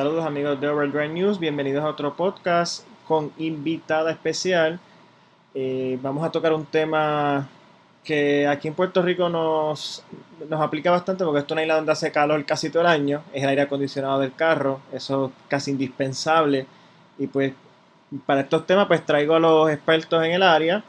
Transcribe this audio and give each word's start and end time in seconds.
Saludos 0.00 0.24
amigos 0.24 0.58
de 0.58 0.66
Overdrive 0.66 1.10
News, 1.10 1.38
bienvenidos 1.38 1.84
a 1.84 1.88
otro 1.88 2.16
podcast 2.16 2.86
con 3.06 3.30
invitada 3.36 4.10
especial. 4.10 4.80
Eh, 5.52 5.98
vamos 6.00 6.24
a 6.24 6.30
tocar 6.30 6.54
un 6.54 6.64
tema 6.64 7.46
que 8.02 8.46
aquí 8.46 8.68
en 8.68 8.72
Puerto 8.72 9.02
Rico 9.02 9.28
nos, 9.28 10.02
nos 10.48 10.58
aplica 10.58 10.90
bastante 10.90 11.22
porque 11.22 11.40
esto 11.40 11.52
es 11.52 11.56
una 11.56 11.62
isla 11.64 11.74
donde 11.74 11.92
hace 11.92 12.10
calor 12.10 12.42
casi 12.46 12.70
todo 12.70 12.80
el 12.80 12.88
año, 12.88 13.22
es 13.34 13.42
el 13.42 13.50
aire 13.50 13.60
acondicionado 13.60 14.20
del 14.20 14.34
carro, 14.34 14.80
eso 14.90 15.26
es 15.26 15.32
casi 15.48 15.72
indispensable. 15.72 16.64
Y 17.18 17.26
pues 17.26 17.52
para 18.24 18.40
estos 18.40 18.66
temas 18.66 18.86
pues 18.86 19.04
traigo 19.04 19.34
a 19.34 19.38
los 19.38 19.70
expertos 19.70 20.24
en 20.24 20.30
el 20.32 20.42
área. 20.42 20.82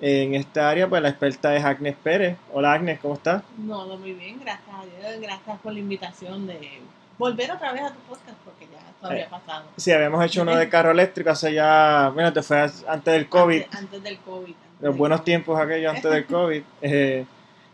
En 0.00 0.36
esta 0.36 0.70
área 0.70 0.88
pues 0.88 1.02
la 1.02 1.08
experta 1.08 1.56
es 1.56 1.64
Agnes 1.64 1.96
Pérez. 2.00 2.36
Hola 2.52 2.74
Agnes, 2.74 3.00
¿cómo 3.00 3.14
estás? 3.14 3.42
No, 3.58 3.84
muy 3.96 4.12
bien, 4.12 4.38
gracias 4.38 4.76
a 4.76 4.84
Dios, 4.84 5.20
gracias 5.20 5.58
por 5.58 5.72
la 5.72 5.80
invitación 5.80 6.46
de 6.46 6.80
volver 7.18 7.50
otra 7.50 7.72
vez 7.72 7.82
a 7.82 7.90
tu 7.90 8.00
podcast 8.00 8.36
porque 8.44 8.66
ya 8.66 8.78
esto 8.78 9.06
había 9.06 9.24
eh, 9.24 9.28
pasado. 9.30 9.64
Sí, 9.76 9.92
habíamos 9.92 10.24
hecho 10.24 10.42
uno 10.42 10.56
de 10.56 10.68
carro 10.70 10.90
eléctrico 10.90 11.30
hace 11.30 11.52
ya, 11.52 12.10
bueno, 12.14 12.32
te 12.32 12.42
fue 12.42 12.60
antes 12.88 13.14
del 13.14 13.28
COVID. 13.28 13.62
Antes, 13.70 14.02
del 14.02 14.18
COVID. 14.18 14.54
Los 14.80 14.96
buenos 14.96 15.24
tiempos 15.24 15.58
aquellos 15.58 15.94
antes 15.94 16.10
del 16.10 16.26
COVID. 16.26 16.62
Eh, 16.82 17.24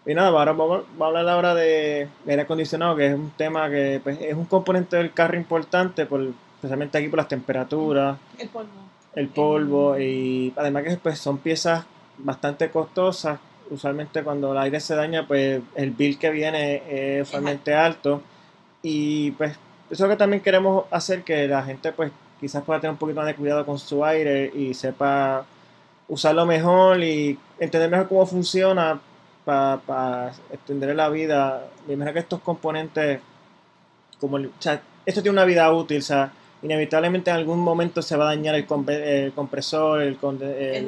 y 0.06 0.14
nada, 0.14 0.28
ahora 0.28 0.52
vamos, 0.52 0.84
a 0.98 1.04
hablar 1.04 1.28
ahora 1.28 1.54
de 1.54 2.08
aire 2.26 2.42
acondicionado, 2.42 2.96
que 2.96 3.08
es 3.08 3.14
un 3.14 3.30
tema 3.30 3.68
que 3.68 4.00
pues, 4.02 4.18
es 4.20 4.34
un 4.34 4.46
componente 4.46 4.96
del 4.96 5.12
carro 5.12 5.36
importante, 5.36 6.06
por, 6.06 6.22
especialmente 6.56 6.98
aquí 6.98 7.08
por 7.08 7.18
las 7.18 7.28
temperaturas. 7.28 8.18
El 8.38 8.48
polvo. 8.48 8.70
El 9.14 9.28
polvo 9.28 9.98
y 9.98 10.52
además 10.56 10.84
que 10.84 10.96
pues, 10.96 11.18
son 11.18 11.38
piezas 11.38 11.84
bastante 12.18 12.70
costosas. 12.70 13.38
Usualmente 13.70 14.24
cuando 14.24 14.52
el 14.52 14.58
aire 14.58 14.80
se 14.80 14.96
daña, 14.96 15.26
pues 15.26 15.60
el 15.76 15.90
bill 15.92 16.18
que 16.18 16.30
viene 16.30 16.82
es 16.88 17.28
usualmente 17.28 17.74
alto. 17.74 18.22
Y 18.82 19.32
pues 19.32 19.52
eso 19.52 19.58
es 19.90 20.00
lo 20.00 20.08
que 20.08 20.16
también 20.16 20.42
queremos 20.42 20.84
hacer, 20.90 21.22
que 21.22 21.48
la 21.48 21.62
gente 21.62 21.92
pues 21.92 22.12
quizás 22.40 22.62
pueda 22.64 22.80
tener 22.80 22.92
un 22.92 22.98
poquito 22.98 23.20
más 23.20 23.26
de 23.26 23.34
cuidado 23.34 23.66
con 23.66 23.78
su 23.78 24.04
aire 24.04 24.50
y 24.54 24.72
sepa 24.74 25.44
usarlo 26.08 26.46
mejor 26.46 27.02
y 27.02 27.38
entender 27.58 27.90
mejor 27.90 28.08
cómo 28.08 28.26
funciona 28.26 29.00
para 29.44 30.32
extender 30.52 30.94
la 30.94 31.08
vida. 31.08 31.66
Me 31.86 31.94
imagino 31.94 32.14
que 32.14 32.20
estos 32.20 32.40
componentes, 32.40 33.20
como 34.20 34.36
o 34.36 34.50
sea, 34.58 34.80
esto 35.04 35.22
tiene 35.22 35.34
una 35.34 35.44
vida 35.44 35.72
útil, 35.72 35.98
o 35.98 36.02
sea, 36.02 36.32
inevitablemente 36.62 37.30
en 37.30 37.36
algún 37.36 37.58
momento 37.58 38.02
se 38.02 38.16
va 38.16 38.24
a 38.24 38.34
dañar 38.34 38.54
el, 38.54 38.66
compresor, 38.66 40.02
el, 40.02 40.18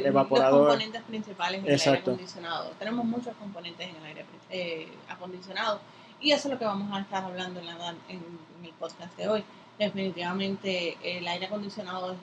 evaporador. 0.04 0.60
Los 0.60 0.68
componentes 0.68 1.02
principales 1.02 1.60
en 1.60 1.66
el 1.66 1.80
aire 1.80 1.98
acondicionado. 1.98 2.70
Tenemos 2.78 3.04
muchos 3.04 3.34
componentes 3.36 3.88
en 3.88 3.96
el 3.96 4.04
aire 4.04 4.24
eh, 4.50 4.88
acondicionado 5.08 5.80
y 6.22 6.30
eso 6.30 6.48
es 6.48 6.54
lo 6.54 6.58
que 6.58 6.64
vamos 6.64 6.90
a 6.92 7.00
estar 7.00 7.24
hablando 7.24 7.60
en, 7.60 7.66
la, 7.66 7.94
en, 8.08 8.22
el 8.62 8.72
podcast 8.78 9.14
de 9.16 9.28
hoy. 9.28 9.44
Definitivamente 9.78 10.96
el 11.02 11.26
aire 11.26 11.46
acondicionado 11.46 12.12
es 12.12 12.18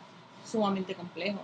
sumamente 0.50 0.95
complejo. 0.95 1.41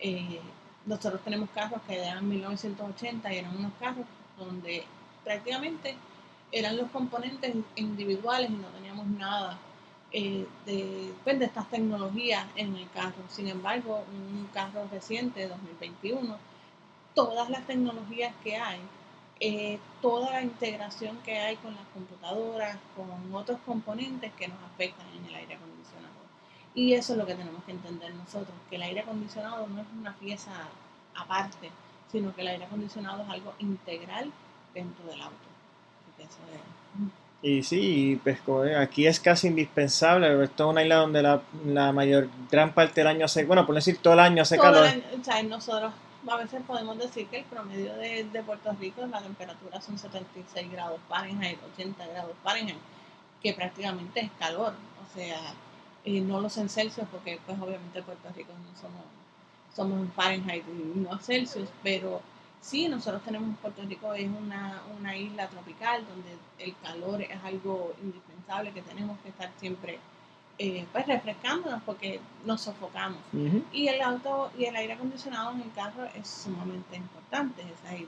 Eh, 0.00 0.40
nosotros 0.86 1.20
tenemos 1.22 1.48
carros 1.50 1.80
que 1.86 1.96
eran 1.96 2.28
1980 2.28 3.32
y 3.32 3.38
eran 3.38 3.56
unos 3.56 3.72
carros 3.78 4.06
donde 4.36 4.84
prácticamente 5.22 5.96
eran 6.50 6.76
los 6.76 6.90
componentes 6.90 7.54
individuales 7.76 8.50
y 8.50 8.54
no 8.54 8.68
teníamos 8.68 9.06
nada 9.06 9.56
eh, 10.12 10.46
de, 10.66 11.12
pues, 11.22 11.38
de 11.38 11.44
estas 11.44 11.70
tecnologías 11.70 12.46
en 12.56 12.74
el 12.76 12.90
carro. 12.90 13.22
Sin 13.28 13.48
embargo, 13.48 14.04
un 14.12 14.48
carro 14.52 14.86
reciente, 14.90 15.48
2021, 15.48 16.36
todas 17.14 17.48
las 17.50 17.64
tecnologías 17.66 18.34
que 18.42 18.56
hay 18.56 18.80
eh, 19.40 19.78
toda 20.00 20.30
la 20.30 20.42
integración 20.42 21.18
que 21.24 21.38
hay 21.38 21.56
con 21.56 21.74
las 21.74 21.84
computadoras, 21.92 22.78
con 22.96 23.34
otros 23.34 23.58
componentes 23.66 24.32
que 24.34 24.48
nos 24.48 24.58
afectan 24.72 25.06
en 25.16 25.26
el 25.26 25.34
aire 25.34 25.54
acondicionado. 25.54 26.14
Y 26.74 26.94
eso 26.94 27.12
es 27.12 27.18
lo 27.18 27.26
que 27.26 27.34
tenemos 27.34 27.62
que 27.64 27.72
entender 27.72 28.14
nosotros, 28.14 28.56
que 28.70 28.76
el 28.76 28.82
aire 28.82 29.00
acondicionado 29.00 29.66
no 29.66 29.80
es 29.80 29.86
una 29.98 30.14
pieza 30.14 30.52
aparte, 31.14 31.70
sino 32.10 32.34
que 32.34 32.42
el 32.42 32.48
aire 32.48 32.64
acondicionado 32.64 33.22
es 33.22 33.28
algo 33.28 33.54
integral 33.58 34.30
dentro 34.72 35.04
del 35.06 35.20
auto. 35.20 35.54
Y 37.42 37.62
sí, 37.62 38.18
pues 38.24 38.38
aquí 38.78 39.06
es 39.06 39.20
casi 39.20 39.48
indispensable, 39.48 40.42
esto 40.42 40.64
es 40.64 40.70
una 40.70 40.82
isla 40.82 40.96
donde 40.96 41.22
la, 41.22 41.42
la, 41.66 41.92
mayor, 41.92 42.28
gran 42.50 42.72
parte 42.72 43.02
del 43.02 43.08
año 43.08 43.26
hace, 43.26 43.44
bueno, 43.44 43.66
por 43.66 43.74
decir 43.74 43.98
todo 43.98 44.14
el 44.14 44.20
año 44.20 44.42
hace 44.42 44.56
calor. 44.56 44.86
o 45.20 45.22
sea, 45.22 45.42
nosotros 45.42 45.92
a 46.28 46.36
veces 46.36 46.62
podemos 46.66 46.98
decir 46.98 47.26
que 47.28 47.38
el 47.38 47.44
promedio 47.44 47.94
de, 47.96 48.42
Puerto 48.44 48.72
Rico, 48.78 49.04
la 49.06 49.20
temperatura 49.20 49.80
son 49.80 49.98
76 49.98 50.70
grados 50.70 51.00
Fahrenheit, 51.08 51.58
80 51.74 52.06
grados 52.06 52.32
Fahrenheit, 52.42 52.78
que 53.42 53.52
prácticamente 53.52 54.20
es 54.20 54.30
calor, 54.38 54.74
o 55.02 55.14
sea, 55.14 55.38
y 56.04 56.20
no 56.20 56.40
los 56.40 56.56
en 56.58 56.68
Celsius, 56.68 57.06
porque 57.10 57.40
pues 57.44 57.58
obviamente 57.60 58.02
Puerto 58.02 58.28
Rico 58.34 58.52
no 58.52 58.80
somos, 58.80 59.04
somos 59.74 60.00
en 60.00 60.12
Fahrenheit 60.12 60.64
y 60.68 60.98
no 60.98 61.18
Celsius, 61.18 61.68
pero 61.82 62.22
sí, 62.60 62.88
nosotros 62.88 63.22
tenemos 63.22 63.58
Puerto 63.58 63.82
Rico, 63.82 64.14
es 64.14 64.28
una, 64.28 64.82
una 64.98 65.16
isla 65.16 65.48
tropical 65.48 66.04
donde 66.06 66.36
el 66.58 66.74
calor 66.82 67.22
es 67.22 67.42
algo 67.44 67.94
indispensable 68.02 68.72
que 68.72 68.82
tenemos 68.82 69.18
que 69.20 69.28
estar 69.28 69.50
siempre 69.58 69.98
eh, 70.58 70.86
pues 70.92 71.06
refrescándonos 71.06 71.82
porque 71.82 72.20
nos 72.44 72.60
sofocamos. 72.60 73.18
Y 73.72 73.88
el 73.88 74.00
auto 74.00 74.52
y 74.56 74.66
el 74.66 74.76
aire 74.76 74.92
acondicionado 74.92 75.52
en 75.52 75.62
el 75.62 75.72
carro 75.72 76.04
es 76.14 76.28
sumamente 76.28 76.96
importante. 76.96 77.62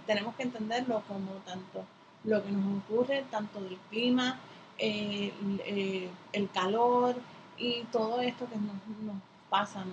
tenemos 0.07 0.34
que 0.37 0.45
entenderlo 0.45 1.03
como 1.09 1.33
tanto 1.45 1.85
lo 2.25 2.45
que 2.45 2.51
nos 2.53 2.83
ocurre, 2.83 3.25
tanto 3.31 3.61
del 3.61 3.77
clima, 3.91 4.39
eh, 4.79 5.33
eh, 5.65 6.09
el 6.33 6.51
calor 6.51 7.17
y 7.56 7.83
todo 7.91 8.21
esto 8.21 8.47
que 8.49 8.56
nos, 8.56 8.77
nos 9.03 9.23
pasa 9.49 9.85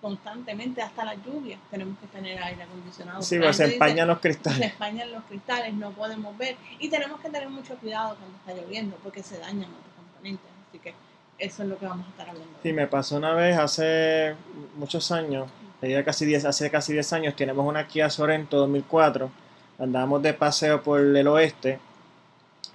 constantemente, 0.00 0.80
hasta 0.80 1.04
la 1.04 1.14
lluvia, 1.14 1.58
tenemos 1.70 1.98
que 1.98 2.06
tener 2.06 2.40
aire 2.42 2.62
acondicionado. 2.62 3.22
Sí, 3.22 3.38
pues 3.38 3.56
se 3.56 3.72
empañan 3.72 4.06
los 4.06 4.20
cristales. 4.20 4.58
Se 4.58 4.66
empañan 4.66 5.10
los 5.10 5.24
cristales, 5.24 5.74
no 5.74 5.90
podemos 5.90 6.36
ver. 6.38 6.56
Y 6.78 6.88
tenemos 6.88 7.20
que 7.20 7.28
tener 7.30 7.48
mucho 7.48 7.76
cuidado 7.76 8.16
cuando 8.16 8.36
está 8.38 8.54
lloviendo 8.54 8.96
porque 9.02 9.22
se 9.22 9.38
dañan 9.38 9.70
otros 9.70 9.94
componentes. 9.96 10.50
Así 10.68 10.78
que 10.78 10.94
eso 11.38 11.62
es 11.62 11.68
lo 11.68 11.78
que 11.78 11.86
vamos 11.86 12.06
a 12.06 12.10
estar 12.10 12.28
hablando. 12.28 12.50
Sí, 12.62 12.72
me 12.72 12.86
pasó 12.86 13.16
una 13.16 13.34
vez 13.34 13.56
hace 13.56 14.34
muchos 14.76 15.12
años, 15.12 15.48
casi 16.04 16.26
10, 16.26 16.44
hace 16.44 16.70
casi 16.70 16.92
10 16.92 17.12
años, 17.12 17.36
tenemos 17.36 17.66
una 17.66 17.86
Kia 17.86 18.10
Sorento 18.10 18.58
2004, 18.58 19.30
andábamos 19.78 20.22
de 20.22 20.34
paseo 20.34 20.82
por 20.82 21.00
el 21.00 21.26
oeste, 21.28 21.78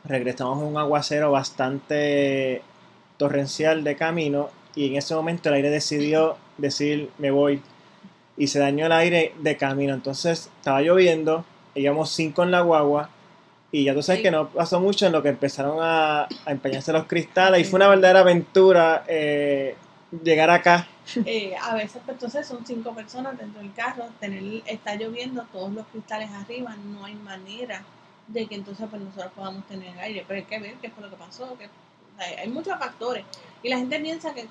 regresamos 0.05 0.61
a 0.61 0.65
un 0.65 0.77
aguacero 0.77 1.31
bastante 1.31 2.61
torrencial 3.17 3.83
de 3.83 3.95
camino 3.95 4.49
y 4.75 4.87
en 4.87 4.95
ese 4.95 5.13
momento 5.15 5.49
el 5.49 5.55
aire 5.55 5.69
decidió 5.69 6.37
decir 6.57 7.09
me 7.17 7.31
voy 7.31 7.61
y 8.37 8.47
se 8.47 8.59
dañó 8.59 8.85
el 8.85 8.91
aire 8.91 9.33
de 9.39 9.57
camino, 9.57 9.93
entonces 9.93 10.49
estaba 10.57 10.81
lloviendo, 10.81 11.45
íbamos 11.75 12.09
cinco 12.09 12.43
en 12.43 12.51
la 12.51 12.61
guagua 12.61 13.09
y 13.73 13.85
ya 13.85 13.95
tú 13.95 14.03
sabes 14.03 14.21
que 14.21 14.29
no 14.29 14.49
pasó 14.49 14.79
mucho 14.79 15.07
en 15.07 15.11
lo 15.11 15.23
que 15.23 15.29
empezaron 15.29 15.79
a, 15.81 16.25
a 16.25 16.51
empeñarse 16.51 16.93
los 16.93 17.05
cristales 17.07 17.59
y 17.59 17.63
fue 17.63 17.77
una 17.77 17.87
verdadera 17.87 18.19
aventura 18.19 19.03
eh, 19.07 19.75
llegar 20.23 20.51
acá. 20.51 20.87
Eh, 21.25 21.55
a 21.59 21.73
veces, 21.73 21.99
pues, 22.05 22.15
entonces 22.15 22.45
son 22.45 22.63
cinco 22.67 22.93
personas 22.93 23.35
dentro 23.35 23.59
del 23.59 23.73
carro, 23.73 24.05
tener, 24.19 24.61
está 24.67 24.93
lloviendo, 24.93 25.43
todos 25.51 25.73
los 25.73 25.87
cristales 25.87 26.29
arriba, 26.29 26.75
no 26.75 27.03
hay 27.03 27.15
manera 27.15 27.83
de 28.27 28.45
que 28.45 28.53
entonces 28.53 28.87
pues, 28.87 29.01
nosotros 29.01 29.31
podamos 29.35 29.65
tener 29.65 29.97
aire. 29.97 30.23
Pero 30.27 30.39
hay 30.39 30.45
que 30.45 30.59
ver 30.59 30.75
qué 30.75 30.91
fue 30.91 31.03
lo 31.03 31.09
que 31.09 31.15
pasó, 31.15 31.57
que 31.57 31.67
hay, 32.19 32.47
muchos 32.49 32.77
factores. 32.77 33.25
Y 33.63 33.69
la 33.69 33.77
gente 33.77 33.99
piensa 33.99 34.35
que 34.35 34.45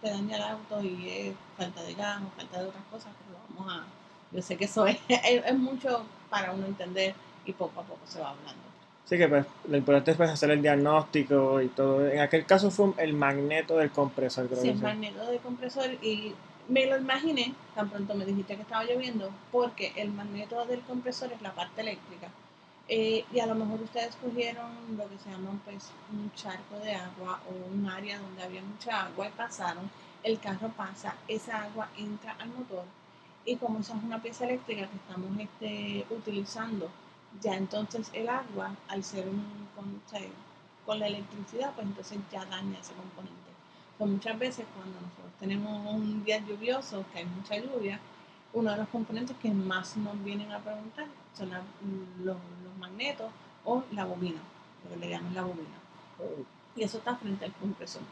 te 0.00 0.08
daña 0.08 0.36
el 0.36 0.42
auto 0.42 0.80
y 0.84 1.08
es 1.08 1.34
falta 1.56 1.82
de 1.82 1.94
gas 1.94 2.20
o 2.22 2.36
falta 2.36 2.62
de 2.62 2.68
otras 2.68 2.84
cosas, 2.92 3.10
pero 3.26 3.40
vamos 3.48 3.72
a... 3.72 3.86
Yo 4.30 4.40
sé 4.40 4.56
que 4.56 4.66
eso 4.66 4.86
es, 4.86 4.98
es 5.08 5.58
mucho 5.58 6.04
para 6.30 6.52
uno 6.52 6.64
entender 6.64 7.16
y 7.44 7.52
poco 7.52 7.80
a 7.80 7.82
poco 7.82 8.00
se 8.06 8.20
va 8.20 8.30
hablando. 8.30 8.67
Sí, 9.08 9.16
que 9.16 9.26
pues, 9.26 9.46
lo 9.66 9.76
importante 9.78 10.10
es 10.10 10.16
pues, 10.18 10.28
hacer 10.28 10.50
el 10.50 10.60
diagnóstico 10.60 11.62
y 11.62 11.68
todo. 11.68 12.06
En 12.06 12.20
aquel 12.20 12.44
caso 12.44 12.70
fue 12.70 12.92
el 12.98 13.14
magneto 13.14 13.78
del 13.78 13.90
compresor, 13.90 14.48
creo 14.48 14.60
Sí, 14.60 14.68
el 14.68 14.78
magneto 14.78 15.24
del 15.24 15.38
compresor 15.38 15.86
y 16.02 16.34
me 16.68 16.84
lo 16.84 16.98
imaginé, 16.98 17.54
tan 17.74 17.88
pronto 17.88 18.14
me 18.14 18.26
dijiste 18.26 18.56
que 18.56 18.62
estaba 18.62 18.84
lloviendo, 18.84 19.30
porque 19.50 19.92
el 19.96 20.10
magneto 20.10 20.66
del 20.66 20.80
compresor 20.82 21.32
es 21.32 21.40
la 21.40 21.54
parte 21.54 21.80
eléctrica. 21.80 22.28
Eh, 22.90 23.24
y 23.32 23.40
a 23.40 23.46
lo 23.46 23.54
mejor 23.54 23.80
ustedes 23.80 24.14
cogieron 24.16 24.70
lo 24.96 25.08
que 25.08 25.18
se 25.18 25.30
llama 25.30 25.58
pues, 25.64 25.90
un 26.12 26.30
charco 26.34 26.78
de 26.82 26.94
agua 26.94 27.40
o 27.48 27.74
un 27.74 27.88
área 27.88 28.18
donde 28.18 28.42
había 28.42 28.62
mucha 28.62 29.06
agua 29.06 29.28
y 29.28 29.30
pasaron, 29.30 29.90
el 30.22 30.38
carro 30.38 30.68
pasa, 30.76 31.16
esa 31.28 31.62
agua 31.62 31.88
entra 31.96 32.36
al 32.38 32.48
motor 32.48 32.84
y 33.46 33.56
como 33.56 33.78
esa 33.78 33.96
es 33.96 34.02
una 34.02 34.20
pieza 34.20 34.44
eléctrica 34.44 34.86
que 34.86 34.96
estamos 34.96 35.30
este, 35.38 36.04
utilizando 36.10 36.90
ya 37.40 37.54
entonces 37.54 38.10
el 38.12 38.28
agua, 38.28 38.74
al 38.88 39.04
ser 39.04 39.28
un, 39.28 39.44
con, 39.74 40.00
con 40.84 40.98
la 40.98 41.06
electricidad, 41.06 41.72
pues 41.74 41.86
entonces 41.86 42.18
ya 42.32 42.44
daña 42.46 42.78
ese 42.78 42.92
componente. 42.94 43.36
Pues 43.96 44.10
muchas 44.10 44.38
veces 44.38 44.64
cuando 44.74 45.00
nosotros 45.00 45.32
tenemos 45.38 45.94
un 45.94 46.24
día 46.24 46.38
lluvioso, 46.38 47.04
que 47.12 47.18
hay 47.18 47.26
mucha 47.26 47.56
lluvia, 47.56 48.00
uno 48.52 48.70
de 48.70 48.78
los 48.78 48.88
componentes 48.88 49.36
que 49.42 49.50
más 49.50 49.96
nos 49.96 50.22
vienen 50.24 50.50
a 50.52 50.58
preguntar 50.58 51.06
son 51.36 51.50
los, 52.24 52.36
magnetos 52.78 53.30
o 53.64 53.82
la 53.92 54.04
bobina, 54.04 54.40
lo 54.84 54.90
que 54.90 54.96
le 54.96 55.10
llaman 55.10 55.34
la 55.34 55.42
bobina. 55.42 55.78
Y 56.76 56.82
eso 56.82 56.98
está 56.98 57.16
frente 57.16 57.44
al 57.44 57.52
compresor. 57.52 58.02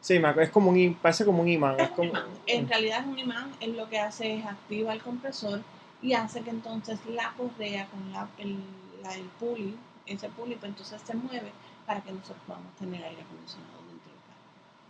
Sí, 0.00 0.20
es 0.38 0.50
como 0.50 0.70
un, 0.70 0.94
parece 1.00 1.24
como 1.24 1.40
un 1.40 1.48
imán. 1.48 1.80
Es 1.80 1.88
como, 1.90 2.12
En 2.46 2.68
realidad 2.68 3.00
es 3.00 3.06
un 3.06 3.18
imán, 3.18 3.50
es 3.60 3.70
lo 3.70 3.88
que 3.88 3.98
hace 3.98 4.36
es 4.36 4.44
activa 4.44 4.92
el 4.92 5.02
compresor 5.02 5.62
y 6.04 6.12
hace 6.12 6.42
que 6.42 6.50
entonces 6.50 7.00
la 7.06 7.32
correa 7.32 7.88
con 7.88 8.12
la, 8.12 8.28
el, 8.38 8.58
la, 9.02 9.14
el 9.14 9.24
pulley, 9.40 9.74
ese 10.06 10.28
pulley, 10.28 10.56
pues 10.56 10.70
entonces 10.70 11.00
se 11.02 11.14
mueve 11.14 11.50
para 11.86 12.00
que 12.00 12.12
nosotros 12.12 12.38
podamos 12.46 12.76
tener 12.76 13.02
aire 13.02 13.22
acondicionado 13.22 13.78
dentro 13.88 14.12
del 14.12 14.20
carro. 14.26 14.40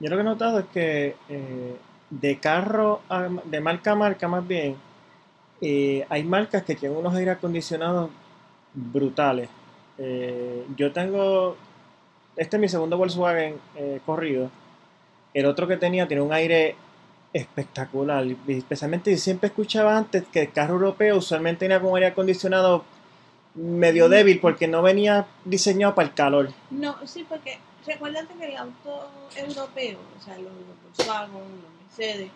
Yo 0.00 0.10
lo 0.10 0.16
que 0.16 0.20
he 0.20 0.24
notado 0.24 0.58
es 0.58 0.66
que 0.66 1.16
eh, 1.28 1.76
de 2.10 2.38
carro, 2.40 3.00
de 3.44 3.60
marca 3.60 3.92
a 3.92 3.94
marca 3.94 4.26
más 4.26 4.46
bien, 4.46 4.76
eh, 5.60 6.04
hay 6.10 6.24
marcas 6.24 6.64
que 6.64 6.74
tienen 6.74 6.98
unos 6.98 7.14
aire 7.14 7.30
acondicionados 7.30 8.10
brutales. 8.74 9.48
Eh, 9.98 10.66
yo 10.76 10.92
tengo, 10.92 11.56
este 12.36 12.56
es 12.56 12.60
mi 12.60 12.68
segundo 12.68 12.98
Volkswagen 12.98 13.60
corrido 14.04 14.50
el 15.34 15.46
otro 15.46 15.66
que 15.66 15.76
tenía 15.76 16.06
tiene 16.06 16.22
un 16.22 16.32
aire 16.32 16.76
espectacular. 17.34 18.24
Especialmente 18.46 19.14
siempre 19.18 19.48
escuchaba 19.48 19.98
antes 19.98 20.24
que 20.32 20.42
el 20.42 20.52
carro 20.52 20.74
europeo 20.74 21.18
usualmente 21.18 21.60
tenía 21.60 21.80
como 21.80 21.96
aire 21.96 22.06
acondicionado 22.06 22.84
medio 23.54 24.06
mm. 24.06 24.10
débil 24.10 24.40
porque 24.40 24.68
no 24.68 24.80
venía 24.82 25.26
diseñado 25.44 25.94
para 25.94 26.08
el 26.08 26.14
calor. 26.14 26.52
No, 26.70 26.96
sí, 27.06 27.26
porque 27.28 27.58
recuérdate 27.86 28.34
que 28.34 28.46
el 28.46 28.56
auto 28.56 29.10
europeo, 29.36 29.98
o 30.18 30.22
sea, 30.24 30.38
los, 30.38 30.52
Volkswagen, 30.96 31.32
los 31.32 31.72
Mercedes, 31.82 32.30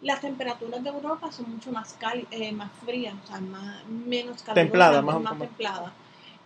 las 0.00 0.20
temperaturas 0.20 0.82
de 0.82 0.90
Europa 0.90 1.32
son 1.32 1.50
mucho 1.50 1.72
más 1.72 1.96
eh, 2.30 2.52
más 2.52 2.70
frías, 2.84 3.14
o 3.24 3.26
sea, 3.26 3.40
más, 3.40 3.84
menos 3.88 4.42
calurosas, 4.42 4.54
templada, 4.54 5.02
más, 5.02 5.20
más 5.20 5.38
templadas, 5.38 5.92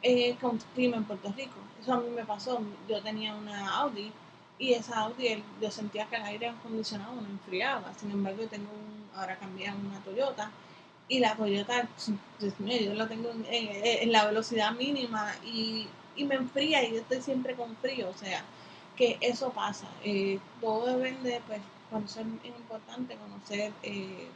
eh, 0.02 0.34
con 0.40 0.58
clima 0.74 0.96
en 0.96 1.04
Puerto 1.04 1.32
Rico. 1.36 1.56
Eso 1.80 1.92
a 1.92 2.00
mí 2.00 2.08
me 2.14 2.24
pasó. 2.24 2.62
Yo 2.88 3.02
tenía 3.02 3.34
una 3.34 3.76
Audi 3.80 4.10
y 4.62 4.74
esa 4.74 5.00
Audi 5.00 5.42
yo 5.60 5.72
sentía 5.72 6.06
que 6.06 6.14
el 6.14 6.22
aire 6.22 6.46
acondicionado 6.50 7.20
no 7.20 7.28
enfriaba. 7.28 7.92
Sin 7.94 8.12
embargo, 8.12 8.44
tengo 8.46 8.70
ahora 9.16 9.36
cambié 9.36 9.66
a 9.66 9.74
una 9.74 9.98
Toyota 10.04 10.52
y 11.08 11.18
la 11.18 11.34
Toyota, 11.34 11.88
yo 12.38 12.94
la 12.94 13.08
tengo 13.08 13.32
en, 13.48 14.12
la 14.12 14.24
velocidad 14.24 14.70
mínima 14.70 15.34
y, 15.44 15.88
me 16.16 16.36
enfría 16.36 16.84
y 16.84 16.92
yo 16.92 17.00
estoy 17.00 17.20
siempre 17.22 17.56
con 17.56 17.74
frío. 17.78 18.08
O 18.08 18.14
sea, 18.16 18.44
que 18.96 19.18
eso 19.20 19.50
pasa. 19.50 19.88
Eh, 20.04 20.38
todo 20.60 20.96
depende, 20.96 21.42
pues, 21.48 21.60
conocer 21.90 22.24
es 22.44 22.56
importante, 22.56 23.16
conocer 23.16 23.72
eh, 23.82 24.28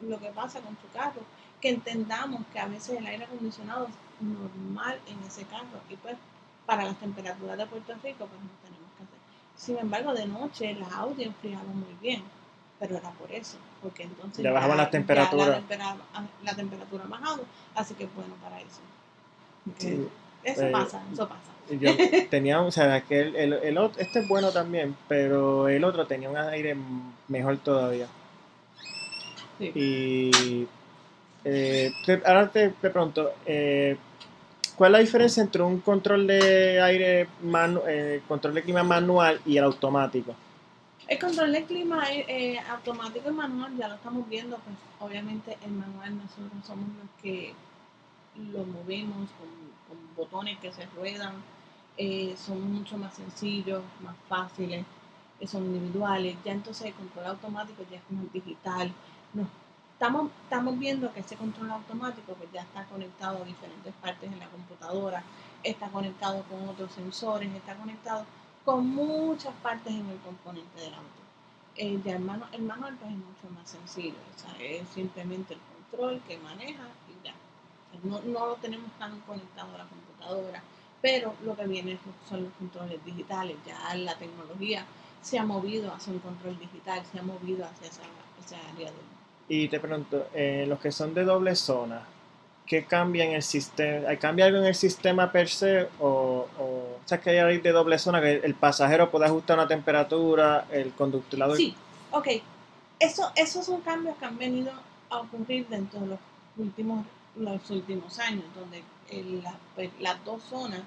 lo 0.00 0.18
que 0.18 0.28
pasa 0.28 0.60
con 0.60 0.76
tu 0.76 0.88
carro, 0.94 1.20
que 1.60 1.68
entendamos 1.68 2.40
que 2.54 2.58
a 2.58 2.68
veces 2.68 2.96
el 2.96 3.06
aire 3.06 3.24
acondicionado 3.24 3.88
es 3.88 4.26
normal 4.26 4.98
en 5.06 5.22
ese 5.26 5.44
carro 5.44 5.78
y 5.90 5.96
pues 5.96 6.16
para 6.64 6.84
las 6.84 6.98
temperaturas 6.98 7.58
de 7.58 7.66
Puerto 7.66 7.92
Rico 8.02 8.26
pues 8.26 8.40
no 8.40 8.50
tenemos 8.62 8.77
sin 9.58 9.76
embargo, 9.76 10.14
de 10.14 10.26
noche 10.26 10.72
la 10.74 10.86
Audi 10.86 11.24
enfriaba 11.24 11.64
muy 11.64 11.94
bien, 12.00 12.22
pero 12.78 12.96
era 12.96 13.10
por 13.10 13.30
eso, 13.32 13.58
porque 13.82 14.04
entonces 14.04 14.42
ya 14.42 14.52
bajaban 14.52 14.78
las 14.78 14.90
temperaturas. 14.90 15.62
Ah, 15.80 15.96
la, 16.44 16.54
temperatura 16.54 17.04
bajaba, 17.08 17.40
así 17.74 17.94
que 17.94 18.06
bueno 18.14 18.34
para 18.40 18.60
eso. 18.60 20.08
eso 20.44 20.62
eh, 20.62 20.70
pasa, 20.70 21.02
eso 21.12 21.28
pasa. 21.28 21.42
Yo 21.70 21.90
tenía, 22.30 22.62
o 22.62 22.70
sea, 22.70 23.02
que 23.02 23.20
el, 23.20 23.36
el, 23.36 23.52
el, 23.52 23.78
otro, 23.78 24.00
este 24.00 24.20
es 24.20 24.28
bueno 24.28 24.52
también, 24.52 24.96
pero 25.08 25.68
el 25.68 25.84
otro 25.84 26.06
tenía 26.06 26.30
un 26.30 26.36
aire 26.36 26.76
mejor 27.26 27.58
todavía. 27.58 28.06
Sí. 29.58 29.72
Y 29.74 30.68
eh, 31.44 31.92
ahora 32.24 32.48
te, 32.48 32.70
te 32.70 32.90
pregunto, 32.90 33.32
eh, 33.44 33.96
¿Cuál 34.78 34.92
es 34.92 34.92
la 34.92 34.98
diferencia 35.00 35.42
entre 35.42 35.60
un 35.60 35.80
control 35.80 36.28
de 36.28 36.80
aire, 36.80 37.28
eh, 37.88 38.22
control 38.28 38.54
de 38.54 38.62
clima 38.62 38.84
manual 38.84 39.40
y 39.44 39.56
el 39.56 39.64
automático? 39.64 40.36
El 41.08 41.18
control 41.18 41.50
de 41.50 41.64
clima 41.64 42.04
eh, 42.12 42.60
automático 42.70 43.28
y 43.28 43.32
manual 43.32 43.76
ya 43.76 43.88
lo 43.88 43.96
estamos 43.96 44.28
viendo, 44.28 44.56
pues 44.58 44.76
obviamente 45.00 45.58
el 45.64 45.72
manual 45.72 46.18
nosotros 46.18 46.64
somos 46.64 46.86
los 46.90 47.10
que 47.20 47.54
lo 48.52 48.62
movemos 48.62 49.28
con, 49.40 49.48
botones 50.14 50.58
que 50.58 50.72
se 50.72 50.86
ruedan, 50.96 51.34
eh, 51.96 52.36
son 52.36 52.72
mucho 52.72 52.96
más 52.98 53.14
sencillos, 53.14 53.82
más 54.00 54.14
fáciles, 54.28 54.84
son 55.44 55.64
individuales. 55.64 56.36
Ya 56.44 56.52
entonces 56.52 56.86
el 56.86 56.94
control 56.94 57.26
automático 57.26 57.82
ya 57.90 57.96
es 57.96 58.02
como 58.04 58.22
digital, 58.32 58.92
nos 59.34 59.48
Estamos, 59.98 60.30
estamos 60.44 60.78
viendo 60.78 61.12
que 61.12 61.18
ese 61.18 61.34
control 61.34 61.72
automático 61.72 62.32
pues, 62.34 62.48
ya 62.52 62.62
está 62.62 62.84
conectado 62.84 63.42
a 63.42 63.44
diferentes 63.44 63.92
partes 63.94 64.32
en 64.32 64.38
la 64.38 64.46
computadora, 64.46 65.24
está 65.64 65.88
conectado 65.88 66.44
con 66.44 66.68
otros 66.68 66.92
sensores, 66.92 67.52
está 67.52 67.74
conectado 67.74 68.24
con 68.64 68.86
muchas 68.86 69.52
partes 69.54 69.92
en 69.92 70.08
el 70.08 70.18
componente 70.18 70.80
del 70.82 70.94
auto. 70.94 71.20
El, 71.74 72.20
manual, 72.20 72.48
el 72.52 72.62
manual 72.62 72.96
pues, 73.00 73.10
es 73.10 73.18
mucho 73.18 73.52
más 73.52 73.68
sencillo, 73.68 74.14
es 74.60 74.88
simplemente 74.90 75.54
el 75.54 75.60
control 75.90 76.22
que 76.28 76.38
maneja 76.38 76.84
y 77.08 77.26
ya. 77.26 77.34
no, 78.04 78.20
no, 78.20 78.46
lo 78.46 78.54
tenemos 78.54 78.92
tan 79.00 79.18
conectado 79.22 79.74
a 79.74 79.78
la 79.78 79.86
computadora, 79.86 80.62
pero 81.02 81.34
lo 81.44 81.56
que 81.56 81.66
viene 81.66 81.98
son 82.28 82.44
los 82.44 82.52
controles 82.52 83.04
digitales, 83.04 83.56
ya 83.66 83.92
la 83.96 84.16
tecnología 84.16 84.86
se 85.22 85.40
ha 85.40 85.44
movido 85.44 85.92
hacia 85.92 86.12
un 86.12 86.20
control 86.20 86.56
digital, 86.56 87.04
se 87.10 87.18
ha 87.18 87.22
movido 87.24 87.66
hacia 87.66 87.88
esa, 87.88 88.02
esa 88.38 88.58
área 88.72 88.92
del 88.92 89.17
y 89.48 89.68
te 89.68 89.80
pregunto, 89.80 90.28
eh, 90.34 90.64
los 90.68 90.78
que 90.78 90.92
son 90.92 91.14
de 91.14 91.24
doble 91.24 91.56
zona, 91.56 92.02
¿qué 92.66 92.84
cambia 92.84 93.24
en 93.24 93.32
el 93.32 93.42
sistema? 93.42 94.14
¿Cambia 94.16 94.44
algo 94.46 94.58
en 94.58 94.66
el 94.66 94.74
sistema 94.74 95.32
per 95.32 95.48
se? 95.48 95.88
¿O, 96.00 96.46
o, 96.58 96.98
sea 97.06 97.18
que 97.20 97.40
hay 97.40 97.58
de 97.58 97.72
doble 97.72 97.98
zona 97.98 98.20
que 98.20 98.36
el 98.36 98.54
pasajero 98.54 99.10
puede 99.10 99.24
ajustar 99.24 99.58
una 99.58 99.66
temperatura, 99.66 100.66
el 100.70 100.92
conductor? 100.92 101.56
Sí, 101.56 101.74
ok. 102.10 102.28
Eso, 103.00 103.32
esos 103.36 103.64
son 103.64 103.80
cambios 103.80 104.16
que 104.18 104.24
han 104.24 104.36
venido 104.36 104.72
a 105.08 105.20
ocurrir 105.20 105.66
dentro 105.68 106.00
de 106.00 106.06
los 106.08 106.18
últimos, 106.56 107.06
los 107.36 107.70
últimos 107.70 108.18
años, 108.18 108.44
donde 108.54 108.82
pues, 109.74 109.90
las 110.00 110.22
dos 110.24 110.42
zonas, 110.42 110.80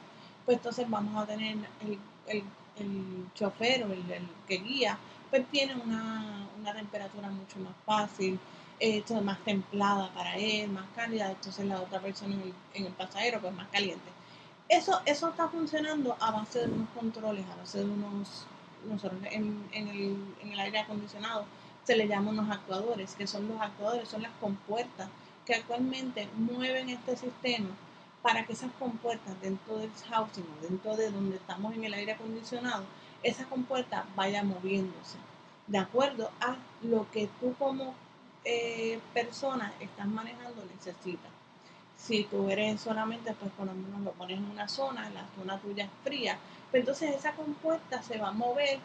pues 0.46 0.58
entonces 0.58 0.90
vamos 0.90 1.24
a 1.24 1.26
tener 1.26 1.58
el, 1.82 1.98
el, 2.28 2.44
el 2.78 3.28
chofer 3.34 3.84
o 3.84 3.94
el, 3.94 4.12
el 4.12 4.28
que 4.48 4.58
guía, 4.58 4.98
pues 5.30 5.48
tiene 5.50 5.76
una, 5.76 6.48
una 6.60 6.74
temperatura 6.74 7.30
mucho 7.30 7.60
más 7.60 7.74
fácil, 7.86 8.40
eh, 8.80 9.04
más 9.24 9.40
templada 9.44 10.12
para 10.14 10.36
él, 10.38 10.70
más 10.72 10.86
cálida, 10.96 11.30
entonces 11.30 11.66
la 11.66 11.80
otra 11.80 12.00
persona 12.00 12.36
en 12.74 12.86
el, 12.86 12.92
pasajero 12.94 13.40
pues 13.40 13.54
más 13.54 13.68
caliente. 13.68 14.10
Eso, 14.68 15.02
eso 15.06 15.30
está 15.30 15.48
funcionando 15.50 16.18
a 16.20 16.32
base 16.32 16.60
de 16.60 16.66
unos 16.66 16.90
controles, 16.90 17.46
a 17.46 17.56
base 17.58 17.80
de 17.80 17.86
unos, 17.86 18.46
nosotros 18.90 19.22
en, 19.32 19.68
en, 19.72 19.88
el, 19.88 20.18
en 20.42 20.52
el 20.54 20.60
aire 20.60 20.80
acondicionado 20.80 21.46
se 21.84 21.96
le 21.96 22.08
llaman 22.08 22.40
unos 22.40 22.50
actuadores, 22.50 23.14
que 23.16 23.28
son 23.28 23.48
los 23.48 23.62
actuadores, 23.62 24.10
son 24.10 24.24
las 24.24 24.32
compuertas 24.40 25.10
que 25.46 25.56
actualmente 25.56 26.28
mueven 26.36 26.90
este 26.90 27.16
sistema 27.16 27.70
para 28.22 28.46
que 28.46 28.54
esas 28.54 28.72
compuertas 28.80 29.40
dentro 29.42 29.78
del 29.78 29.92
housing, 30.10 30.46
dentro 30.62 30.96
de 30.96 31.12
donde 31.12 31.38
estamos 31.38 31.74
en 31.74 31.84
el 31.84 31.94
aire 31.94 32.14
acondicionado, 32.14 32.84
esa 33.24 33.46
compuerta 33.46 34.06
vaya 34.16 34.44
moviéndose 34.44 35.18
de 35.68 35.78
acuerdo 35.78 36.30
a 36.42 36.58
lo 36.82 37.10
que 37.12 37.30
tú 37.40 37.56
como 37.58 37.94
eh, 38.44 39.00
persona 39.14 39.74
estás 39.80 40.08
manejando 40.08 40.64
necesitas. 40.66 41.32
Si 41.98 42.24
tú 42.26 42.50
eres 42.50 42.82
solamente, 42.82 43.34
pues 43.34 43.52
por 43.54 43.68
lo 43.68 43.74
menos 43.74 44.02
lo 44.02 44.12
pones 44.12 44.38
en 44.38 44.50
una 44.50 44.68
zona, 44.68 45.10
la 45.12 45.26
zona 45.38 45.58
tuya 45.60 45.86
es 45.86 45.92
fría, 46.04 46.38
pues 46.72 46.82
entonces 46.82 47.16
esa 47.16 47.34
compuesta 47.34 48.02
se 48.02 48.18
va 48.18 48.30
a 48.30 48.34
mover 48.34 48.80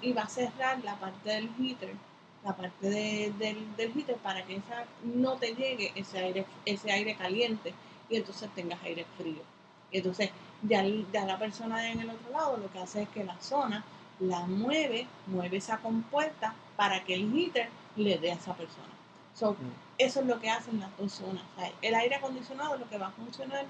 y 0.00 0.12
va 0.12 0.22
a 0.22 0.28
cerrar 0.28 0.82
la 0.82 0.96
parte 0.96 1.30
del 1.30 1.50
heater, 1.56 1.94
la 2.42 2.56
parte 2.56 2.88
del, 2.88 3.38
del 3.76 3.92
heater 3.92 4.16
para 4.16 4.44
que 4.44 4.56
esa, 4.56 4.86
no 5.04 5.36
te 5.36 5.54
llegue 5.54 5.92
ese 5.94 6.18
aire, 6.18 6.46
ese 6.64 6.90
aire 6.90 7.14
caliente 7.14 7.74
y 8.10 8.16
entonces 8.16 8.50
tengas 8.54 8.82
aire 8.82 9.06
frío. 9.16 9.42
Y 9.90 9.98
entonces 9.98 10.30
ya, 10.62 10.84
ya 11.12 11.24
la 11.24 11.38
persona 11.38 11.90
en 11.90 12.00
el 12.00 12.10
otro 12.10 12.30
lado 12.32 12.56
lo 12.58 12.70
que 12.70 12.80
hace 12.80 13.02
es 13.02 13.08
que 13.08 13.24
la 13.24 13.40
zona 13.40 13.84
la 14.18 14.40
mueve, 14.40 15.06
mueve 15.26 15.56
esa 15.56 15.78
compuerta 15.78 16.54
para 16.76 17.02
que 17.04 17.14
el 17.14 17.32
heater 17.32 17.68
le 17.96 18.18
dé 18.18 18.32
a 18.32 18.34
esa 18.34 18.54
persona. 18.54 18.88
So, 19.34 19.52
mm. 19.52 19.56
Eso 19.98 20.20
es 20.20 20.26
lo 20.26 20.40
que 20.40 20.50
hacen 20.50 20.80
las 20.80 20.96
dos 20.98 21.12
zonas. 21.12 21.42
el 21.82 21.94
aire 21.94 22.16
acondicionado 22.16 22.76
lo 22.76 22.88
que 22.88 22.98
va 22.98 23.08
a 23.08 23.12
funcionar 23.12 23.66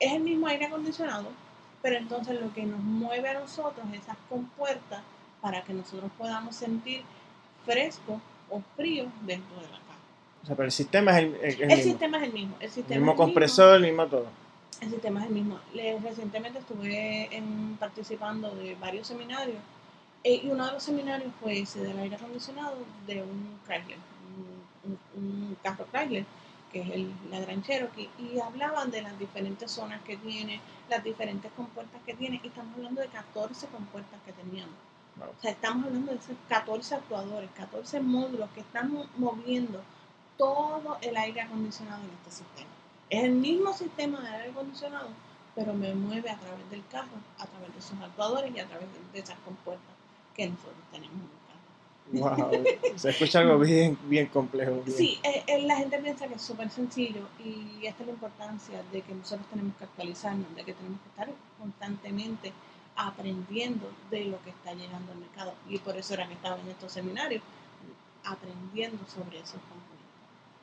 es 0.00 0.12
el 0.12 0.22
mismo 0.22 0.46
aire 0.48 0.66
acondicionado, 0.66 1.28
pero 1.80 1.96
entonces 1.96 2.40
lo 2.40 2.52
que 2.52 2.64
nos 2.64 2.80
mueve 2.80 3.28
a 3.28 3.40
nosotros 3.40 3.86
es 3.92 4.02
esas 4.02 4.16
compuertas 4.28 5.02
para 5.40 5.62
que 5.62 5.72
nosotros 5.72 6.10
podamos 6.18 6.56
sentir 6.56 7.02
fresco 7.64 8.20
o 8.50 8.60
frío 8.76 9.06
dentro 9.22 9.56
de 9.56 9.68
la. 9.68 9.83
O 10.44 10.46
sea, 10.46 10.56
pero 10.56 10.66
el 10.66 10.72
sistema 10.72 11.18
es 11.18 11.24
el, 11.24 11.34
el, 11.42 11.72
el 11.72 11.82
sistema 11.82 12.18
es 12.18 12.24
el 12.24 12.32
mismo. 12.32 12.56
El, 12.60 12.70
sistema 12.70 13.00
mismo 13.00 13.16
compresor, 13.16 13.76
el 13.76 13.82
mismo 13.82 14.06
todo 14.06 14.26
el 14.84 14.90
sistema 14.90 15.20
es 15.20 15.26
el 15.26 15.32
mismo. 15.32 15.58
recientemente 16.02 16.58
estuve 16.58 17.34
en, 17.34 17.76
participando 17.78 18.54
de 18.54 18.74
varios 18.76 19.06
seminarios 19.06 19.58
eh, 20.22 20.40
y 20.42 20.48
uno 20.48 20.66
de 20.66 20.72
los 20.72 20.82
seminarios 20.82 21.32
fue 21.40 21.60
ese 21.60 21.80
del 21.80 21.98
aire 21.98 22.16
acondicionado 22.16 22.76
de 23.06 23.22
un 23.22 23.58
Chrysler, 23.66 23.98
un, 25.16 25.56
carro 25.62 25.86
Chrysler, 25.92 26.24
que 26.72 26.80
es 26.80 26.90
el, 26.90 27.12
la 27.30 27.40
Gran 27.40 27.62
Cherokee, 27.62 28.08
y 28.18 28.40
hablaban 28.40 28.90
de 28.90 29.02
las 29.02 29.18
diferentes 29.18 29.70
zonas 29.70 30.02
que 30.02 30.16
tiene, 30.16 30.60
las 30.88 31.04
diferentes 31.04 31.52
compuertas 31.52 32.00
que 32.06 32.14
tiene, 32.14 32.40
y 32.42 32.48
estamos 32.48 32.74
hablando 32.76 33.02
de 33.02 33.08
14 33.08 33.66
compuertas 33.68 34.18
que 34.24 34.32
teníamos. 34.32 34.74
O 35.20 35.40
sea, 35.40 35.52
estamos 35.52 35.86
hablando 35.86 36.12
de 36.12 36.18
esos 36.18 36.36
14 36.48 36.94
actuadores, 36.96 37.50
14 37.54 38.00
módulos 38.00 38.50
que 38.50 38.60
están 38.60 38.92
moviendo 39.16 39.80
todo 40.36 40.98
el 41.00 41.16
aire 41.16 41.40
acondicionado 41.40 42.02
en 42.02 42.10
este 42.10 42.42
sistema. 42.42 42.70
Es 43.10 43.24
el 43.24 43.32
mismo 43.32 43.72
sistema 43.72 44.20
de 44.20 44.28
aire 44.28 44.50
acondicionado, 44.50 45.08
pero 45.54 45.74
me 45.74 45.94
mueve 45.94 46.30
a 46.30 46.36
través 46.36 46.68
del 46.70 46.84
carro, 46.90 47.16
a 47.38 47.46
través 47.46 47.72
de 47.72 47.78
esos 47.78 48.00
actuadores 48.00 48.54
y 48.54 48.58
a 48.58 48.66
través 48.66 48.88
de 49.12 49.18
esas 49.18 49.38
compuertas 49.40 49.94
que 50.34 50.48
nosotros 50.48 50.74
tenemos 50.90 51.16
en 51.16 52.20
el 52.22 52.28
carro. 52.30 52.64
Wow, 52.90 52.96
se 52.96 53.10
escucha 53.10 53.40
algo 53.40 53.58
bien, 53.58 53.98
bien 54.08 54.26
complejo. 54.26 54.82
Sí, 54.86 55.18
eh, 55.22 55.44
eh, 55.46 55.62
la 55.62 55.76
gente 55.76 55.98
piensa 55.98 56.26
que 56.26 56.34
es 56.34 56.42
súper 56.42 56.70
sencillo 56.70 57.28
y 57.42 57.86
esta 57.86 58.02
es 58.02 58.08
la 58.08 58.12
importancia 58.14 58.82
de 58.92 59.02
que 59.02 59.14
nosotros 59.14 59.46
tenemos 59.48 59.74
que 59.76 59.84
actualizarnos, 59.84 60.54
de 60.54 60.64
que 60.64 60.74
tenemos 60.74 61.00
que 61.00 61.08
estar 61.08 61.28
constantemente 61.58 62.52
aprendiendo 62.96 63.90
de 64.10 64.26
lo 64.26 64.42
que 64.42 64.50
está 64.50 64.72
llegando 64.74 65.12
al 65.12 65.18
mercado. 65.18 65.54
Y 65.68 65.78
por 65.78 65.96
eso 65.96 66.14
era 66.14 66.26
que 66.26 66.34
estaba 66.34 66.60
en 66.60 66.68
estos 66.68 66.92
seminarios, 66.92 67.42
aprendiendo 68.24 68.98
sobre 69.08 69.38
esos 69.38 69.60
componentes, 69.62 69.93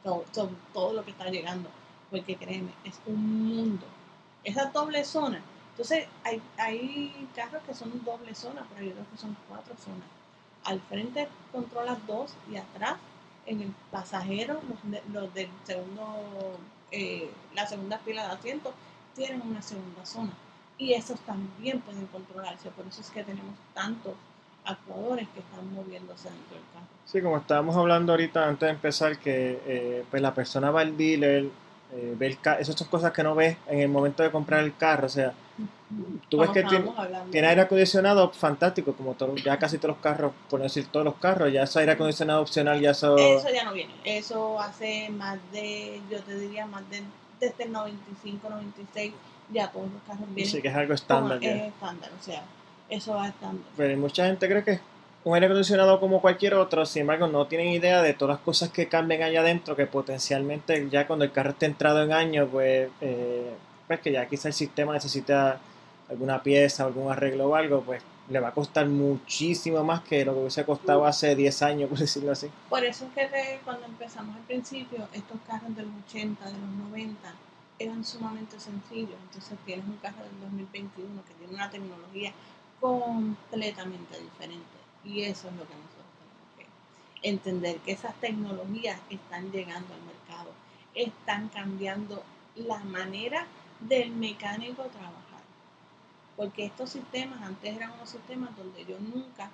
sobre 0.03 0.55
todo 0.73 0.93
lo 0.93 1.05
que 1.05 1.11
está 1.11 1.29
llegando. 1.29 1.69
Porque 2.09 2.35
créeme, 2.35 2.71
es 2.83 2.99
un 3.05 3.47
mundo 3.47 3.85
esa 4.43 4.65
doble 4.65 5.03
zona. 5.05 5.41
Entonces, 5.71 6.07
hay, 6.23 6.41
hay 6.57 7.27
carros 7.35 7.63
que 7.63 7.73
son 7.73 8.03
doble 8.03 8.35
zona, 8.35 8.65
pero 8.69 8.81
hay 8.81 8.91
otros 8.91 9.07
que 9.11 9.17
son 9.17 9.37
cuatro 9.47 9.75
zonas. 9.77 10.07
Al 10.63 10.79
frente 10.81 11.27
controlas 11.51 12.05
dos 12.07 12.33
y 12.51 12.57
atrás, 12.57 12.97
en 13.45 13.61
el 13.61 13.73
pasajero, 13.89 14.61
los, 15.11 15.33
del 15.33 15.49
segundo, 15.63 16.57
eh, 16.91 17.31
la 17.55 17.65
segunda 17.65 17.97
fila 17.99 18.27
de 18.27 18.33
asientos, 18.33 18.73
tienen 19.15 19.41
una 19.41 19.61
segunda 19.61 20.05
zona. 20.05 20.31
Y 20.77 20.93
esos 20.93 21.19
también 21.21 21.81
pueden 21.81 22.07
controlarse. 22.07 22.69
Por 22.71 22.85
eso 22.87 23.01
es 23.01 23.09
que 23.09 23.23
tenemos 23.23 23.55
tantos 23.73 24.13
actuadores 24.65 25.27
que 25.29 25.39
están 25.39 25.73
moviéndose 25.73 26.29
dentro 26.29 26.55
del 26.55 26.65
carro. 26.73 26.85
Sí, 27.05 27.21
como 27.21 27.37
estábamos 27.37 27.75
hablando 27.75 28.13
ahorita 28.13 28.47
antes 28.47 28.67
de 28.67 28.73
empezar, 28.73 29.17
que 29.17 29.59
eh, 29.65 30.05
pues 30.09 30.21
la 30.21 30.33
persona 30.33 30.71
va 30.71 30.81
al 30.81 30.95
dealer, 30.95 31.49
eh, 31.93 32.15
ver 32.17 32.37
esas 32.59 32.75
son 32.75 32.87
cosas 32.87 33.11
que 33.11 33.21
no 33.21 33.35
ves 33.35 33.57
en 33.67 33.79
el 33.79 33.89
momento 33.89 34.23
de 34.23 34.31
comprar 34.31 34.63
el 34.63 34.75
carro. 34.75 35.07
O 35.07 35.09
sea, 35.09 35.33
tú 36.29 36.37
ves 36.37 36.51
que 36.51 36.63
tiene, 36.63 37.47
aire 37.47 37.61
acondicionado 37.61 38.31
fantástico, 38.31 38.93
como 38.93 39.15
ya 39.43 39.57
casi 39.59 39.77
todos 39.77 39.95
los 39.95 40.01
carros, 40.01 40.31
por 40.49 40.61
decir 40.61 40.87
todos 40.87 41.03
los 41.03 41.15
carros, 41.15 41.51
ya 41.51 41.63
ese 41.63 41.79
aire 41.79 41.93
acondicionado 41.93 42.41
opcional 42.41 42.79
ya 42.79 42.91
eso... 42.91 43.17
Eso 43.17 43.49
ya 43.53 43.65
no 43.65 43.73
viene. 43.73 43.93
Eso 44.05 44.59
hace 44.59 45.09
más 45.09 45.37
de, 45.51 46.01
yo 46.09 46.21
te 46.21 46.39
diría, 46.39 46.65
más 46.65 46.89
de 46.89 47.03
desde 47.41 47.63
el 47.63 47.71
95, 47.71 48.49
96, 48.49 49.13
ya 49.51 49.69
todos 49.71 49.91
los 49.91 50.01
carros 50.03 50.33
vienen. 50.33 50.53
Sí, 50.53 50.61
que 50.61 50.67
es 50.69 50.75
algo 50.75 50.93
estándar. 50.93 51.39
Es 51.41 51.63
estándar, 51.63 52.11
o 52.17 52.23
sea, 52.23 52.43
eso 52.91 53.15
va 53.15 53.29
estándar. 53.29 53.65
Pero 53.75 53.97
mucha 53.97 54.27
gente 54.27 54.47
cree 54.47 54.63
que 54.63 54.79
un 55.23 55.33
aire 55.35 55.45
acondicionado 55.47 55.99
como 55.99 56.21
cualquier 56.21 56.55
otro, 56.55 56.85
sin 56.85 57.01
embargo, 57.01 57.27
no 57.27 57.47
tienen 57.47 57.69
idea 57.69 58.01
de 58.01 58.13
todas 58.13 58.35
las 58.37 58.43
cosas 58.43 58.69
que 58.69 58.87
cambian 58.87 59.23
allá 59.23 59.41
adentro, 59.41 59.75
que 59.75 59.85
potencialmente 59.85 60.89
ya 60.89 61.07
cuando 61.07 61.25
el 61.25 61.31
carro 61.31 61.51
esté 61.51 61.67
entrado 61.67 62.03
en 62.03 62.11
años, 62.11 62.49
pues, 62.51 62.89
eh, 63.01 63.51
pues 63.87 63.99
que 64.01 64.11
ya 64.11 64.27
quizá 64.27 64.49
el 64.49 64.53
sistema 64.53 64.93
necesita 64.93 65.59
alguna 66.09 66.43
pieza, 66.43 66.85
algún 66.85 67.11
arreglo 67.11 67.49
o 67.49 67.55
algo, 67.55 67.81
pues 67.81 68.01
le 68.29 68.39
va 68.39 68.49
a 68.49 68.53
costar 68.53 68.87
muchísimo 68.87 69.83
más 69.83 70.01
que 70.01 70.25
lo 70.25 70.33
que 70.33 70.39
hubiese 70.39 70.65
costado 70.65 71.05
hace 71.05 71.35
10 71.35 71.61
años, 71.61 71.89
por 71.89 71.99
decirlo 71.99 72.31
así. 72.31 72.49
Por 72.69 72.83
eso 72.83 73.05
es 73.05 73.11
que 73.13 73.59
cuando 73.63 73.85
empezamos 73.85 74.35
al 74.35 74.43
principio, 74.43 75.07
estos 75.13 75.37
carros 75.47 75.75
de 75.75 75.83
los 75.83 75.91
80, 76.07 76.45
de 76.45 76.51
los 76.51 76.89
90, 76.89 77.15
eran 77.77 78.03
sumamente 78.03 78.59
sencillos. 78.59 79.15
Entonces 79.27 79.57
tienes 79.65 79.85
un 79.85 79.97
carro 79.97 80.23
del 80.23 80.39
2021 80.41 81.23
que 81.27 81.33
tiene 81.35 81.53
una 81.53 81.69
tecnología 81.69 82.31
completamente 82.81 84.19
diferente 84.19 84.65
y 85.05 85.21
eso 85.21 85.47
es 85.47 85.53
lo 85.55 85.67
que 85.67 85.73
nosotros 85.73 86.05
tenemos 86.17 86.71
que 87.21 87.29
entender, 87.29 87.77
que 87.77 87.93
esas 87.93 88.13
tecnologías 88.15 88.99
están 89.09 89.51
llegando 89.51 89.93
al 89.93 90.01
mercado, 90.01 90.51
están 90.93 91.47
cambiando 91.49 92.23
la 92.55 92.79
manera 92.79 93.47
del 93.79 94.11
mecánico 94.11 94.83
trabajar. 94.83 95.21
Porque 96.35 96.65
estos 96.65 96.89
sistemas 96.89 97.41
antes 97.41 97.75
eran 97.75 97.91
unos 97.91 98.09
sistemas 98.09 98.55
donde 98.57 98.85
yo 98.85 98.97
nunca 98.99 99.49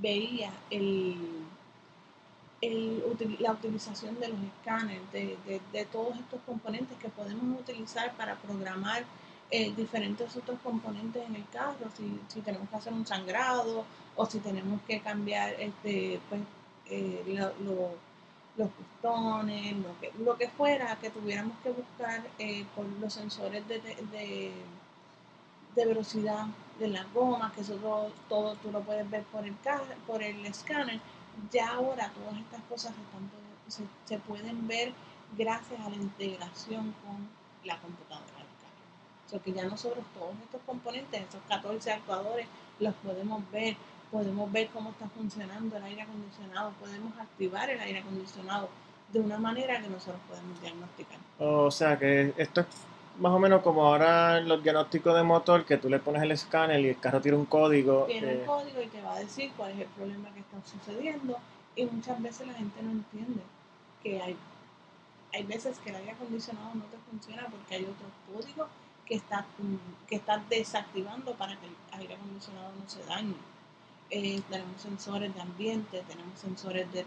veía 0.00 0.52
el, 0.70 1.44
la 3.40 3.52
utilización 3.52 4.18
de 4.20 4.28
los 4.28 4.38
escáneres, 4.40 5.02
de, 5.12 5.84
todos 5.90 6.16
estos 6.16 6.40
componentes 6.46 6.96
que 6.98 7.08
podemos 7.08 7.60
utilizar 7.60 8.12
para 8.14 8.36
programar 8.36 9.04
eh, 9.50 9.72
diferentes 9.74 10.36
otros 10.36 10.58
componentes 10.62 11.26
en 11.26 11.36
el 11.36 11.48
carro, 11.48 11.90
si, 11.96 12.20
si 12.28 12.40
tenemos 12.42 12.68
que 12.68 12.76
hacer 12.76 12.92
un 12.92 13.06
sangrado 13.06 13.84
o 14.16 14.26
si 14.26 14.40
tenemos 14.40 14.80
que 14.82 15.00
cambiar 15.00 15.54
este, 15.58 16.20
pues, 16.28 16.42
eh, 16.90 17.50
los 18.56 18.70
pistones, 18.70 19.76
lo 19.76 20.00
que, 20.00 20.12
lo 20.22 20.36
que 20.36 20.48
fuera, 20.48 20.96
que 20.96 21.10
tuviéramos 21.10 21.56
que 21.62 21.70
buscar 21.70 22.22
eh, 22.38 22.66
con 22.74 23.00
los 23.00 23.12
sensores 23.14 23.66
de, 23.68 23.80
de, 23.80 24.52
velocidad 25.76 26.46
de 26.80 26.88
las 26.88 27.10
gomas, 27.14 27.52
que 27.52 27.60
eso 27.60 27.78
todo, 28.28 28.54
tú 28.56 28.72
lo 28.72 28.80
puedes 28.80 29.08
ver 29.08 29.22
por 29.24 29.46
el, 29.46 29.54
por 30.06 30.22
el 30.22 30.44
escáner, 30.44 31.00
ya 31.52 31.70
ahora 31.74 32.10
todas 32.10 32.36
estas 32.38 32.60
cosas 32.62 32.92
se, 33.68 33.84
se 34.04 34.18
pueden 34.18 34.66
ver 34.66 34.92
gracias 35.36 35.80
a 35.80 35.88
la 35.88 35.96
integración 35.96 36.94
con 37.04 37.28
la 37.64 37.78
computadora. 37.80 38.37
O 39.28 39.30
sea 39.30 39.40
que 39.40 39.52
ya 39.52 39.64
nosotros 39.64 40.04
todos 40.14 40.34
estos 40.42 40.60
componentes, 40.64 41.20
estos 41.20 41.42
14 41.48 41.92
actuadores, 41.92 42.46
los 42.80 42.94
podemos 42.94 43.42
ver 43.52 43.76
podemos 44.10 44.50
ver 44.50 44.68
cómo 44.68 44.90
está 44.90 45.08
funcionando 45.08 45.76
el 45.76 45.82
aire 45.82 46.02
acondicionado, 46.02 46.72
podemos 46.80 47.12
activar 47.18 47.68
el 47.70 47.80
aire 47.80 47.98
acondicionado 47.98 48.68
de 49.12 49.20
una 49.20 49.38
manera 49.38 49.80
que 49.80 49.88
nosotros 49.88 50.20
podemos 50.28 50.60
diagnosticar. 50.60 51.18
O 51.38 51.70
sea 51.70 51.98
que 51.98 52.32
esto 52.36 52.62
es 52.62 52.66
más 53.18 53.32
o 53.32 53.38
menos 53.38 53.62
como 53.62 53.84
ahora 53.84 54.40
los 54.40 54.62
diagnósticos 54.62 55.14
de 55.14 55.22
motor, 55.22 55.64
que 55.64 55.76
tú 55.76 55.88
le 55.88 55.98
pones 55.98 56.22
el 56.22 56.30
escáner 56.30 56.80
y 56.80 56.88
el 56.88 57.00
carro 57.00 57.20
tiene 57.20 57.36
un 57.36 57.46
código. 57.46 58.04
Tiene 58.04 58.32
el 58.32 58.40
eh, 58.40 58.44
código 58.46 58.80
y 58.82 58.86
te 58.86 59.02
va 59.02 59.16
a 59.16 59.18
decir 59.18 59.50
cuál 59.56 59.72
es 59.72 59.80
el 59.80 59.86
problema 59.86 60.32
que 60.32 60.40
está 60.40 60.56
sucediendo 60.64 61.36
y 61.74 61.84
muchas 61.86 62.20
veces 62.22 62.46
la 62.46 62.54
gente 62.54 62.82
no 62.82 62.90
entiende 62.92 63.40
que 64.02 64.22
hay, 64.22 64.36
hay 65.32 65.42
veces 65.42 65.78
que 65.78 65.90
el 65.90 65.96
aire 65.96 66.12
acondicionado 66.12 66.74
no 66.74 66.84
te 66.84 66.96
funciona 67.10 67.46
porque 67.50 67.74
hay 67.74 67.82
otro 67.82 68.06
código 68.32 68.68
que 69.08 69.14
está, 69.14 69.46
que 70.06 70.16
está 70.16 70.42
desactivando 70.50 71.32
para 71.32 71.56
que 71.58 71.66
el 71.66 72.00
aire 72.00 72.14
acondicionado 72.14 72.72
no 72.78 72.88
se 72.88 73.02
dañe. 73.04 73.34
Eh, 74.10 74.40
tenemos 74.50 74.80
sensores 74.80 75.34
de 75.34 75.40
ambiente, 75.40 76.02
tenemos 76.06 76.38
sensores 76.38 76.86
de, 76.92 77.04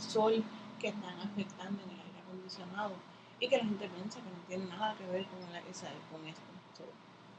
sol 0.00 0.42
que 0.80 0.88
están 0.88 1.20
afectando 1.20 1.82
en 1.82 1.90
el 1.90 2.00
aire 2.00 2.18
acondicionado 2.24 2.92
y 3.38 3.48
que 3.48 3.58
la 3.58 3.64
gente 3.64 3.88
piensa 3.88 4.18
que 4.20 4.30
no 4.30 4.46
tiene 4.48 4.66
nada 4.66 4.94
que 4.96 5.06
ver 5.06 5.26
con, 5.26 5.40
esa, 5.70 5.88
con 6.10 6.26
esto. 6.26 6.42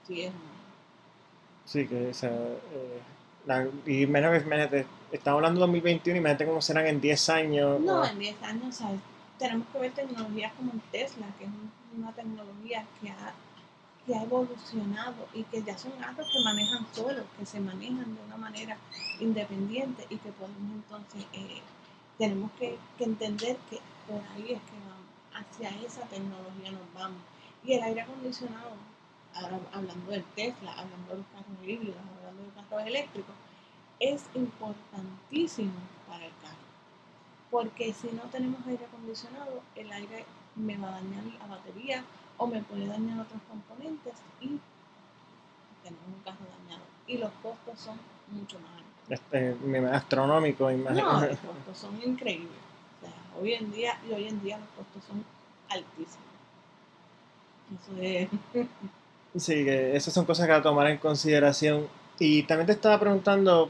sí, 0.07 0.21
es 0.21 0.33
Sí, 1.65 1.85
que 1.85 2.11
esa, 2.11 2.29
eh, 2.29 3.01
y 3.85 4.05
menos 4.05 4.43
que 4.43 4.85
estamos 5.11 5.39
hablando 5.39 5.59
de 5.59 5.67
2021 5.67 6.15
y 6.15 6.19
imagínate 6.19 6.45
cómo 6.45 6.61
serán 6.61 6.87
en 6.87 7.01
10 7.01 7.29
años. 7.29 7.81
No, 7.81 8.05
en 8.05 8.19
10 8.19 8.43
años 8.43 8.79
tenemos 9.37 9.67
que 9.73 9.79
ver 9.79 9.91
tecnologías 9.91 10.53
como 10.53 10.71
Tesla, 10.91 11.25
que 11.37 11.45
es 11.45 11.51
una 11.97 12.11
tecnología 12.13 12.85
que 13.01 13.09
ha 13.09 13.33
que 14.07 14.15
ha 14.15 14.23
evolucionado 14.23 15.27
y 15.33 15.43
que 15.43 15.61
ya 15.61 15.77
son 15.77 15.91
carros 15.99 16.25
que 16.31 16.39
manejan 16.41 16.87
solos, 16.93 17.25
que 17.37 17.45
se 17.45 17.59
manejan 17.59 18.15
de 18.15 18.21
una 18.25 18.37
manera 18.37 18.77
independiente 19.19 20.07
y 20.09 20.15
que 20.15 20.31
podemos 20.31 20.75
entonces, 20.75 21.25
eh, 21.33 21.61
tenemos 22.17 22.49
que, 22.53 22.77
entender 22.99 23.57
que 23.69 23.81
por 24.07 24.21
ahí 24.33 24.53
es 24.53 24.61
que 24.61 24.77
vamos, 24.87 25.07
hacia 25.33 25.69
esa 25.85 26.01
tecnología 26.03 26.71
nos 26.71 26.93
vamos. 26.93 27.19
Y 27.65 27.73
el 27.73 27.83
aire 27.83 28.01
acondicionado, 28.01 28.71
hablando 29.73 30.11
del 30.11 30.23
Tesla, 30.35 30.71
hablando 30.71 31.11
de 31.11 31.17
los 31.17 31.27
carros 31.27 31.67
híbridos, 31.67 31.97
hablando 32.17 32.43
de 32.43 32.47
los 32.55 32.65
carros 32.65 32.87
eléctricos, 32.87 33.35
es 33.99 34.23
importantísimo 34.35 35.73
para 36.07 36.25
el 36.25 36.31
carro. 36.41 36.55
Porque 37.51 37.93
si 37.93 38.07
no 38.13 38.23
tenemos 38.23 38.65
aire 38.67 38.85
acondicionado, 38.85 39.61
el 39.75 39.91
aire 39.91 40.25
me 40.55 40.77
va 40.77 40.89
a 40.89 41.01
dañar 41.01 41.25
la 41.39 41.47
batería, 41.47 42.05
o 42.37 42.47
me 42.47 42.61
puede 42.61 42.87
dañar 42.87 43.19
otros 43.19 43.41
componentes 43.49 44.13
y 44.41 44.59
tenemos 45.83 46.07
un 46.07 46.23
carro 46.23 46.45
dañado. 46.59 46.83
Y 47.07 47.17
los 47.17 47.31
costos 47.41 47.79
son 47.79 47.97
mucho 48.31 48.59
más 48.59 48.71
altos. 48.73 48.87
Este, 49.09 49.55
astronómico, 49.91 50.69
imagino. 50.69 51.13
No, 51.13 51.21
los 51.21 51.37
costos 51.37 51.77
son 51.81 52.01
increíbles. 52.03 52.51
O 53.01 53.05
sea, 53.05 53.41
hoy 53.41 53.53
en 53.53 53.71
día, 53.71 53.99
y 54.07 54.13
hoy 54.13 54.27
en 54.27 54.41
día 54.41 54.57
los 54.57 54.69
costos 54.69 55.03
son 55.07 55.23
altísimos. 55.69 56.27
Eso 57.73 58.01
es. 58.01 58.29
sí, 59.43 59.65
que 59.65 59.95
esas 59.95 60.13
son 60.13 60.25
cosas 60.25 60.47
que 60.47 60.53
a 60.53 60.61
tomar 60.61 60.87
en 60.87 60.97
consideración. 60.97 61.87
Y 62.19 62.43
también 62.43 62.67
te 62.67 62.73
estaba 62.73 62.99
preguntando, 62.99 63.69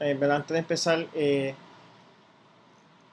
eh, 0.00 0.18
antes 0.22 0.48
de 0.48 0.58
empezar, 0.58 1.06
eh, 1.14 1.54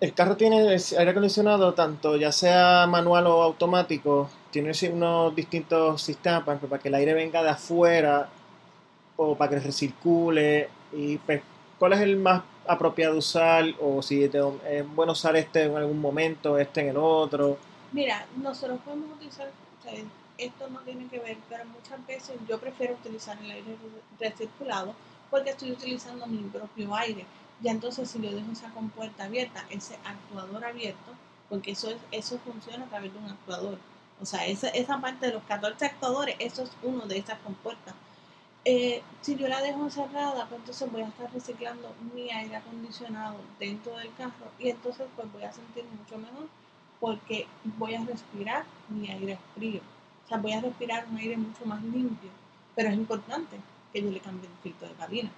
el 0.04 0.14
carro 0.14 0.36
tiene 0.36 0.58
aire 0.68 1.12
acondicionado, 1.12 1.74
tanto 1.74 2.18
ya 2.18 2.34
sea 2.34 2.86
manual 2.88 3.26
o 3.28 3.42
automático, 3.42 4.30
tiene 4.52 4.74
unos 4.92 5.34
distintos 5.34 6.02
sistemas 6.02 6.44
para, 6.44 6.78
que 6.78 6.90
el 6.90 6.96
aire 6.96 7.14
venga 7.14 7.42
de 7.42 7.52
afuera 7.52 8.28
o 9.16 9.38
para 9.38 9.52
que 9.52 9.60
recircule 9.62 10.70
y 10.92 11.18
pues, 11.20 11.42
¿cuál 11.80 11.94
es 11.94 12.02
el 12.02 12.18
más 12.18 12.44
apropiado 12.68 13.18
usar? 13.18 13.64
O 13.80 14.02
si 14.02 14.26
es 14.26 14.34
bueno 14.94 15.14
usar 15.14 15.38
este 15.38 15.64
en 15.64 15.78
algún 15.78 16.02
momento, 16.02 16.58
este 16.58 16.82
en 16.82 16.90
el 16.90 16.98
otro. 16.98 17.58
Mira, 17.94 18.26
nosotros 18.36 18.80
podemos 18.84 19.10
utilizar, 19.16 19.52
esto 20.38 20.70
no 20.70 20.80
tiene 20.80 21.08
que 21.08 21.20
ver, 21.20 21.38
pero 21.48 21.64
muchas 21.64 22.06
veces 22.06 22.36
yo 22.50 22.60
prefiero 22.60 22.96
utilizar 22.96 23.38
el 23.42 23.52
aire 23.52 23.78
recirculado 24.20 24.96
porque 25.32 25.52
estoy 25.52 25.72
utilizando 25.72 26.28
mi 26.28 26.40
propio 26.50 26.94
aire. 26.94 27.26
Ya 27.64 27.72
entonces 27.72 28.10
si 28.10 28.22
yo 28.22 28.32
dejo 28.32 28.52
esa 28.52 28.70
compuerta 28.72 29.24
abierta, 29.24 29.66
ese 29.70 29.96
actuador 30.06 30.66
abierto, 30.66 31.14
porque 31.50 31.72
eso, 31.72 31.90
es, 31.90 31.98
eso 32.12 32.38
funciona 32.40 32.86
a 32.86 32.90
través 32.90 33.14
de 33.14 33.20
un 33.20 33.30
actuador. 33.30 33.78
O 34.22 34.26
sea, 34.26 34.46
esa, 34.46 34.68
esa 34.70 35.00
parte 35.00 35.28
de 35.28 35.34
los 35.34 35.44
14 35.44 35.86
actuadores, 35.86 36.36
eso 36.40 36.64
es 36.64 36.72
uno 36.84 37.06
de 37.06 37.18
esas 37.18 37.40
compuertas. 37.40 37.96
Eh, 38.66 39.02
si 39.22 39.36
yo 39.36 39.48
la 39.48 39.62
dejo 39.62 39.90
cerrada, 39.90 40.46
pues 40.48 40.60
entonces 40.60 40.92
voy 40.92 41.02
a 41.02 41.08
estar 41.08 41.32
reciclando 41.34 41.94
mi 42.14 42.32
aire 42.32 42.56
acondicionado 42.56 43.38
dentro 43.60 43.98
del 43.98 44.14
carro 44.16 44.52
y 44.58 44.70
entonces 44.70 45.06
pues 45.18 45.32
voy 45.34 45.44
a 45.44 45.52
sentir 45.52 45.84
mucho 45.86 46.18
mejor 46.18 46.48
porque 47.02 47.48
voy 47.78 47.96
a 47.96 48.06
respirar 48.06 48.66
mi 48.90 49.10
aire 49.10 49.38
frío. 49.56 49.82
O 50.26 50.28
sea, 50.30 50.38
voy 50.38 50.54
a 50.54 50.62
respirar 50.62 51.06
un 51.10 51.18
aire 51.18 51.38
mucho 51.38 51.66
más 51.66 51.84
limpio. 51.84 52.30
Pero 52.76 52.90
es 52.90 52.96
importante 52.96 53.58
que 53.92 54.02
yo 54.02 54.10
le 54.10 54.20
cambie 54.20 54.50
el 54.50 54.56
filtro 54.64 54.88
de 54.88 54.94
cabina. 54.96 55.32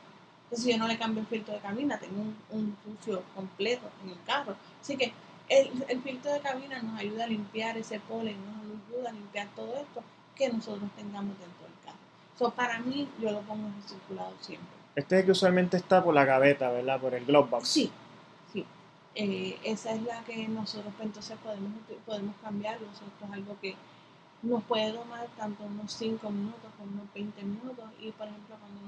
Entonces, 0.45 0.71
yo 0.71 0.77
no 0.77 0.87
le 0.87 0.97
cambio 0.97 1.21
el 1.21 1.27
filtro 1.27 1.53
de 1.53 1.59
cabina, 1.59 1.99
tengo 1.99 2.21
un, 2.21 2.35
un 2.51 2.77
sucio 2.83 3.23
completo 3.33 3.89
en 4.03 4.11
el 4.11 4.23
carro. 4.25 4.55
Así 4.81 4.95
que 4.95 5.11
el, 5.49 5.85
el, 5.87 6.01
filtro 6.01 6.31
de 6.31 6.39
cabina 6.39 6.81
nos 6.81 6.99
ayuda 6.99 7.25
a 7.25 7.27
limpiar 7.27 7.77
ese 7.77 7.99
polen, 7.99 8.37
nos 8.45 8.79
ayuda 8.89 9.09
a 9.09 9.13
limpiar 9.13 9.47
todo 9.55 9.75
esto 9.75 10.03
que 10.35 10.49
nosotros 10.49 10.89
tengamos 10.95 11.37
dentro 11.39 11.65
del 11.65 11.75
carro. 11.83 11.97
So, 12.37 12.51
para 12.51 12.79
mí, 12.79 13.07
yo 13.19 13.31
lo 13.31 13.41
pongo 13.41 13.67
en 13.67 13.83
circulado 13.87 14.33
siempre. 14.39 14.67
Este 14.95 15.15
es 15.15 15.19
el 15.19 15.25
que 15.25 15.31
usualmente 15.31 15.77
está 15.77 16.03
por 16.03 16.13
la 16.13 16.25
gaveta, 16.25 16.69
¿verdad? 16.71 16.99
Por 16.99 17.13
el 17.15 17.25
glove 17.25 17.49
box. 17.49 17.67
Sí, 17.67 17.91
eh, 19.15 19.57
esa 19.63 19.93
es 19.93 20.03
la 20.03 20.21
que 20.25 20.45
nosotros 20.49 20.93
pues, 20.97 21.07
entonces 21.07 21.37
podemos, 21.41 21.71
podemos 22.05 22.35
cambiarlo. 22.43 22.87
Esto 22.91 23.05
es 23.25 23.31
algo 23.31 23.57
que 23.61 23.75
nos 24.41 24.61
puede 24.63 24.91
tomar 24.91 25.27
tanto 25.37 25.63
unos 25.63 25.91
5 25.93 26.29
minutos 26.29 26.69
como 26.77 26.91
unos 26.91 27.13
20 27.13 27.43
minutos. 27.43 27.85
Y 27.99 28.11
por 28.11 28.27
ejemplo, 28.27 28.55
cuando 28.59 28.81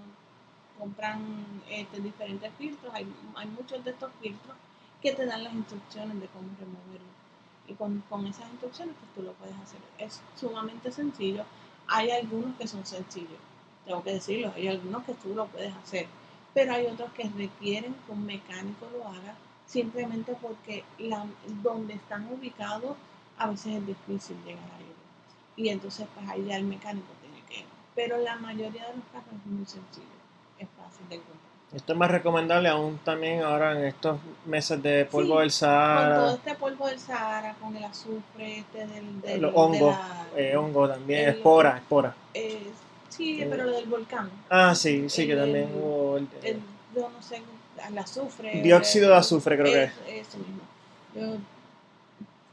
compran 0.80 1.62
este, 1.70 2.00
diferentes 2.00 2.52
filtros, 2.58 2.94
hay, 2.94 3.08
hay 3.36 3.48
muchos 3.48 3.84
de 3.84 3.92
estos 3.92 4.12
filtros 4.22 4.56
que 5.02 5.14
te 5.14 5.26
dan 5.26 5.44
las 5.44 5.54
instrucciones 5.54 6.20
de 6.20 6.28
cómo 6.28 6.50
removerlo. 6.60 7.08
Y 7.68 7.74
con, 7.74 8.04
con 8.10 8.26
esas 8.26 8.50
instrucciones, 8.52 8.96
pues 9.00 9.14
tú 9.14 9.22
lo 9.24 9.34
puedes 9.34 9.56
hacer. 9.58 9.80
Es 9.98 10.22
sumamente 10.36 10.92
sencillo. 10.92 11.44
Hay 11.88 12.12
algunos 12.12 12.56
que 12.58 12.68
son 12.68 12.86
sencillos, 12.86 13.40
tengo 13.86 14.04
que 14.04 14.14
decirlo. 14.14 14.54
Hay 14.56 14.68
algunos 14.68 15.04
que 15.04 15.14
tú 15.16 15.36
lo 15.36 15.46
puedes 15.48 15.74
hacer. 15.76 16.08
Pero 16.54 16.74
hay 16.74 16.86
otros 16.88 17.12
que 17.12 17.24
requieren 17.30 17.96
que 18.06 18.12
un 18.12 18.26
mecánico 18.26 18.88
lo 18.98 19.08
haga 19.08 19.36
simplemente 19.68 20.36
porque 20.42 20.84
la, 20.98 21.26
donde 21.62 21.94
están 21.94 22.26
ubicados 22.34 22.96
a 23.38 23.50
veces 23.50 23.76
es 23.76 23.86
difícil 23.86 24.38
llegar 24.46 24.64
a 24.64 24.80
ellos. 24.80 24.96
Y 25.56 25.70
entonces 25.70 26.08
pues 26.16 26.28
ahí 26.28 26.46
ya 26.46 26.58
el 26.58 26.64
mecánico 26.64 27.08
tiene 27.22 27.42
que 27.48 27.60
ir. 27.60 27.66
Pero 27.94 28.18
la 28.18 28.38
mayoría 28.38 28.88
de 28.88 28.96
los 28.96 29.06
casos 29.12 29.34
es 29.34 29.46
muy 29.46 29.66
sencillo, 29.66 30.17
es 30.60 30.68
fácil 30.78 31.10
de 31.10 31.16
encontrar. 31.16 31.38
Esto 31.74 31.94
es 31.94 32.00
más 32.00 32.10
recomendable 32.10 32.70
aún 32.70 32.98
también 33.00 33.42
ahora 33.42 33.78
en 33.78 33.86
estos 33.86 34.20
meses 34.46 34.82
de 34.82 35.06
polvo 35.06 35.40
del 35.40 35.52
Sahara. 35.52 36.16
Con 36.16 36.26
todo 36.26 36.36
este 36.36 36.56
polvo 36.56 36.88
del 36.88 37.00
Sahara, 37.00 37.56
con 37.60 37.76
el 37.76 37.84
azufre, 37.84 38.60
este 38.60 38.88
del, 38.88 39.22
del 39.22 39.42
Los 39.42 39.52
hongos, 39.54 39.96
eh, 40.36 40.56
hongo 40.56 40.88
también, 40.88 41.30
espora, 41.30 41.78
espora. 41.78 42.16
Eh, 42.34 42.68
sí, 43.10 43.46
pero 43.50 43.66
lo 43.66 43.72
del 43.72 43.86
volcán. 43.86 44.30
Ah, 44.50 44.74
sí, 44.74 45.10
sí, 45.10 45.28
que 45.28 45.36
también 45.36 45.70
hubo... 45.76 46.20
yo 46.20 47.10
no 47.10 47.22
sé 47.22 47.42
al 47.84 47.98
azufre. 47.98 48.62
Dióxido 48.62 49.10
de 49.10 49.16
azufre, 49.16 49.58
creo 49.58 49.74
que 49.74 49.84
es. 49.84 49.92
Eso 50.28 50.38
mismo. 50.38 50.62
Yo, 51.16 51.38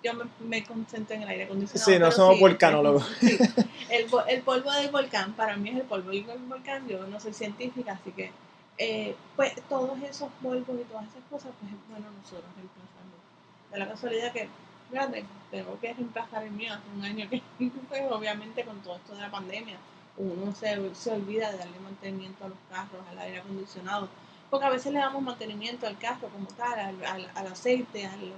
yo 0.05 0.13
me, 0.13 0.25
me, 0.47 0.65
concentro 0.65 1.17
en 1.17 1.23
el 1.23 1.29
aire 1.29 1.45
acondicionado. 1.45 1.91
Sí, 1.91 1.99
no 1.99 2.13
somos 2.13 2.39
volcanólogos. 2.39 3.11
el, 3.23 4.07
el, 4.29 4.43
polvo 4.43 4.71
del 4.71 4.91
volcán, 4.91 5.33
para 5.33 5.57
mí 5.57 5.71
es 5.71 5.77
el 5.77 5.83
polvo 5.83 6.11
del 6.11 6.25
volcán. 6.47 6.87
Yo 6.87 7.07
no 7.07 7.19
soy 7.19 7.33
científica, 7.33 7.93
así 7.93 8.13
que, 8.13 8.31
eh, 8.77 9.17
pues 9.35 9.55
todos 9.69 10.01
esos 10.03 10.29
polvos 10.43 10.77
y 10.79 10.85
todas 10.85 11.05
esas 11.05 11.23
cosas, 11.31 11.53
pues 11.59 11.73
es 11.73 11.79
bueno 11.89 12.07
nosotros 12.19 12.45
reemplazarlos. 12.55 13.73
De 13.73 13.79
la 13.79 13.89
casualidad 13.89 14.33
que, 14.33 14.49
fíjate, 14.91 15.25
tengo 15.51 15.81
que 15.81 15.95
reemplazar 15.95 16.45
el 16.45 16.53
mío 16.53 16.75
hace 16.75 16.83
un 16.95 17.05
año 17.05 17.29
que, 17.31 17.43
pues 17.89 18.03
obviamente 18.11 18.63
con 18.65 18.79
todo 18.81 18.97
esto 18.97 19.15
de 19.15 19.23
la 19.23 19.31
pandemia, 19.31 19.77
uno 20.19 20.55
se, 20.55 20.95
se 20.95 21.11
olvida 21.11 21.51
de 21.51 21.59
darle 21.59 21.81
mantenimiento 21.81 22.45
a 22.45 22.49
los 22.49 22.59
carros, 22.71 23.03
al 23.11 23.19
aire 23.19 23.39
acondicionado 23.39 24.09
porque 24.55 24.67
a 24.67 24.71
veces 24.71 24.93
le 24.93 25.01
damos 25.01 25.21
mantenimiento 25.21 25.85
al 25.85 25.99
carro 25.99 26.29
como 26.29 26.47
tal, 26.47 26.79
al, 26.79 27.29
al, 27.35 27.47
aceite, 27.49 28.07
al, 28.07 28.33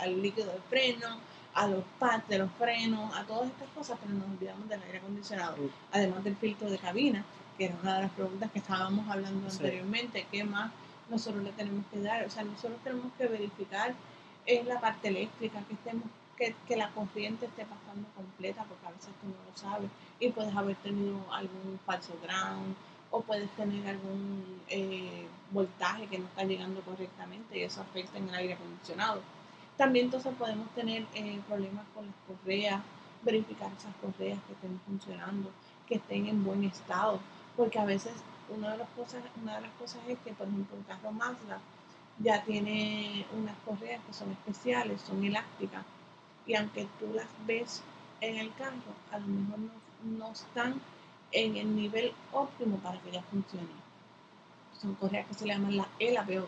al, 0.00 0.20
líquido 0.20 0.50
de 0.50 0.58
freno, 0.68 1.20
a 1.54 1.68
los 1.68 1.84
pads 2.00 2.26
de 2.26 2.38
los 2.38 2.50
frenos, 2.58 3.16
a 3.16 3.22
todas 3.22 3.46
estas 3.50 3.68
cosas, 3.68 3.96
pero 4.02 4.12
nos 4.14 4.28
olvidamos 4.28 4.68
del 4.68 4.82
aire 4.82 4.98
acondicionado, 4.98 5.54
además 5.92 6.24
del 6.24 6.34
filtro 6.34 6.68
de 6.68 6.78
cabina, 6.78 7.24
que 7.56 7.66
era 7.66 7.76
una 7.80 7.94
de 7.94 8.02
las 8.02 8.10
preguntas 8.10 8.50
que 8.50 8.58
estábamos 8.58 9.08
hablando 9.08 9.48
anteriormente, 9.48 10.26
¿qué 10.32 10.42
más 10.42 10.72
nosotros 11.08 11.44
le 11.44 11.52
tenemos 11.52 11.84
que 11.92 12.00
dar? 12.00 12.26
O 12.26 12.30
sea, 12.30 12.42
nosotros 12.42 12.80
tenemos 12.82 13.12
que 13.16 13.28
verificar 13.28 13.94
en 14.46 14.66
la 14.66 14.80
parte 14.80 15.06
eléctrica 15.06 15.60
que 15.68 15.74
estemos 15.74 16.08
que, 16.36 16.56
que, 16.66 16.76
la 16.76 16.90
corriente 16.90 17.46
esté 17.46 17.64
pasando 17.66 18.08
completa, 18.16 18.64
porque 18.64 18.84
a 18.84 18.90
veces 18.90 19.10
tú 19.20 19.28
no 19.28 19.48
lo 19.48 19.56
sabes 19.56 19.90
y 20.18 20.28
puedes 20.30 20.56
haber 20.56 20.74
tenido 20.78 21.24
algún 21.32 21.78
falso 21.86 22.18
ground 22.20 22.74
o 23.10 23.20
puedes 23.20 23.50
tener 23.50 23.86
algún 23.88 24.60
eh, 24.68 25.26
voltaje 25.50 26.06
que 26.06 26.18
no 26.18 26.26
está 26.26 26.44
llegando 26.44 26.80
correctamente 26.82 27.58
y 27.58 27.62
eso 27.62 27.80
afecta 27.80 28.18
en 28.18 28.28
el 28.28 28.34
aire 28.34 28.54
acondicionado. 28.54 29.20
También 29.76 30.06
entonces 30.06 30.34
podemos 30.38 30.68
tener 30.70 31.04
eh, 31.14 31.40
problemas 31.46 31.84
con 31.94 32.06
las 32.06 32.14
correas, 32.26 32.80
verificar 33.22 33.70
esas 33.78 33.94
correas 33.96 34.38
que 34.46 34.52
estén 34.54 34.80
funcionando, 34.86 35.50
que 35.86 35.96
estén 35.96 36.26
en 36.26 36.44
buen 36.44 36.64
estado, 36.64 37.20
porque 37.56 37.78
a 37.78 37.84
veces 37.84 38.12
una 38.48 38.72
de 38.72 38.78
las 38.78 38.88
cosas, 38.90 39.22
una 39.42 39.56
de 39.56 39.62
las 39.62 39.72
cosas 39.72 40.00
es 40.08 40.18
que, 40.20 40.32
por 40.32 40.46
ejemplo, 40.46 40.76
el 40.76 40.84
carro 40.86 41.12
Mazda 41.12 41.60
ya 42.18 42.42
tiene 42.44 43.26
unas 43.36 43.56
correas 43.64 44.00
que 44.06 44.12
son 44.12 44.30
especiales, 44.32 45.02
son 45.02 45.22
elásticas, 45.24 45.84
y 46.46 46.54
aunque 46.54 46.86
tú 46.98 47.12
las 47.14 47.26
ves 47.46 47.82
en 48.20 48.38
el 48.38 48.52
carro, 48.54 48.94
a 49.12 49.18
lo 49.18 49.26
mejor 49.26 49.58
no, 49.58 50.18
no 50.18 50.32
están 50.32 50.80
en 51.36 51.54
el 51.54 51.76
nivel 51.76 52.14
óptimo 52.32 52.78
para 52.78 52.98
que 53.00 53.10
ya 53.10 53.22
funcione. 53.22 53.68
Son 54.80 54.94
correas 54.94 55.26
que 55.26 55.34
se 55.34 55.44
le 55.44 55.52
llaman 55.52 55.76
la 55.76 55.88
ELAPO 55.98 56.46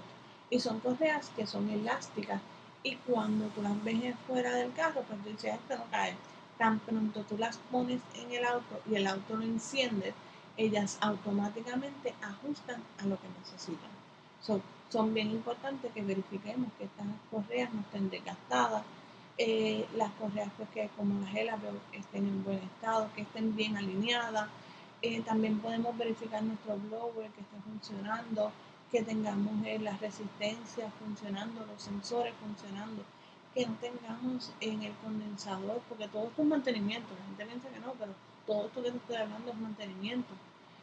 y 0.48 0.61
son 0.61 0.81
correas 0.81 1.31
que 1.37 1.46
son 1.46 1.68
elásticas 1.68 2.40
y 2.83 2.96
cuando 2.96 3.48
tú 3.48 3.61
las 3.61 3.85
ves 3.85 4.14
fuera 4.27 4.55
del 4.55 4.72
carro, 4.72 5.03
pues 5.07 5.22
tú 5.22 5.29
dices, 5.29 5.55
esto 5.55 5.77
no 5.77 5.85
cae. 5.90 6.14
Tan 6.57 6.79
pronto 6.79 7.20
tú 7.29 7.37
las 7.37 7.59
pones 7.70 8.01
en 8.14 8.33
el 8.33 8.44
auto 8.46 8.81
y 8.90 8.94
el 8.94 9.07
auto 9.07 9.37
lo 9.37 9.42
enciende, 9.42 10.14
ellas 10.57 10.96
automáticamente 11.03 12.14
ajustan 12.22 12.83
a 12.98 13.05
lo 13.05 13.16
que 13.20 13.29
necesitan. 13.40 13.90
son 14.88 15.12
bien 15.12 15.31
importantes 15.31 15.92
que 15.92 16.01
verifiquemos 16.01 16.72
que 16.79 16.85
estas 16.85 17.07
correas 17.31 17.72
no 17.74 17.81
estén 17.83 18.09
desgastadas, 18.09 18.83
eh, 19.37 19.87
las 19.96 20.11
correas 20.12 20.48
pues, 20.57 20.68
que 20.70 20.88
como 20.96 21.20
las 21.20 21.35
ELAPO 21.35 21.66
estén 21.92 22.27
en 22.27 22.42
buen 22.42 22.59
estado, 22.59 23.11
que 23.14 23.22
estén 23.22 23.55
bien 23.55 23.77
alineadas, 23.77 24.48
eh, 25.01 25.21
también 25.23 25.61
podemos 25.61 25.97
verificar 25.97 26.43
nuestro 26.43 26.77
blower 26.77 27.31
que 27.31 27.41
esté 27.41 27.57
funcionando, 27.65 28.51
que 28.91 29.03
tengamos 29.03 29.65
eh, 29.65 29.79
las 29.79 30.01
resistencias 30.01 30.93
funcionando, 30.99 31.65
los 31.67 31.81
sensores 31.81 32.35
funcionando, 32.41 33.03
que 33.55 33.67
no 33.67 33.75
tengamos 33.75 34.53
en 34.61 34.83
el 34.83 34.93
condensador, 34.95 35.81
porque 35.89 36.09
todo 36.09 36.27
esto 36.27 36.43
es 36.43 36.49
mantenimiento. 36.49 37.09
La 37.19 37.27
gente 37.27 37.47
piensa 37.47 37.69
que 37.69 37.81
no, 37.81 37.93
pero 37.93 38.13
todo 38.47 38.67
esto 38.67 38.83
que 38.83 38.91
te 38.91 38.97
estoy 38.97 39.17
hablando 39.17 39.51
es 39.51 39.57
mantenimiento. 39.59 40.35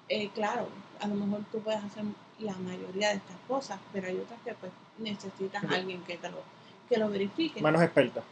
Eh, 0.08 0.30
claro, 0.34 0.70
a 1.02 1.08
lo 1.08 1.16
mejor 1.16 1.44
tú 1.52 1.60
puedes 1.60 1.84
hacer 1.84 2.06
la 2.40 2.54
mayoría 2.54 3.10
de 3.10 3.16
estas 3.16 3.38
cosas, 3.48 3.80
pero 3.92 4.08
hay 4.08 4.18
otras 4.18 4.40
que 4.46 4.54
pues 4.54 4.72
necesitas 5.00 5.64
a 5.64 5.76
alguien 5.76 6.02
que 6.04 6.18
te 6.18 6.30
lo, 6.30 6.42
que 6.88 6.98
lo 6.98 7.10
verifique. 7.10 7.62
Manos 7.62 7.82
expertas. 7.82 8.24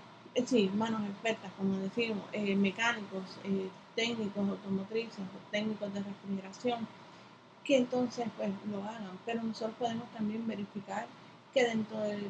sí, 0.46 0.72
manos 0.76 1.02
expertas, 1.10 1.52
como 1.58 1.78
decimos, 1.80 2.24
mecánicos, 2.58 3.24
técnicos 3.96 4.50
automotrices 4.50 5.20
o 5.20 5.52
técnicos 5.52 5.94
de 5.94 6.02
refrigeración 6.02 6.88
que 7.64 7.78
entonces 7.78 8.28
pues 8.36 8.50
lo 8.70 8.84
hagan. 8.84 9.18
Pero 9.26 9.44
nosotros 9.44 9.76
podemos 9.80 10.10
también 10.12 10.46
verificar 10.48 11.06
que 11.54 11.64
dentro 11.64 12.00
de, 12.02 12.30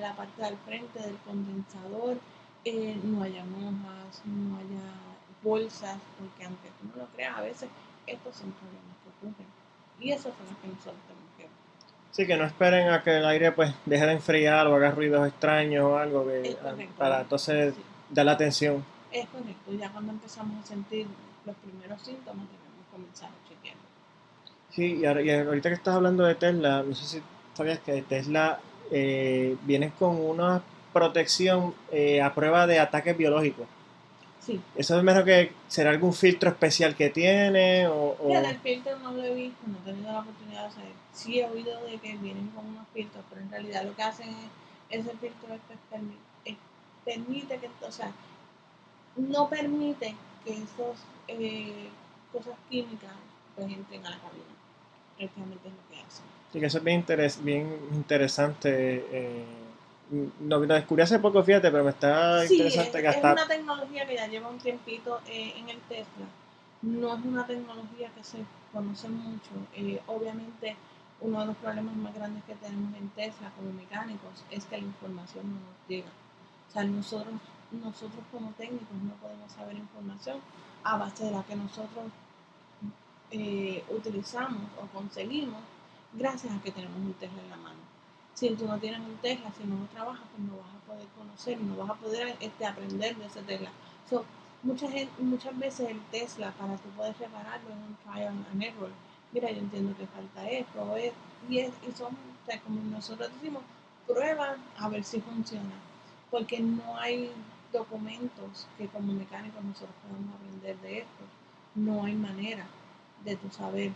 la 0.00 0.14
parte 0.14 0.42
del 0.42 0.56
frente 0.58 1.00
del 1.00 1.16
condensador 1.18 2.18
eh, 2.64 2.98
no 3.02 3.22
haya 3.22 3.44
monjas, 3.44 4.22
no 4.24 4.56
haya 4.58 4.82
bolsas, 5.42 5.96
porque 6.18 6.44
aunque 6.44 6.68
tú 6.80 6.88
no 6.88 7.02
lo 7.02 7.08
creas, 7.14 7.38
a 7.38 7.42
veces 7.42 7.68
estos 8.06 8.36
son 8.36 8.52
problemas 8.52 8.96
que 9.02 9.26
ocurren. 9.26 9.46
Y 10.00 10.12
eso 10.12 10.24
son 10.24 10.46
los 10.48 10.58
que 10.58 10.68
nosotros 10.68 11.02
tenemos 11.06 11.30
que 11.36 11.42
ver. 11.44 11.52
Sí, 12.10 12.26
que 12.26 12.36
no 12.36 12.44
esperen 12.44 12.88
a 12.88 13.02
que 13.02 13.18
el 13.18 13.26
aire 13.26 13.52
pues 13.52 13.72
deje 13.86 14.06
de 14.06 14.12
enfriar 14.12 14.66
o 14.66 14.76
haga 14.76 14.90
ruidos 14.90 15.26
extraños 15.26 15.84
o 15.84 15.96
algo 15.96 16.26
que, 16.26 16.56
para 16.96 17.22
entonces 17.22 17.74
dar 18.10 18.26
la 18.26 18.32
atención. 18.32 18.84
Es 19.10 19.26
correcto, 19.28 19.72
ya 19.72 19.90
cuando 19.90 20.12
empezamos 20.12 20.62
a 20.64 20.66
sentir 20.66 21.06
los 21.46 21.56
primeros 21.56 22.02
síntomas 22.02 22.46
debemos 22.46 22.86
comenzar 22.92 23.30
a 23.30 23.48
chequear. 23.48 23.76
Sí, 24.70 25.00
y, 25.00 25.04
ahorita 25.06 25.70
que 25.70 25.74
estás 25.74 25.94
hablando 25.94 26.24
de 26.24 26.34
Tesla, 26.34 26.82
no 26.82 26.94
sé 26.94 27.04
si 27.04 27.22
sabías 27.54 27.78
que 27.80 28.02
Tesla 28.02 28.60
eh, 28.90 29.56
viene 29.62 29.92
con 29.98 30.20
una 30.20 30.62
protección 30.92 31.74
eh, 31.90 32.20
a 32.20 32.34
prueba 32.34 32.66
de 32.66 32.78
ataques 32.78 33.16
biológicos. 33.16 33.66
Sí. 34.44 34.60
Eso 34.76 34.96
es 34.96 35.04
mejor 35.04 35.24
que 35.24 35.52
será 35.68 35.90
algún 35.90 36.14
filtro 36.14 36.50
especial 36.50 36.94
que 36.94 37.10
tiene 37.10 37.86
o... 37.86 38.16
o... 38.18 38.28
Mira, 38.28 38.50
el 38.50 38.58
filtro 38.58 38.98
no 38.98 39.12
lo 39.12 39.24
he 39.24 39.34
visto, 39.34 39.58
no 39.66 39.76
he 39.78 39.92
tenido 39.92 40.12
la 40.12 40.20
oportunidad 40.20 40.66
de 40.68 40.72
saber. 40.74 40.92
Sí 41.12 41.40
he 41.40 41.46
oído 41.46 41.82
de 41.84 41.96
que 41.98 42.16
vienen 42.16 42.48
con 42.48 42.66
unos 42.66 42.86
filtros, 42.94 43.24
pero 43.28 43.42
en 43.42 43.50
realidad 43.50 43.84
lo 43.84 43.94
que 43.94 44.02
hacen 44.02 44.28
es, 44.28 45.00
ese 45.00 45.10
filtro 45.16 45.54
es, 45.54 45.60
pues, 45.66 45.78
permi- 45.90 46.16
es- 46.44 46.56
permite 47.04 47.58
que, 47.58 47.68
o 47.86 47.92
sea, 47.92 48.10
no 49.18 49.48
permite 49.48 50.14
que 50.44 50.52
esas 50.52 51.04
eh, 51.28 51.88
cosas 52.32 52.54
químicas 52.70 53.10
pues 53.54 53.70
entren 53.72 54.06
a 54.06 54.10
la 54.10 54.16
cabina. 54.18 54.44
Prácticamente 55.16 55.68
es 55.68 55.74
lo 55.74 55.88
que 55.90 56.00
hacen. 56.00 56.24
Sí, 56.52 56.60
que 56.60 56.66
eso 56.66 56.78
es 56.78 56.84
bien, 56.84 57.04
interes- 57.04 57.42
bien 57.42 57.78
interesante. 57.92 59.04
eh, 59.10 59.44
no, 60.40 60.58
lo 60.58 60.66
descubrí 60.74 61.02
hace 61.02 61.18
poco, 61.18 61.42
fíjate, 61.42 61.70
pero 61.70 61.84
me 61.84 61.90
está 61.90 62.40
Sí, 62.46 62.54
es, 62.62 62.74
interesante 62.74 63.00
es 63.00 63.06
hasta... 63.16 63.32
una 63.32 63.46
tecnología 63.46 64.06
que 64.06 64.14
ya 64.14 64.26
lleva 64.26 64.48
un 64.48 64.58
tiempito 64.58 65.20
eh, 65.28 65.52
en 65.56 65.68
el 65.68 65.78
Tesla. 65.80 66.26
No 66.82 67.14
es 67.16 67.24
una 67.24 67.46
tecnología 67.46 68.08
que 68.16 68.24
se 68.24 68.38
conoce 68.72 69.08
mucho. 69.08 69.50
Eh, 69.74 70.00
obviamente, 70.06 70.76
uno 71.20 71.40
de 71.40 71.46
los 71.46 71.56
problemas 71.56 71.94
más 71.96 72.14
grandes 72.14 72.44
que 72.44 72.54
tenemos 72.54 72.96
en 72.96 73.08
Tesla 73.10 73.50
como 73.56 73.72
mecánicos 73.72 74.44
es 74.50 74.64
que 74.64 74.78
la 74.78 74.84
información 74.84 75.44
no 75.46 75.56
nos 75.56 75.88
llega. 75.88 76.08
O 76.68 76.72
sea, 76.72 76.84
nosotros, 76.84 77.34
nosotros 77.70 78.24
como 78.32 78.50
técnicos 78.52 78.96
no 79.02 79.14
podemos 79.14 79.50
saber 79.52 79.76
información 79.76 80.38
a 80.84 80.96
base 80.96 81.24
de 81.24 81.30
la 81.32 81.42
que 81.42 81.56
nosotros 81.56 82.06
eh, 83.30 83.84
utilizamos 83.90 84.62
o 84.80 84.86
conseguimos 84.86 85.60
gracias 86.12 86.54
a 86.54 86.62
que 86.62 86.72
tenemos 86.72 86.96
un 86.96 87.12
Tesla 87.14 87.42
en 87.42 87.50
la 87.50 87.56
mano. 87.56 87.78
Si 88.34 88.50
tú 88.50 88.66
no 88.66 88.78
tienes 88.78 89.00
un 89.00 89.16
Tesla, 89.16 89.52
si 89.56 89.64
no 89.64 89.80
lo 89.80 89.86
trabajas, 89.86 90.24
pues 90.34 90.48
no 90.48 90.56
vas 90.56 90.74
a 90.74 90.86
poder 90.86 91.06
conocer, 91.08 91.60
no 91.60 91.76
vas 91.76 91.90
a 91.90 91.94
poder 91.94 92.36
este, 92.40 92.66
aprender 92.66 93.16
de 93.16 93.26
ese 93.26 93.42
Tesla. 93.42 93.70
So, 94.08 94.24
mucha 94.62 94.90
gente, 94.90 95.12
muchas 95.22 95.58
veces 95.58 95.90
el 95.90 96.00
Tesla, 96.10 96.52
para 96.52 96.76
tú 96.76 96.88
poder 96.90 97.14
repararlo, 97.18 97.68
es 97.68 97.76
un 97.76 97.96
trial 97.96 98.44
and 98.52 98.62
error. 98.62 98.90
Mira, 99.32 99.50
yo 99.50 99.58
entiendo 99.58 99.94
que 99.96 100.06
falta 100.06 100.48
esto, 100.48 100.96
es, 100.96 101.12
y, 101.50 101.58
es, 101.58 101.72
y 101.86 101.92
son, 101.92 102.16
como 102.64 102.80
nosotros 102.84 103.30
decimos, 103.34 103.62
prueba 104.06 104.56
a 104.78 104.88
ver 104.88 105.04
si 105.04 105.20
funciona. 105.20 105.74
Porque 106.30 106.60
no 106.60 106.96
hay 106.96 107.30
documentos 107.72 108.66
que 108.76 108.86
como 108.88 109.12
mecánicos 109.12 109.62
nosotros 109.62 109.94
podamos 110.06 110.34
aprender 110.36 110.76
de 110.78 110.98
esto. 110.98 111.24
No 111.74 112.04
hay 112.04 112.14
manera 112.14 112.66
de 113.24 113.36
tú 113.36 113.48
saber 113.50 113.92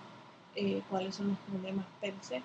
eh, 0.55 0.83
cuáles 0.91 1.15
son 1.15 1.29
los 1.29 1.39
problemas 1.39 1.87
per 2.01 2.15
se. 2.21 2.37
en. 2.37 2.43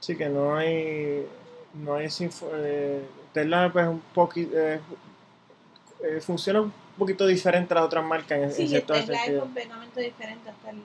Sí, 0.00 0.16
que 0.16 0.28
no 0.28 0.56
hay... 0.56 1.26
No 1.74 1.94
hay 1.94 2.06
info- 2.06 2.50
eh, 2.54 3.02
Tesla 3.32 3.70
pues 3.72 3.86
un 3.88 4.00
poquito... 4.14 4.56
funciona 6.20 6.60
un 6.62 6.72
poquito 6.98 7.26
diferente 7.26 7.72
a 7.74 7.76
las 7.76 7.84
otras 7.86 8.04
marcas 8.04 8.38
en, 8.38 8.44
en 8.44 8.52
Sí, 8.52 8.68
cierto 8.68 8.94
Tesla 8.94 9.14
es 9.14 9.20
sentido. 9.20 9.40
completamente 9.42 10.00
diferente, 10.00 10.50
hasta 10.50 10.70
el, 10.70 10.80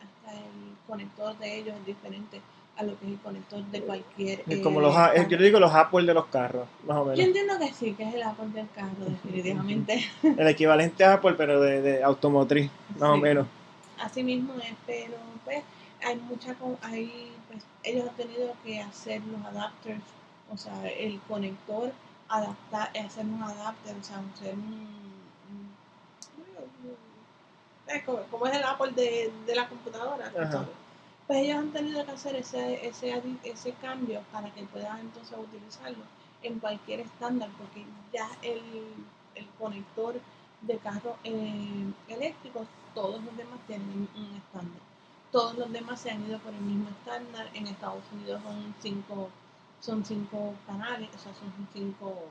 hasta 0.00 0.38
el 0.38 0.76
conector 0.86 1.36
de 1.38 1.58
ellos 1.58 1.74
es 1.80 1.86
diferente 1.86 2.40
a 2.76 2.82
lo 2.82 2.98
que 2.98 3.06
es 3.06 3.12
el 3.12 3.18
conector 3.20 3.62
de 3.66 3.82
cualquier... 3.82 4.40
Es 4.40 4.58
eh, 4.58 4.62
como 4.62 4.80
los, 4.80 4.94
eh, 4.96 5.26
yo 5.28 5.36
le 5.38 5.44
digo 5.44 5.60
los 5.60 5.72
Apple 5.72 6.04
de 6.06 6.14
los 6.14 6.26
carros, 6.26 6.66
más 6.86 6.96
o 6.98 7.04
Yo 7.04 7.10
menos. 7.10 7.26
entiendo 7.26 7.58
que 7.58 7.72
sí, 7.72 7.94
que 7.94 8.02
es 8.08 8.14
el 8.14 8.22
Apple 8.22 8.48
del 8.52 8.68
carro, 8.70 9.04
definitivamente. 9.06 10.10
El 10.22 10.48
equivalente 10.48 11.04
a 11.04 11.14
Apple, 11.14 11.34
pero 11.36 11.60
de, 11.60 11.80
de 11.82 12.02
automotriz, 12.02 12.70
más 12.98 13.10
o 13.10 13.16
menos. 13.16 13.46
Así 13.98 14.22
mismo 14.24 14.54
es, 14.54 14.74
pero 14.86 15.14
pues 15.44 15.62
hay 16.04 16.16
mucha, 16.16 16.56
hay, 16.82 17.32
pues 17.48 17.64
ellos 17.84 18.08
han 18.08 18.16
tenido 18.16 18.52
que 18.64 18.80
hacer 18.80 19.22
los 19.24 19.44
adapters, 19.46 20.02
o 20.52 20.58
sea, 20.58 20.88
el 20.88 21.20
conector, 21.28 21.92
adaptar, 22.28 22.90
hacer 22.98 23.24
un 23.24 23.40
adapter, 23.42 23.94
o 24.00 24.02
sea, 24.04 24.20
hacer 24.34 24.54
un, 24.54 25.14
un- 25.48 25.76
eh, 27.86 28.02
como, 28.04 28.18
como 28.30 28.46
es 28.46 28.56
el 28.56 28.64
Apple 28.64 28.92
de, 28.96 29.30
de 29.46 29.54
la 29.54 29.68
computadora, 29.68 30.32
Ajá. 30.38 30.66
Pues 31.26 31.38
ellos 31.40 31.58
han 31.58 31.72
tenido 31.72 32.04
que 32.04 32.12
hacer 32.12 32.36
ese, 32.36 32.86
ese, 32.86 33.22
ese 33.44 33.72
cambio 33.80 34.22
para 34.30 34.52
que 34.52 34.62
puedan 34.64 35.00
entonces 35.00 35.36
utilizarlo 35.38 36.04
en 36.42 36.58
cualquier 36.58 37.00
estándar, 37.00 37.48
porque 37.56 37.84
ya 38.12 38.28
el, 38.42 38.60
el 39.34 39.46
conector 39.58 40.20
de 40.60 40.78
carros 40.78 41.16
eh, 41.24 41.92
eléctricos, 42.08 42.66
todos 42.94 43.22
los 43.24 43.36
demás 43.36 43.58
tienen 43.66 44.08
un 44.14 44.36
estándar. 44.36 44.80
Todos 45.32 45.56
los 45.56 45.72
demás 45.72 46.00
se 46.00 46.10
han 46.10 46.24
ido 46.28 46.38
por 46.38 46.54
el 46.54 46.60
mismo 46.60 46.90
estándar. 46.90 47.50
En 47.54 47.66
Estados 47.66 48.04
Unidos 48.12 48.42
son 48.42 48.74
cinco, 48.80 49.30
son 49.80 50.04
cinco 50.04 50.54
canales, 50.66 51.08
o 51.14 51.18
sea, 51.18 51.34
son 51.34 51.52
cinco 51.72 52.26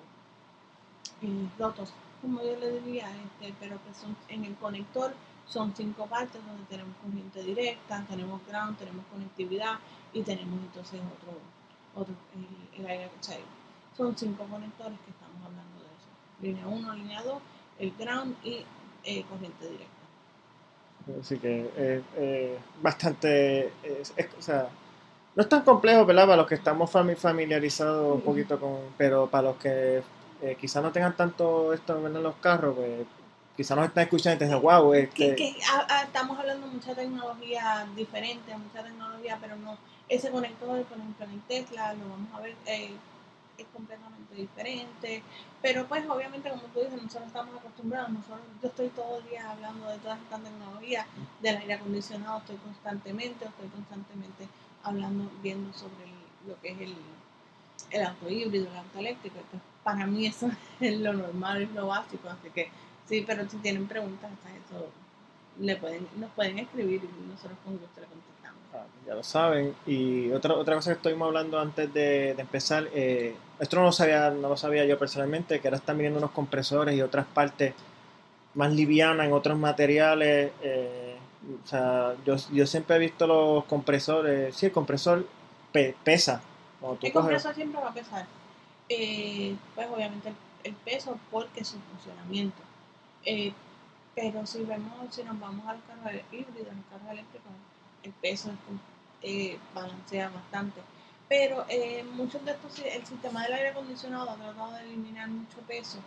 eh, 1.21 1.47
rotos, 1.60 1.91
como 2.21 2.41
yo 2.41 2.56
le 2.58 2.79
diría, 2.79 3.10
este, 3.10 3.53
pero 3.60 3.77
que 3.84 3.93
son 3.93 4.15
en 4.29 4.45
el 4.45 4.56
conector 4.56 5.13
son 5.47 5.73
cinco 5.75 6.06
partes 6.08 6.41
donde 6.45 6.63
tenemos 6.69 6.95
corriente 7.03 7.43
directa, 7.43 8.06
tenemos 8.10 8.41
ground, 8.47 8.77
tenemos 8.77 9.06
conectividad 9.12 9.79
y 10.13 10.21
tenemos 10.23 10.60
entonces 10.62 10.99
otro, 11.17 11.34
otro 11.95 12.13
el, 12.36 12.82
el 12.82 12.88
aire 12.89 13.08
o 13.08 13.23
sea, 13.23 13.38
Son 13.95 14.15
cinco 14.17 14.45
conectores 14.45 14.97
que 15.06 15.12
estamos 15.12 15.38
hablando 15.45 15.79
de 15.79 15.86
eso. 15.86 16.10
Línea 16.41 16.67
1, 16.67 16.93
línea 16.95 17.21
2, 17.23 17.36
el 17.79 17.91
ground 17.97 18.36
y 18.43 18.65
eh, 19.03 19.23
corriente 19.29 19.67
directa. 19.69 19.91
Así 21.19 21.38
que 21.38 21.69
eh, 21.75 22.01
eh, 22.15 22.58
bastante, 22.82 23.67
es- 23.84 24.13
es- 24.15 24.29
o 24.39 24.41
sea, 24.41 24.67
no 25.36 25.43
es 25.43 25.49
tan 25.49 25.63
complejo, 25.63 26.06
¿verdad? 26.06 26.25
Para 26.25 26.38
los 26.38 26.47
que 26.47 26.56
estamos 26.56 26.91
fami- 26.91 27.15
familiarizados 27.17 28.15
un 28.15 28.21
poquito 28.21 28.60
con, 28.60 28.77
pero 28.97 29.27
para 29.27 29.49
los 29.49 29.58
que 29.58 30.01
eh, 30.41 30.58
quizás 30.60 30.82
no 30.84 30.91
tengan 30.91 31.15
tanto 31.15 31.73
esto 31.73 32.06
en 32.06 32.21
los 32.23 32.36
carros, 32.36 32.75
pues 32.75 33.06
quizás 33.55 33.77
nos 33.77 33.87
están 33.87 34.03
escuchando 34.03 34.43
y 34.43 34.47
dicen, 34.47 34.61
wow, 34.61 34.91
Que, 34.91 35.01
este, 35.03 35.35
que, 35.35 35.55
estamos 36.03 36.39
hablando 36.39 36.67
de 36.67 36.73
mucha 36.73 36.95
tecnología 36.95 37.87
diferente, 37.95 38.57
mucha 38.57 38.83
tecnología, 38.83 39.37
pero 39.39 39.55
no, 39.57 39.77
ese 40.09 40.31
conector, 40.31 40.83
por 40.83 40.97
ejemplo, 40.97 41.25
en 41.25 41.39
Tesla, 41.41 41.93
lo 41.93 42.09
vamos 42.09 42.29
a 42.33 42.39
ver, 42.41 42.55
eh, 42.65 42.93
es 43.57 43.65
completamente 43.71 44.33
diferente, 44.33 45.21
pero 45.61 45.85
pues 45.85 46.03
obviamente 46.09 46.49
como 46.49 46.63
tú 46.63 46.79
dices, 46.79 47.01
nosotros 47.01 47.27
estamos 47.27 47.55
acostumbrados, 47.59 48.09
nosotros, 48.09 48.39
yo 48.61 48.67
estoy 48.67 48.89
todo 48.89 49.19
el 49.19 49.29
día 49.29 49.51
hablando 49.51 49.87
de 49.89 49.97
todas 49.99 50.19
estas 50.19 50.41
tecnologías, 50.41 51.05
del 51.39 51.57
aire 51.57 51.73
acondicionado, 51.75 52.39
estoy 52.39 52.55
constantemente, 52.57 53.45
estoy 53.45 53.67
constantemente 53.69 54.47
hablando, 54.83 55.29
viendo 55.43 55.71
sobre 55.73 56.03
el- 56.05 56.49
lo 56.49 56.59
que 56.61 56.69
es 56.71 56.79
el, 56.81 56.95
el 57.91 58.05
auto 58.05 58.27
híbrido, 58.29 58.67
el 58.71 58.77
auto 58.77 58.99
eléctrico, 58.99 59.37
pues, 59.51 59.61
para 59.83 60.05
mí 60.07 60.25
eso 60.25 60.49
es 60.79 60.99
lo 60.99 61.13
normal, 61.13 61.61
es 61.61 61.71
lo 61.71 61.87
básico, 61.87 62.29
así 62.29 62.49
que 62.49 62.69
sí, 63.07 63.23
pero 63.25 63.47
si 63.49 63.57
tienen 63.57 63.87
preguntas, 63.87 64.31
hasta 64.31 64.49
eso 64.49 64.87
le 65.59 65.75
pueden, 65.77 66.07
nos 66.17 66.31
pueden 66.31 66.59
escribir 66.59 67.01
y 67.03 67.29
nosotros 67.31 67.57
con 67.63 67.77
gusto 67.77 68.01
le 68.01 68.07
contestamos. 68.07 68.59
Ah, 68.73 68.85
ya 69.07 69.13
lo 69.15 69.23
saben. 69.23 69.75
Y 69.85 70.31
otra, 70.31 70.53
otra 70.55 70.75
cosa 70.75 70.91
que 70.91 70.95
estuvimos 70.97 71.27
hablando 71.27 71.59
antes 71.59 71.93
de, 71.93 72.33
de 72.33 72.41
empezar, 72.41 72.87
eh, 72.93 73.35
esto 73.59 73.75
no 73.77 73.83
lo, 73.83 73.91
sabía, 73.91 74.31
no 74.31 74.49
lo 74.49 74.57
sabía 74.57 74.85
yo 74.85 74.97
personalmente, 74.97 75.59
que 75.59 75.67
ahora 75.67 75.77
están 75.77 75.97
viniendo 75.97 76.17
unos 76.19 76.31
compresores 76.31 76.95
y 76.95 77.01
otras 77.01 77.25
partes 77.27 77.73
más 78.55 78.71
livianas 78.73 79.27
en 79.27 79.33
otros 79.33 79.57
materiales. 79.57 80.51
eh, 80.61 81.17
o 81.63 81.67
sea, 81.67 82.15
yo, 82.25 82.35
yo 82.51 82.65
siempre 82.65 82.95
he 82.95 82.99
visto 82.99 83.27
los 83.27 83.65
compresores, 83.65 84.55
sí, 84.55 84.67
el 84.67 84.71
compresor 84.71 85.27
pe- 85.71 85.95
pesa. 86.03 86.41
El 86.81 86.87
coges- 86.97 87.11
compresor 87.13 87.53
siempre 87.53 87.79
va 87.81 87.89
a 87.89 87.93
pesar, 87.93 88.25
eh, 88.89 89.55
pues 89.75 89.87
obviamente 89.93 90.29
el, 90.29 90.35
el 90.63 90.73
peso 90.73 91.17
porque 91.31 91.63
su 91.63 91.77
funcionamiento. 91.79 92.61
Eh, 93.25 93.53
pero 94.15 94.45
si 94.45 94.63
vemos, 94.63 94.93
si 95.09 95.23
nos 95.23 95.39
vamos 95.39 95.65
a 95.67 95.73
los 95.73 95.83
carros 95.83 96.21
híbridos, 96.31 96.75
los 96.75 96.86
carros 96.89 97.12
eléctricos, 97.12 97.51
el 98.03 98.12
peso 98.13 98.51
eh, 99.21 99.57
balancea 99.73 100.29
bastante. 100.29 100.81
Pero 101.27 101.65
eh, 101.69 102.03
muchos 102.13 102.43
de 102.45 102.51
estos, 102.51 102.79
el 102.79 103.05
sistema 103.05 103.43
del 103.43 103.53
aire 103.53 103.69
acondicionado 103.69 104.29
ha 104.29 104.36
tratado 104.36 104.73
de 104.73 104.83
eliminar 104.83 105.29
mucho 105.29 105.57
peso 105.67 105.97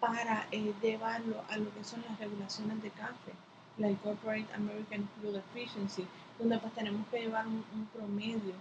para 0.00 0.46
eh, 0.50 0.72
llevarlo 0.80 1.44
a 1.50 1.56
lo 1.58 1.72
que 1.74 1.84
son 1.84 2.02
las 2.08 2.18
regulaciones 2.18 2.82
de 2.82 2.90
café, 2.90 3.32
la 3.78 3.92
Corporate 3.98 4.46
American 4.54 5.08
Fuel 5.20 5.36
Efficiency, 5.36 6.06
donde 6.38 6.58
pues 6.58 6.72
tenemos 6.72 7.06
que 7.08 7.20
llevar 7.20 7.46
un, 7.46 7.64
promedio 7.92 8.54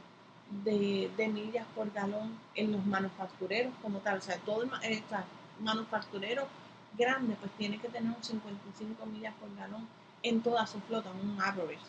de, 0.66 1.10
de 1.16 1.28
millas 1.30 1.66
por 1.76 1.92
galón 1.94 2.38
en 2.56 2.74
los 2.74 2.86
manufactureros 2.86 3.74
como 3.82 4.00
tal. 4.00 4.18
O 4.18 4.22
sea, 4.22 4.38
todo 4.40 4.64
el 4.64 4.72
eh, 4.84 5.02
manufacturero 5.60 6.48
grande 6.98 7.36
pues 7.40 7.52
tiene 7.58 7.78
que 7.80 7.90
tener 7.90 8.12
un 8.16 8.24
55 8.24 9.06
millas 9.06 9.34
por 9.40 9.54
galón 9.56 9.88
en 10.24 10.42
toda 10.42 10.68
su 10.68 10.80
flota, 10.82 11.10
un 11.12 11.42
average, 11.42 11.80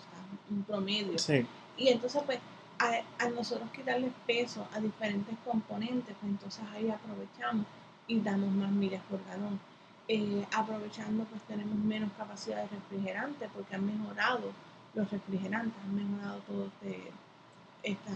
un 0.51 0.63
promedio. 0.63 1.19
Sí, 1.19 1.47
Y 1.77 1.89
entonces, 1.89 2.23
pues, 2.25 2.39
a, 2.79 3.25
a 3.25 3.29
nosotros 3.29 3.71
quitarle 3.71 4.11
peso 4.27 4.67
a 4.73 4.81
diferentes 4.81 5.37
componentes, 5.45 6.17
pues 6.19 6.33
entonces 6.33 6.65
ahí 6.73 6.91
aprovechamos 6.91 7.67
y 8.07 8.21
damos 8.21 8.51
más 8.53 8.71
millas 8.71 9.03
por 9.09 9.25
galón. 9.27 9.61
Eh, 10.09 10.45
aprovechando, 10.53 11.25
pues 11.25 11.41
tenemos 11.43 11.77
menos 11.77 12.11
capacidad 12.19 12.57
de 12.57 12.69
refrigerante 12.69 13.49
porque 13.55 13.77
han 13.77 13.87
mejorado 13.87 14.53
los 14.95 15.11
refrigerantes, 15.11 15.75
han 15.83 15.95
mejorado 15.95 16.41
todo 16.41 16.67
este, 16.67 17.13
esta, 17.83 18.13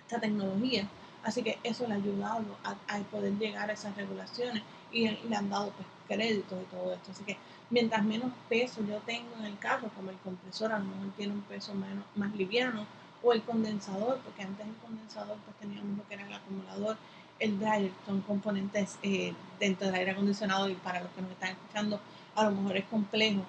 esta 0.00 0.20
tecnología. 0.20 0.88
Así 1.24 1.42
que 1.42 1.58
eso 1.64 1.86
le 1.86 1.94
ha 1.94 1.96
ayudado 1.96 2.44
a, 2.62 2.98
poder 3.10 3.36
llegar 3.38 3.68
a 3.68 3.72
esas 3.72 3.96
regulaciones 3.96 4.62
y 4.94 5.08
le 5.08 5.36
han 5.36 5.50
dado 5.50 5.70
pues, 5.70 5.86
créditos 6.08 6.58
y 6.62 6.74
todo 6.74 6.94
esto. 6.94 7.10
Así 7.10 7.24
que 7.24 7.36
mientras 7.70 8.04
menos 8.04 8.30
peso 8.48 8.80
yo 8.86 8.98
tengo 9.00 9.36
en 9.40 9.46
el 9.46 9.58
carro, 9.58 9.90
como 9.94 10.10
el 10.10 10.16
compresor 10.18 10.72
a 10.72 10.78
lo 10.78 10.84
mejor 10.84 11.12
tiene 11.16 11.34
un 11.34 11.42
peso 11.42 11.74
menos, 11.74 12.04
más 12.14 12.34
liviano, 12.34 12.86
o 13.22 13.32
el 13.32 13.42
condensador, 13.42 14.18
porque 14.18 14.42
antes 14.42 14.66
el 14.66 14.74
condensador 14.76 15.36
pues 15.44 15.56
teníamos 15.58 15.96
lo 15.96 16.06
que 16.06 16.14
era 16.14 16.26
el 16.26 16.32
acumulador, 16.32 16.96
el 17.38 17.58
dryer, 17.58 17.90
son 18.06 18.20
componentes 18.20 18.98
eh, 19.02 19.34
dentro 19.58 19.86
del 19.86 19.96
aire 19.96 20.10
acondicionado 20.12 20.68
y 20.68 20.74
para 20.74 21.02
los 21.02 21.10
que 21.12 21.22
nos 21.22 21.32
están 21.32 21.50
escuchando 21.50 22.00
a 22.36 22.44
lo 22.44 22.50
mejor 22.52 22.76
es 22.76 22.84
complejo, 22.84 23.42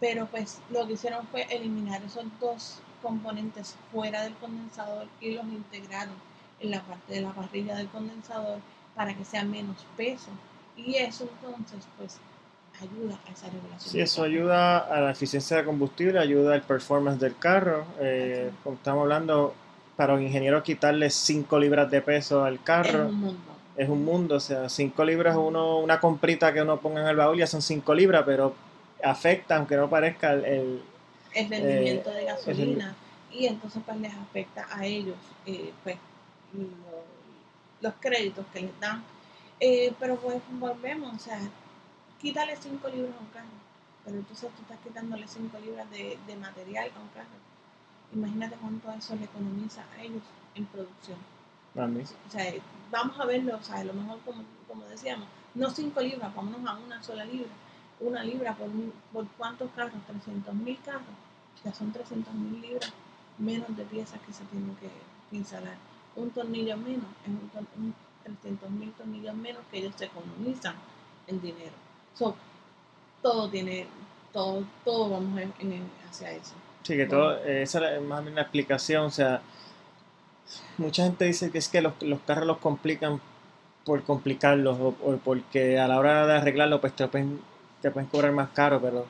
pero 0.00 0.26
pues 0.26 0.60
lo 0.70 0.86
que 0.86 0.94
hicieron 0.94 1.26
fue 1.28 1.42
eliminar 1.54 2.02
esos 2.02 2.24
dos 2.40 2.80
componentes 3.02 3.76
fuera 3.92 4.22
del 4.22 4.34
condensador 4.34 5.06
y 5.20 5.32
los 5.32 5.44
integraron 5.44 6.14
en 6.60 6.70
la 6.70 6.82
parte 6.82 7.14
de 7.14 7.20
la 7.20 7.32
parrilla 7.32 7.76
del 7.76 7.88
condensador 7.88 8.60
para 8.94 9.14
que 9.14 9.24
sea 9.24 9.44
menos 9.44 9.86
peso 9.96 10.30
y 10.78 10.94
eso 10.96 11.28
entonces 11.46 11.86
pues 11.98 12.18
ayuda 12.80 13.18
a 13.26 13.32
esa 13.32 13.46
regulación. 13.46 13.92
Sí, 13.92 14.00
eso 14.00 14.22
ayuda 14.22 14.78
a 14.78 15.00
la 15.00 15.10
eficiencia 15.10 15.56
de 15.56 15.64
combustible, 15.64 16.18
ayuda 16.18 16.54
al 16.54 16.62
performance 16.62 17.20
del 17.20 17.36
carro. 17.36 17.84
Eh, 18.00 18.50
como 18.62 18.76
estamos 18.76 19.02
hablando, 19.02 19.54
para 19.96 20.14
un 20.14 20.22
ingeniero 20.22 20.62
quitarle 20.62 21.10
5 21.10 21.58
libras 21.58 21.90
de 21.90 22.00
peso 22.00 22.44
al 22.44 22.62
carro. 22.62 23.04
Es 23.04 23.10
un 23.10 23.20
mundo. 23.20 23.40
Es 23.76 23.88
un 23.88 24.04
mundo, 24.04 24.34
o 24.36 24.40
sea, 24.40 24.68
5 24.68 25.04
libras, 25.04 25.36
uno, 25.36 25.78
una 25.78 26.00
comprita 26.00 26.52
que 26.52 26.62
uno 26.62 26.80
ponga 26.80 27.00
en 27.02 27.08
el 27.08 27.16
baúl 27.16 27.38
ya 27.38 27.46
son 27.46 27.62
5 27.62 27.94
libras, 27.94 28.22
pero 28.24 28.54
afecta, 29.02 29.56
aunque 29.56 29.76
no 29.76 29.88
parezca, 29.88 30.32
el, 30.32 30.82
el 31.34 31.48
rendimiento 31.48 32.10
de 32.10 32.22
eh, 32.22 32.26
gasolina. 32.26 32.94
y 33.32 33.46
entonces 33.46 33.82
pues 33.84 33.98
les 33.98 34.12
afecta 34.14 34.66
a 34.70 34.84
ellos 34.84 35.16
eh, 35.46 35.72
pues 35.84 35.96
los 37.80 37.92
créditos 38.00 38.44
que 38.52 38.62
les 38.62 38.80
dan. 38.80 39.02
Eh, 39.60 39.92
pero 39.98 40.16
pues 40.16 40.40
volvemos, 40.52 41.14
o 41.14 41.18
sea, 41.18 41.40
quítale 42.20 42.56
5 42.56 42.88
libras 42.88 43.14
a 43.16 43.20
un 43.20 43.26
carro, 43.28 43.46
pero 44.04 44.16
entonces 44.18 44.50
tú 44.54 44.62
estás 44.62 44.78
quitándole 44.84 45.26
5 45.26 45.58
libras 45.58 45.90
de, 45.90 46.18
de, 46.26 46.36
material 46.36 46.90
a 46.96 47.00
un 47.00 47.08
carro. 47.08 47.38
Imagínate 48.12 48.56
cuánto 48.56 48.90
eso 48.92 49.16
le 49.16 49.24
economiza 49.24 49.84
a 49.96 50.02
ellos 50.02 50.22
en 50.54 50.66
producción. 50.66 51.18
O 51.74 52.30
sea, 52.30 52.54
vamos 52.90 53.20
a 53.20 53.26
verlo, 53.26 53.56
o 53.56 53.62
sea, 53.62 53.76
a 53.76 53.84
lo 53.84 53.92
mejor 53.92 54.18
como, 54.24 54.42
como 54.66 54.84
decíamos, 54.86 55.28
no 55.54 55.70
5 55.70 56.00
libras, 56.00 56.34
vámonos 56.34 56.66
a 56.66 56.76
una 56.76 57.02
sola 57.02 57.24
libra. 57.24 57.50
Una 58.00 58.22
libra 58.22 58.54
por, 58.54 58.68
por 59.12 59.26
cuántos 59.36 59.70
carros, 59.72 60.00
300 60.06 60.54
mil 60.54 60.78
carros, 60.84 61.02
ya 61.64 61.74
son 61.74 61.92
300 61.92 62.32
mil 62.34 62.60
libras 62.60 62.92
menos 63.38 63.76
de 63.76 63.84
piezas 63.84 64.20
que 64.20 64.32
se 64.32 64.44
tienen 64.44 64.76
que 64.76 64.90
instalar. 65.36 65.76
Un 66.16 66.30
tornillo 66.30 66.76
menos 66.76 67.06
es 67.24 67.28
un, 67.28 67.94
300 68.36 68.70
mil 68.70 68.92
tornillos 68.92 69.34
menos 69.34 69.62
que 69.70 69.78
ellos 69.78 69.94
se 69.96 70.06
economizan 70.06 70.74
en 71.26 71.40
dinero 71.40 71.72
todo 73.22 73.48
tiene, 73.48 73.86
todo, 74.32 74.64
todo 74.84 75.10
vamos 75.10 75.40
hacia 76.08 76.32
eso. 76.32 76.54
Sí, 76.82 76.96
que 76.96 77.06
todo, 77.06 77.36
eh, 77.44 77.62
esa 77.62 77.94
es 77.94 78.02
más 78.02 78.22
bien 78.22 78.34
la 78.34 78.42
explicación, 78.42 79.06
o 79.06 79.10
sea, 79.10 79.42
mucha 80.78 81.04
gente 81.04 81.26
dice 81.26 81.50
que 81.50 81.58
es 81.58 81.68
que 81.68 81.82
los, 81.82 81.94
carros 82.26 82.46
los 82.46 82.58
complican 82.58 83.20
por 83.84 84.02
complicarlos 84.02 84.78
o, 84.80 85.18
porque 85.24 85.78
a 85.78 85.88
la 85.88 85.98
hora 85.98 86.26
de 86.26 86.36
arreglarlo 86.36 86.80
pues 86.80 86.94
te 86.94 87.06
pueden, 87.08 87.40
te 87.82 87.90
pueden 87.90 88.08
cobrar 88.08 88.32
más 88.32 88.50
caro, 88.50 88.80
pero 88.80 89.06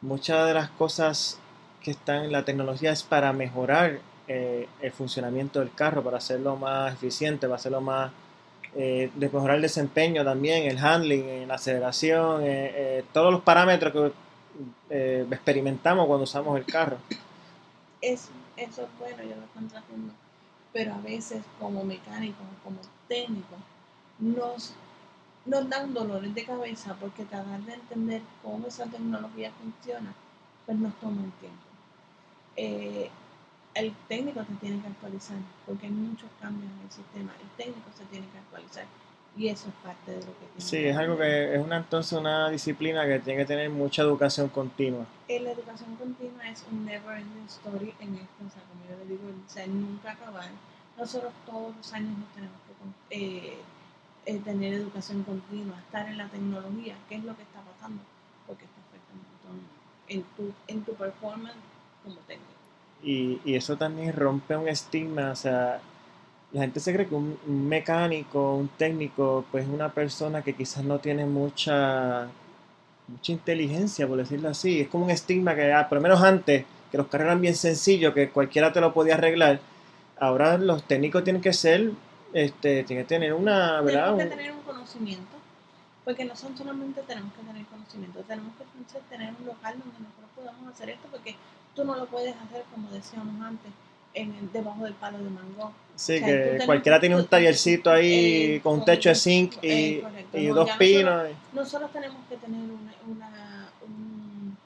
muchas 0.00 0.46
de 0.46 0.54
las 0.54 0.70
cosas 0.70 1.38
que 1.82 1.90
están 1.90 2.24
en 2.24 2.32
la 2.32 2.44
tecnología 2.44 2.92
es 2.92 3.02
para 3.02 3.32
mejorar 3.32 4.00
eh, 4.28 4.68
el 4.80 4.92
funcionamiento 4.92 5.60
del 5.60 5.72
carro, 5.72 6.02
para 6.02 6.18
hacerlo 6.18 6.56
más 6.56 6.94
eficiente, 6.94 7.46
para 7.46 7.56
hacerlo 7.56 7.80
más 7.80 8.10
eh, 8.80 9.10
de 9.12 9.28
mejorar 9.28 9.56
el 9.56 9.62
desempeño 9.62 10.22
también, 10.22 10.62
el 10.70 10.78
handling, 10.78 11.48
la 11.48 11.54
aceleración, 11.54 12.42
eh, 12.42 12.70
eh, 12.76 13.04
todos 13.12 13.32
los 13.32 13.42
parámetros 13.42 13.92
que 14.88 15.26
experimentamos 15.32 16.06
cuando 16.06 16.22
usamos 16.22 16.56
el 16.56 16.64
carro. 16.64 16.96
Es, 18.00 18.28
eso 18.56 18.82
es 18.82 18.88
bueno, 19.00 19.24
yo 19.24 19.34
lo 19.34 19.64
estoy 19.64 19.80
pero 20.72 20.94
a 20.94 20.98
veces 20.98 21.42
como 21.58 21.82
mecánicos, 21.82 22.46
como 22.62 22.78
técnicos, 23.08 23.58
nos, 24.20 24.74
nos 25.44 25.68
dan 25.68 25.92
dolores 25.92 26.32
de 26.32 26.44
cabeza 26.44 26.94
porque 27.00 27.24
tratar 27.24 27.60
de 27.62 27.74
entender 27.74 28.22
cómo 28.44 28.68
esa 28.68 28.84
tecnología 28.84 29.50
funciona, 29.60 30.14
pues 30.66 30.78
nos 30.78 30.94
toma 31.00 31.22
un 31.22 31.32
tiempo 31.32 31.68
el 33.74 33.92
técnico 34.08 34.44
se 34.44 34.54
tiene 34.54 34.80
que 34.80 34.88
actualizar, 34.88 35.38
porque 35.66 35.86
hay 35.86 35.92
muchos 35.92 36.28
cambios 36.40 36.70
en 36.72 36.86
el 36.86 36.90
sistema. 36.90 37.32
El 37.40 37.48
técnico 37.56 37.90
se 37.96 38.04
tiene 38.06 38.26
que 38.28 38.38
actualizar 38.38 38.86
y 39.36 39.48
eso 39.48 39.68
es 39.68 39.74
parte 39.84 40.10
de 40.10 40.18
lo 40.18 40.32
que 40.38 40.46
tiene. 40.46 40.60
Sí, 40.60 40.76
es 40.78 40.96
algo 40.96 41.16
que 41.16 41.54
es 41.54 41.64
una 41.64 41.76
entonces 41.76 42.18
una 42.18 42.50
disciplina 42.50 43.06
que 43.06 43.20
tiene 43.20 43.40
que 43.40 43.46
tener 43.46 43.70
mucha 43.70 44.02
educación 44.02 44.48
continua. 44.48 45.06
Eh, 45.28 45.40
la 45.40 45.52
educación 45.52 45.94
continua 45.96 46.48
es 46.48 46.64
un 46.70 46.84
never 46.84 47.18
ending 47.18 47.46
story 47.46 47.94
en 48.00 48.16
esto, 48.16 48.44
o 48.46 48.50
sea, 48.50 48.62
como 48.68 48.82
yo 48.90 48.98
le 48.98 49.10
digo, 49.10 49.22
o 49.28 49.50
sea, 49.50 49.66
nunca 49.66 50.12
acabar. 50.12 50.50
Nosotros 50.96 51.32
todos 51.46 51.76
los 51.76 51.92
años 51.92 52.18
nos 52.18 52.28
tenemos 52.34 52.56
que 52.66 53.16
eh, 53.16 53.58
eh, 54.26 54.40
tener 54.40 54.74
educación 54.74 55.22
continua, 55.22 55.78
estar 55.78 56.08
en 56.08 56.18
la 56.18 56.28
tecnología, 56.28 56.96
qué 57.08 57.16
es 57.16 57.24
lo 57.24 57.36
que 57.36 57.42
está 57.42 57.60
pasando, 57.60 58.02
porque 58.46 58.64
esto 58.64 58.80
afecta 58.88 59.12
un 59.14 59.22
montón 59.22 59.68
en 60.08 60.22
tu, 60.34 60.52
en 60.66 60.82
tu 60.82 60.94
performance 60.94 61.56
como 62.02 62.16
técnico. 62.26 62.58
Y, 63.02 63.40
y, 63.44 63.54
eso 63.54 63.76
también 63.76 64.12
rompe 64.12 64.56
un 64.56 64.68
estigma, 64.68 65.30
o 65.30 65.36
sea, 65.36 65.80
la 66.52 66.62
gente 66.62 66.80
se 66.80 66.92
cree 66.92 67.06
que 67.06 67.14
un, 67.14 67.38
mecánico, 67.46 68.54
un 68.54 68.68
técnico, 68.68 69.44
pues 69.50 69.64
es 69.64 69.70
una 69.70 69.92
persona 69.92 70.42
que 70.42 70.54
quizás 70.54 70.84
no 70.84 70.98
tiene 70.98 71.26
mucha, 71.26 72.28
mucha 73.06 73.32
inteligencia, 73.32 74.06
por 74.06 74.18
decirlo 74.18 74.48
así. 74.48 74.80
Es 74.80 74.88
como 74.88 75.04
un 75.04 75.10
estigma 75.10 75.54
que, 75.54 75.72
ah, 75.72 75.88
por 75.88 75.96
lo 75.96 76.02
menos 76.02 76.22
antes, 76.22 76.64
que 76.90 76.98
los 76.98 77.06
carros 77.08 77.26
eran 77.26 77.40
bien 77.40 77.54
sencillos, 77.54 78.14
que 78.14 78.30
cualquiera 78.30 78.72
te 78.72 78.80
lo 78.80 78.94
podía 78.94 79.14
arreglar. 79.14 79.60
Ahora 80.18 80.56
los 80.58 80.82
técnicos 80.84 81.22
tienen 81.22 81.42
que 81.42 81.52
ser, 81.52 81.92
este, 82.32 82.82
tienen 82.84 83.04
que 83.04 83.08
tener 83.08 83.34
una, 83.34 83.80
¿verdad? 83.82 84.16
Tenemos 84.16 84.24
que 84.24 84.36
tener 84.36 84.52
un 84.52 84.62
conocimiento, 84.62 85.36
porque 86.04 86.24
no 86.24 86.34
son 86.34 86.56
solamente 86.56 87.02
tenemos 87.02 87.32
que 87.34 87.42
tener 87.42 87.66
conocimiento, 87.66 88.20
tenemos 88.20 88.52
que 88.56 88.98
tener 89.10 89.34
un 89.38 89.46
local 89.46 89.76
donde 89.78 89.98
nosotros 90.00 90.30
podamos 90.34 90.74
hacer 90.74 90.90
esto, 90.90 91.08
porque 91.10 91.36
tú 91.78 91.84
no 91.84 91.94
lo 91.94 92.06
puedes 92.06 92.34
hacer 92.34 92.64
como 92.74 92.90
decíamos 92.90 93.40
antes, 93.40 93.70
en 94.12 94.50
debajo 94.52 94.82
del 94.82 94.94
palo 94.94 95.18
de 95.18 95.30
mango. 95.30 95.72
Sí, 95.94 96.20
que 96.20 96.58
cualquiera 96.66 96.98
tiene 96.98 97.14
un 97.14 97.26
tallercito 97.26 97.90
ahí 97.90 98.56
eh, 98.56 98.60
con 98.62 98.80
un 98.80 98.84
techo 98.84 99.08
de 99.10 99.14
zinc 99.14 99.62
y, 99.62 100.02
y 100.32 100.46
dos 100.46 100.70
pinos. 100.72 101.28
Nosotros, 101.52 101.92
tenemos 101.92 102.18
que 102.28 102.36
tener 102.36 102.60
una, 103.06 103.70
un, 103.86 104.56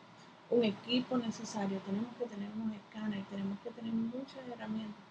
un, 0.51 0.64
equipo 0.64 1.18
necesario, 1.18 1.79
tenemos 1.85 2.09
que 2.18 2.25
tener 2.25 2.48
unos 2.57 2.77
escáneres, 2.77 3.27
tenemos 3.29 3.59
que 3.62 3.70
tener 3.70 3.92
muchas 3.92 4.40
herramientas 4.51 5.03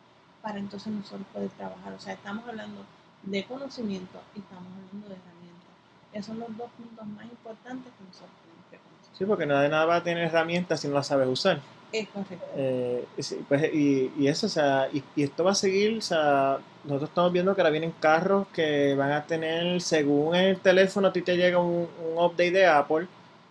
para 0.42 0.58
entonces 0.58 0.92
nosotros 0.92 1.28
poder 1.32 1.50
trabajar. 1.50 1.94
O 1.94 2.00
sea, 2.00 2.14
estamos 2.14 2.48
hablando 2.48 2.84
de 3.24 3.44
conocimiento 3.46 4.20
y 4.36 4.40
estamos 4.40 4.70
hablando 4.74 5.08
de 5.08 5.16
herramientas. 5.22 5.70
Esos 6.14 6.26
son 6.26 6.40
los 6.40 6.58
dos 6.58 6.70
puntos 6.78 7.06
más 7.06 7.26
importantes 7.26 7.94
que 7.94 8.04
nosotros 8.06 8.34
tenemos 8.42 8.66
que 8.72 8.78
conocer. 8.78 9.16
Sí, 9.16 9.26
porque 9.26 9.46
nada 9.46 9.62
de 9.62 9.70
nada 9.70 9.86
va 9.86 9.98
a 9.98 10.04
tener 10.04 10.24
herramientas 10.24 10.80
si 10.80 10.88
no 10.88 10.96
las 10.96 11.06
sabes 11.06 11.28
usar. 11.28 11.62
Es 11.92 12.08
correcto. 12.08 12.46
Eh, 12.56 13.06
pues, 13.48 13.74
y, 13.74 14.12
y, 14.18 14.28
eso, 14.28 14.46
o 14.46 14.50
sea, 14.50 14.88
y, 14.94 15.04
esto 15.22 15.44
va 15.44 15.52
a 15.52 15.56
seguir, 15.56 15.98
o 15.98 16.02
sea, 16.02 16.60
nosotros 16.86 17.10
estamos 17.10 17.34
viendo 17.34 17.54
que 17.54 17.62
ahora 17.62 17.72
vienen 17.72 17.94
carros 18.00 18.48
que 18.54 18.96
van 18.96 19.12
a 19.12 19.26
tener, 19.26 19.82
según 19.82 20.36
el 20.36 20.58
teléfono, 20.60 21.10
a 21.10 21.14
ti 21.14 21.22
te 21.22 21.36
llega 21.36 21.60
un, 21.60 21.88
update 22.16 22.52
de 22.52 22.66
Apple, 22.66 23.08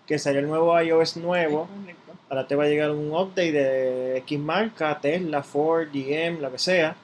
que 0.07 0.19
salió 0.19 0.41
el 0.41 0.49
nuevo 0.49 0.81
iOS 0.81 1.19
nuevo. 1.19 1.69
Ahora 2.29 2.47
te 2.47 2.55
va 2.55 2.65
a 2.65 2.69
llegar 2.69 2.91
un 2.93 3.13
update 3.13 3.53
de 3.53 4.17
X 4.19 4.39
marca, 4.39 4.99
Tesla, 5.01 5.43
Ford, 5.43 5.89
GM, 5.93 6.41
lo 6.41 6.51
que 6.51 6.59
sea, 6.59 6.97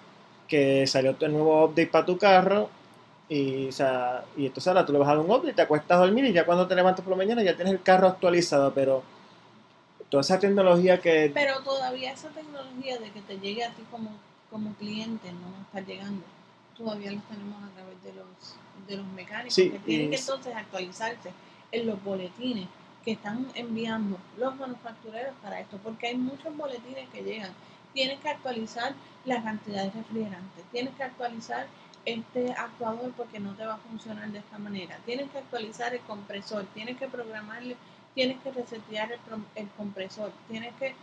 que 0.48 0.86
salió 0.86 1.16
el 1.20 1.32
nuevo 1.32 1.64
update 1.64 1.88
para 1.88 2.06
tu 2.06 2.16
carro. 2.16 2.70
Y, 3.28 3.68
o 3.68 3.72
sea, 3.72 4.24
y 4.36 4.46
entonces 4.46 4.68
ahora 4.68 4.86
tú 4.86 4.92
le 4.92 5.00
vas 5.00 5.08
a 5.08 5.16
dar 5.16 5.24
un 5.24 5.30
update, 5.30 5.54
te 5.54 5.62
acuestas 5.62 5.98
a 5.98 6.00
dormir 6.00 6.24
y 6.26 6.32
ya 6.32 6.46
cuando 6.46 6.66
te 6.68 6.76
levantas 6.76 7.04
por 7.04 7.10
la 7.10 7.16
mañana 7.16 7.42
ya 7.42 7.56
tienes 7.56 7.74
el 7.74 7.82
carro 7.82 8.06
actualizado, 8.06 8.72
pero 8.72 9.02
toda 10.08 10.20
esa 10.20 10.38
tecnología 10.38 11.00
que... 11.00 11.30
Pero 11.32 11.60
todavía 11.62 12.12
esa 12.12 12.28
tecnología 12.28 12.98
de 12.98 13.10
que 13.10 13.20
te 13.22 13.38
llegue 13.38 13.64
a 13.64 13.70
ti 13.70 13.82
como, 13.90 14.10
como 14.50 14.72
cliente 14.74 15.32
no 15.32 15.62
está 15.62 15.80
llegando. 15.80 16.24
Todavía 16.76 17.12
los 17.12 17.22
tenemos 17.24 17.62
a 17.62 17.74
través 17.74 18.02
de 18.02 18.12
los, 18.12 18.86
de 18.86 18.96
los 18.96 19.06
mecánicos 19.08 19.56
que 19.56 19.78
tienen 19.84 20.10
que 20.10 20.16
entonces 20.16 20.54
actualizarse 20.54 21.32
en 21.72 21.86
los 21.86 22.02
boletines 22.04 22.68
que 23.04 23.12
están 23.12 23.46
enviando 23.54 24.18
los 24.36 24.56
manufactureros 24.56 25.34
para 25.42 25.60
esto, 25.60 25.78
porque 25.82 26.08
hay 26.08 26.16
muchos 26.16 26.56
boletines 26.56 27.08
que 27.10 27.22
llegan. 27.22 27.52
Tienes 27.94 28.18
que 28.20 28.28
actualizar 28.28 28.94
la 29.24 29.42
cantidad 29.42 29.84
de 29.84 29.90
refrigerantes, 29.90 30.64
tienes 30.72 30.94
que 30.96 31.04
actualizar 31.04 31.66
este 32.04 32.52
actuador 32.52 33.12
porque 33.16 33.40
no 33.40 33.54
te 33.54 33.64
va 33.64 33.74
a 33.74 33.78
funcionar 33.78 34.28
de 34.30 34.38
esta 34.38 34.58
manera, 34.58 34.98
tienes 35.06 35.30
que 35.30 35.38
actualizar 35.38 35.94
el 35.94 36.00
compresor, 36.00 36.64
tienes 36.74 36.96
que 36.96 37.08
programarle 37.08 37.76
tienes 38.16 38.38
que 38.42 38.50
resetear 38.50 39.12
el, 39.12 39.68
compresor, 39.76 40.32
tienes 40.48 40.72
que, 40.80 40.94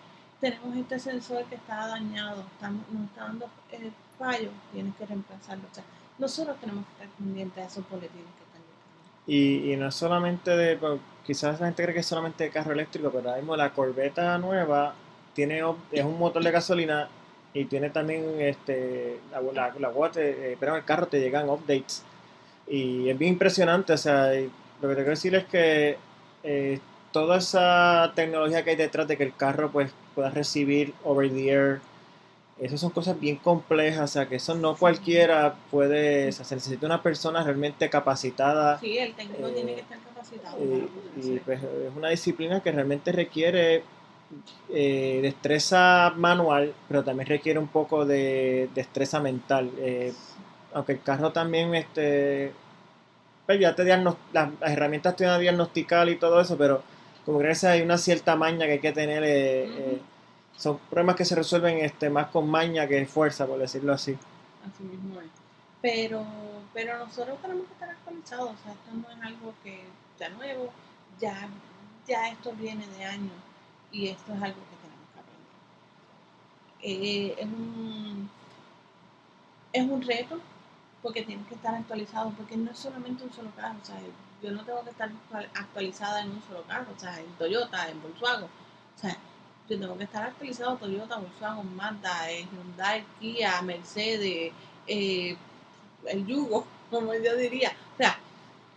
tenemos 0.41 0.75
este 0.75 0.97
sensor 0.97 1.45
que 1.45 1.55
está 1.55 1.87
dañado, 1.87 2.43
estamos, 2.53 2.81
nos 2.91 3.03
está 3.03 3.21
dando 3.25 3.45
eh, 3.71 3.91
fallo, 4.17 4.49
tienes 4.73 4.95
que 4.95 5.05
reemplazarlo. 5.05 5.63
O 5.71 5.73
sea, 5.73 5.83
nosotros 6.17 6.57
tenemos 6.59 6.83
que 6.85 6.91
estar 6.93 7.07
pendientes 7.17 7.55
de 7.55 7.69
esos 7.69 7.89
boletines 7.89 8.25
que 8.25 8.43
están 8.43 8.61
llegando. 8.61 9.21
Y, 9.27 9.71
y 9.71 9.77
no 9.77 9.91
solamente 9.91 10.57
de, 10.57 10.75
pues, 10.75 10.99
quizás 11.23 11.59
la 11.59 11.67
gente 11.67 11.83
cree 11.83 11.93
que 11.93 11.99
es 11.99 12.05
solamente 12.07 12.45
de 12.45 12.49
carro 12.49 12.73
eléctrico, 12.73 13.11
pero 13.11 13.29
ahora 13.29 13.39
mismo 13.39 13.55
la 13.55 13.71
Corvette 13.71 14.39
nueva 14.39 14.95
tiene 15.35 15.61
es 15.91 16.03
un 16.03 16.17
motor 16.17 16.43
de 16.43 16.51
gasolina 16.51 17.09
y 17.53 17.65
tiene 17.65 17.91
también 17.91 18.41
este 18.41 19.19
la, 19.31 19.71
la, 19.79 19.91
la 19.91 20.11
te, 20.11 20.53
eh, 20.53 20.57
pero 20.59 20.75
el 20.75 20.83
carro 20.83 21.07
te 21.07 21.19
llegan 21.19 21.49
updates 21.49 22.03
y 22.67 23.09
es 23.09 23.17
bien 23.17 23.33
impresionante, 23.33 23.93
o 23.93 23.97
sea, 23.97 24.31
lo 24.33 24.89
que 24.89 24.95
te 24.95 24.95
quiero 24.95 25.09
decir 25.09 25.35
es 25.35 25.45
que 25.45 25.97
eh, 26.43 26.79
toda 27.13 27.37
esa 27.37 28.11
tecnología 28.15 28.65
que 28.65 28.71
hay 28.71 28.75
detrás 28.75 29.07
de 29.07 29.15
que 29.15 29.23
el 29.23 29.33
carro 29.35 29.71
pues 29.71 29.91
pueda 30.15 30.29
recibir 30.29 30.93
over 31.05 31.31
the 31.31 31.49
air 31.49 31.81
esas 32.59 32.79
son 32.79 32.91
cosas 32.91 33.19
bien 33.19 33.37
complejas, 33.37 34.11
o 34.11 34.13
sea, 34.13 34.29
que 34.29 34.35
eso 34.35 34.55
no 34.55 34.75
cualquiera 34.75 35.55
puede, 35.71 36.29
o 36.29 36.31
sea, 36.31 36.45
se 36.45 36.55
necesita 36.55 36.85
una 36.85 37.01
persona 37.01 37.43
realmente 37.43 37.89
capacitada. 37.89 38.79
Sí, 38.79 38.97
el 38.97 39.13
técnico 39.15 39.49
tiene 39.49 39.73
que 39.73 39.79
eh, 39.79 39.81
estar 39.81 39.97
capacitado. 39.99 40.57
y 40.61 41.39
pues, 41.39 41.63
es 41.63 41.95
una 41.95 42.09
disciplina 42.09 42.61
que 42.61 42.71
realmente 42.71 43.11
requiere 43.11 43.83
eh, 44.69 45.19
destreza 45.21 46.13
manual, 46.15 46.73
pero 46.87 47.03
también 47.03 47.27
requiere 47.27 47.57
un 47.57 47.67
poco 47.67 48.05
de 48.05 48.69
destreza 48.75 49.19
mental. 49.19 49.71
Eh, 49.79 50.13
aunque 50.73 50.93
el 50.93 51.01
carro 51.01 51.31
también, 51.31 51.73
este, 51.73 52.51
pues 53.47 53.59
ya 53.59 53.75
te 53.75 53.83
las, 53.83 54.15
herramientas 54.61 55.15
te 55.15 55.25
van 55.25 55.33
a 55.33 55.39
diagnosticar 55.39 56.07
y 56.07 56.17
todo 56.17 56.39
eso, 56.39 56.55
pero 56.57 56.83
como 57.25 57.39
crees 57.39 57.63
hay 57.63 57.81
una 57.81 57.97
cierta 57.97 58.35
maña 58.35 58.65
que 58.65 58.73
hay 58.73 58.79
que 58.79 58.91
tener. 58.91 59.23
Eh, 59.25 60.01
son 60.57 60.77
problemas 60.89 61.15
que 61.15 61.25
se 61.25 61.35
resuelven 61.35 61.79
este, 61.79 62.09
más 62.09 62.27
con 62.27 62.49
maña 62.49 62.87
que 62.87 63.05
fuerza, 63.05 63.45
por 63.47 63.59
decirlo 63.59 63.93
así. 63.93 64.17
Así 64.67 64.83
mismo 64.83 65.19
es. 65.19 65.27
Pero, 65.81 66.25
pero 66.73 66.97
nosotros 66.97 67.37
tenemos 67.41 67.67
que 67.67 67.73
estar 67.73 67.89
actualizados, 67.89 68.51
o 68.51 68.63
sea, 68.63 68.71
esto 68.71 68.91
no 68.93 69.09
es 69.09 69.21
algo 69.21 69.53
que 69.63 69.83
ya 70.17 70.29
nuevo, 70.29 70.71
ya, 71.19 71.49
ya 72.07 72.29
esto 72.29 72.53
viene 72.53 72.87
de 72.87 73.03
años 73.03 73.33
y 73.91 74.07
esto 74.07 74.33
es 74.33 74.41
algo 74.41 74.59
que 74.61 74.77
tenemos 74.81 75.09
que 75.13 75.19
aprender. 75.19 75.43
Eh, 76.81 77.35
es, 77.37 77.45
un, 77.45 78.29
es 79.73 79.83
un 79.83 80.01
reto 80.01 80.39
porque 81.01 81.23
tienes 81.23 81.45
que 81.47 81.55
estar 81.55 81.75
actualizado, 81.75 82.29
porque 82.31 82.55
no 82.55 82.71
es 82.71 82.77
solamente 82.79 83.25
un 83.25 83.33
solo 83.33 83.51
carro, 83.57 83.75
o 83.81 83.85
sea, 83.85 83.99
yo 84.43 84.51
no 84.51 84.63
tengo 84.65 84.83
que 84.83 84.89
estar 84.89 85.09
actualizada 85.55 86.21
en 86.21 86.31
un 86.31 86.43
solo 86.43 86.63
carro, 86.63 86.87
o 86.95 86.99
sea, 86.99 87.17
en 87.19 87.27
Toyota, 87.37 87.89
en 87.89 88.01
Volkswagen, 88.01 88.43
o 88.43 88.99
sea, 88.99 89.17
yo 89.69 89.79
tengo 89.79 89.97
que 89.97 90.03
estar 90.03 90.23
actualizado 90.23 90.75
Toyota, 90.75 91.17
Volkswagen, 91.17 91.75
Mazda, 91.75 92.29
eh, 92.31 92.47
Hyundai, 92.51 93.05
Kia, 93.19 93.61
Mercedes, 93.61 94.51
eh, 94.85 95.37
el 96.05 96.25
Yugo, 96.27 96.67
como 96.91 97.13
yo 97.13 97.35
diría, 97.37 97.71
o 97.93 97.97
sea, 97.97 98.19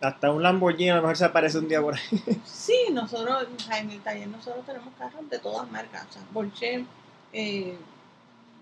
hasta 0.00 0.31
un 0.31 0.42
Lamborghini 0.42 0.90
a 0.90 0.96
lo 0.96 1.02
mejor 1.02 1.16
se 1.16 1.24
aparece 1.24 1.59
un 1.59 1.68
día 1.68 1.81
por 1.81 1.94
ahí. 1.94 2.40
Sí, 2.44 2.88
nosotros 2.92 3.46
en 3.72 3.90
el 3.90 4.00
taller 4.02 4.29
nosotros 4.29 4.64
tenemos 4.66 4.92
carros 4.98 5.29
de 5.29 5.38
todas 5.38 5.70
marcas, 5.70 6.07
o 6.09 6.12
sea, 6.12 6.22
Porsche, 6.33 6.85
eh, 7.33 7.76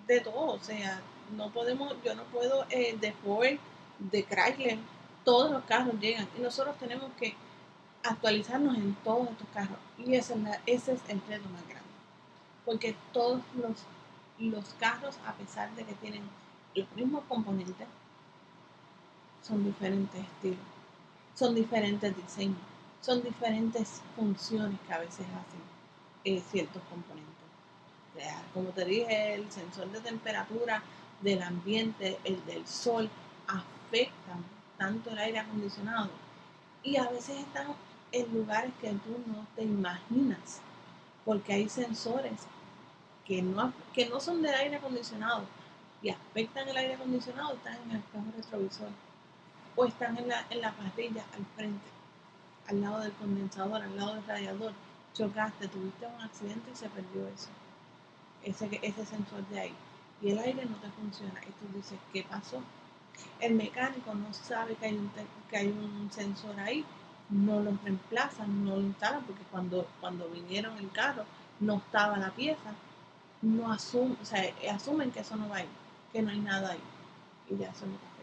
de 0.06 0.20
todo, 0.20 0.52
o 0.52 0.58
sea, 0.60 1.00
no 1.36 1.50
podemos, 1.50 1.94
yo 2.04 2.14
no 2.14 2.22
puedo 2.24 2.64
eh, 2.70 2.96
de 3.00 3.12
Ford, 3.12 3.58
de 3.98 4.24
Chrysler, 4.24 4.78
todos 5.24 5.50
los 5.50 5.64
carros 5.64 5.98
llegan 6.00 6.28
y 6.38 6.42
nosotros 6.42 6.76
tenemos 6.78 7.10
que 7.18 7.34
actualizarnos 8.02 8.76
en 8.76 8.94
todos 8.96 9.30
estos 9.30 9.48
carros 9.54 9.78
y 9.98 10.14
ese, 10.14 10.34
ese 10.66 10.92
es 10.92 11.00
el 11.08 11.20
reto 11.28 11.48
más 11.48 11.66
grande, 11.66 11.88
porque 12.64 12.94
todos 13.12 13.40
los, 13.56 13.78
los 14.38 14.74
carros, 14.74 15.16
a 15.26 15.32
pesar 15.32 15.74
de 15.74 15.84
que 15.84 15.94
tienen 15.94 16.22
los 16.74 16.90
mismos 16.92 17.24
componentes, 17.28 17.86
son 19.42 19.64
diferentes 19.64 20.20
estilos 20.22 20.74
son 21.34 21.54
diferentes 21.54 22.16
diseños, 22.16 22.58
son 23.00 23.22
diferentes 23.22 24.00
funciones 24.16 24.78
que 24.86 24.92
a 24.92 24.98
veces 24.98 25.26
hacen 25.26 25.62
eh, 26.24 26.42
ciertos 26.50 26.82
componentes. 26.88 27.34
como 28.54 28.70
te 28.70 28.84
dije, 28.84 29.34
el 29.34 29.50
sensor 29.50 29.90
de 29.90 30.00
temperatura 30.00 30.82
del 31.20 31.42
ambiente, 31.42 32.18
el 32.24 32.44
del 32.46 32.66
sol, 32.66 33.10
afectan 33.48 34.44
tanto 34.78 35.10
el 35.10 35.18
aire 35.18 35.38
acondicionado 35.38 36.10
y 36.82 36.96
a 36.96 37.08
veces 37.08 37.38
están 37.38 37.68
en 38.12 38.32
lugares 38.32 38.72
que 38.80 38.90
tú 38.90 39.18
no 39.26 39.46
te 39.56 39.62
imaginas, 39.62 40.60
porque 41.24 41.52
hay 41.54 41.68
sensores 41.68 42.40
que 43.24 43.42
no, 43.42 43.72
que 43.92 44.08
no 44.08 44.20
son 44.20 44.42
del 44.42 44.54
aire 44.54 44.76
acondicionado 44.76 45.44
y 46.02 46.10
afectan 46.10 46.68
el 46.68 46.76
aire 46.76 46.94
acondicionado, 46.94 47.54
están 47.54 47.76
en 47.84 47.90
el 47.92 47.96
espejo 47.96 48.24
retrovisor 48.36 48.90
o 49.76 49.84
están 49.86 50.16
en 50.18 50.28
la, 50.28 50.46
en 50.50 50.60
la 50.60 50.72
parrilla 50.72 51.24
al 51.34 51.44
frente, 51.56 51.88
al 52.68 52.80
lado 52.80 53.00
del 53.00 53.12
condensador, 53.12 53.82
al 53.82 53.96
lado 53.96 54.14
del 54.14 54.26
radiador, 54.26 54.72
chocaste, 55.14 55.68
tuviste 55.68 56.06
un 56.06 56.20
accidente 56.20 56.70
y 56.72 56.76
se 56.76 56.88
perdió 56.88 57.26
eso, 57.28 57.48
ese, 58.42 58.78
ese 58.82 59.06
sensor 59.06 59.46
de 59.48 59.60
ahí. 59.60 59.74
Y 60.22 60.30
el 60.30 60.38
aire 60.38 60.64
no 60.64 60.76
te 60.76 60.88
funciona. 60.90 61.40
Y 61.42 61.50
tú 61.52 61.76
dices, 61.76 61.98
¿qué 62.12 62.22
pasó? 62.22 62.62
El 63.40 63.54
mecánico 63.54 64.14
no 64.14 64.32
sabe 64.32 64.74
que 64.74 64.86
hay 64.86 64.94
un, 64.94 65.10
que 65.50 65.56
hay 65.56 65.68
un 65.68 66.10
sensor 66.10 66.58
ahí, 66.60 66.84
no 67.30 67.60
lo 67.60 67.76
reemplazan, 67.82 68.64
no 68.64 68.76
lo 68.76 68.82
instalan, 68.82 69.22
porque 69.24 69.42
cuando, 69.50 69.86
cuando 70.00 70.28
vinieron 70.28 70.76
el 70.78 70.90
carro 70.90 71.24
no 71.60 71.76
estaba 71.76 72.16
la 72.18 72.30
pieza, 72.30 72.72
no 73.42 73.72
asumen, 73.72 74.16
o 74.20 74.24
sea, 74.24 74.42
asumen 74.72 75.10
que 75.10 75.20
eso 75.20 75.36
no 75.36 75.48
va 75.48 75.56
ahí, 75.56 75.68
que 76.12 76.22
no 76.22 76.30
hay 76.30 76.38
nada 76.38 76.72
ahí. 76.72 76.80
Y 77.50 77.58
ya 77.58 77.68
eso 77.68 77.86
no 77.86 78.14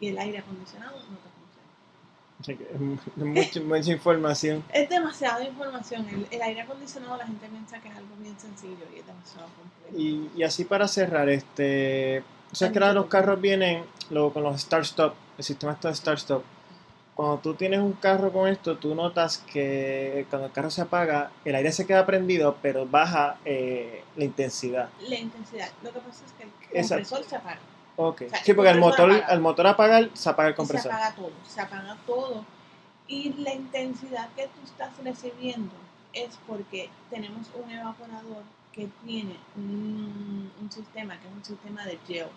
y 0.00 0.08
el 0.08 0.18
aire 0.18 0.38
acondicionado 0.38 0.96
no 0.98 1.16
te 1.16 2.58
funciona. 2.58 2.74
es 3.16 3.64
mucha, 3.64 3.92
información. 3.92 4.64
Es 4.72 4.88
demasiada 4.88 5.44
información. 5.44 6.06
El, 6.30 6.42
aire 6.42 6.60
acondicionado 6.62 7.16
la 7.16 7.26
gente 7.26 7.46
piensa 7.48 7.80
que 7.80 7.88
es 7.88 7.96
algo 7.96 8.14
bien 8.20 8.38
sencillo 8.38 8.84
y 8.94 8.98
es 8.98 9.06
demasiado 9.06 9.48
complejo. 9.48 9.96
Y, 9.96 10.30
y 10.36 10.42
así 10.42 10.64
para 10.64 10.88
cerrar, 10.88 11.28
este, 11.28 12.22
o 12.52 12.54
sea 12.54 12.70
que 12.70 12.78
ahora 12.78 12.92
los 12.92 13.06
carros 13.06 13.40
vienen 13.40 13.84
luego 14.10 14.32
con 14.32 14.42
los 14.42 14.60
start-stop, 14.60 15.14
el 15.38 15.44
sistema 15.44 15.72
está 15.72 15.88
de 15.88 15.94
start-stop. 15.94 16.42
Cuando 17.14 17.38
tú 17.38 17.54
tienes 17.54 17.78
un 17.78 17.92
carro 17.92 18.32
con 18.32 18.48
esto, 18.48 18.76
tú 18.76 18.94
notas 18.94 19.38
que 19.38 20.26
cuando 20.30 20.46
el 20.46 20.52
carro 20.52 20.70
se 20.70 20.82
apaga, 20.82 21.30
el 21.44 21.54
aire 21.54 21.70
se 21.70 21.86
queda 21.86 22.04
prendido, 22.04 22.56
pero 22.60 22.86
baja 22.86 23.36
eh, 23.44 24.02
la 24.16 24.24
intensidad. 24.24 24.88
La 25.08 25.16
intensidad. 25.16 25.68
Lo 25.82 25.92
que 25.92 26.00
pasa 26.00 26.24
es 26.26 26.32
que 26.32 26.42
el 26.42 26.88
compresor 26.88 27.24
se 27.24 27.36
apaga. 27.36 27.60
Ok. 27.96 28.22
sí, 28.42 28.52
porque 28.54 28.70
el 28.70 28.80
motor, 28.80 29.12
el 29.28 29.40
motor 29.40 29.68
apaga, 29.68 30.08
se 30.12 30.28
apaga 30.28 30.48
el 30.48 30.54
compresor. 30.56 30.90
Se 30.90 30.96
apaga 30.96 31.14
todo, 31.14 31.32
se 31.46 31.60
apaga 31.60 31.96
todo. 32.04 32.44
Y 33.06 33.32
la 33.34 33.54
intensidad 33.54 34.28
que 34.34 34.44
tú 34.44 34.64
estás 34.64 34.90
recibiendo 35.04 35.72
es 36.12 36.38
porque 36.48 36.90
tenemos 37.10 37.46
un 37.54 37.70
evaporador 37.70 38.42
que 38.74 38.88
tiene 39.04 39.36
un, 39.56 40.50
sistema, 40.70 41.18
que 41.20 41.28
es 41.28 41.34
un 41.34 41.44
sistema 41.44 41.84
de 41.84 41.98
gel. 42.06 42.28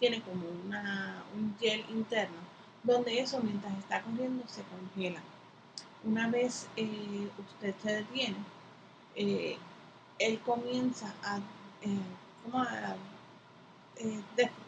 Tiene 0.00 0.22
como 0.22 0.48
una, 0.64 1.22
un 1.36 1.56
gel 1.58 1.84
interno, 1.90 2.36
donde 2.82 3.18
eso 3.20 3.40
mientras 3.42 3.76
está 3.78 4.00
corriendo 4.02 4.44
se 4.48 4.62
congela. 4.62 5.20
Una 6.04 6.28
vez 6.28 6.68
eh, 6.76 7.28
usted 7.38 7.74
se 7.82 7.92
detiene, 7.96 8.36
eh, 9.16 9.58
él 10.18 10.38
comienza 10.40 11.14
a, 11.22 11.38
eh, 11.82 12.00
como 12.44 12.62
a 12.62 12.96
eh, 13.96 14.22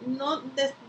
no, 0.06 0.42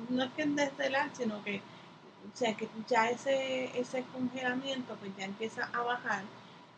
no 0.10 0.24
es 0.24 0.32
que 0.36 0.46
destelar, 0.46 1.10
sino 1.14 1.44
que, 1.44 1.58
o 1.58 2.38
sea, 2.38 2.56
que 2.56 2.68
ya 2.88 3.10
ese, 3.10 3.78
ese 3.80 4.04
congelamiento 4.12 4.96
pues 4.96 5.12
ya 5.18 5.26
empieza 5.26 5.70
a 5.74 5.82
bajar 5.82 6.24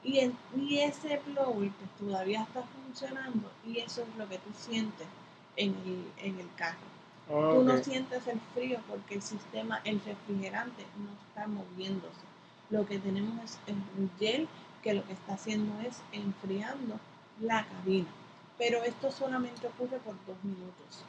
y, 0.04 0.32
y 0.58 0.80
ese 0.80 1.22
blower 1.26 1.72
pues, 1.72 1.90
todavía 2.00 2.44
está 2.44 2.64
funcionando 2.64 3.52
y 3.66 3.80
eso 3.80 4.02
es 4.02 4.18
lo 4.18 4.28
que 4.28 4.38
tú 4.38 4.50
sientes 4.56 5.08
en 5.56 5.70
el, 5.70 6.12
en 6.18 6.40
el 6.40 6.50
carro. 6.56 6.94
Tú 7.28 7.64
no 7.64 7.82
sientes 7.82 8.28
el 8.28 8.40
frío 8.54 8.80
porque 8.90 9.16
el 9.16 9.22
sistema, 9.22 9.80
el 9.86 10.02
refrigerante 10.04 10.86
no 10.98 11.10
está 11.28 11.48
moviéndose. 11.48 12.26
Lo 12.70 12.86
que 12.86 13.00
tenemos 13.00 13.40
es 13.44 13.76
un 13.98 14.12
gel 14.20 14.48
que 14.82 14.94
lo 14.94 15.06
que 15.06 15.14
está 15.14 15.36
haciendo 15.36 15.80
es 15.82 16.02
enfriando 16.12 17.00
la 17.40 17.66
cabina. 17.66 18.10
Pero 18.58 18.84
esto 18.84 19.12
solamente 19.12 19.68
ocurre 19.68 19.98
por 20.00 20.16
dos 20.28 20.44
minutos. 20.44 21.06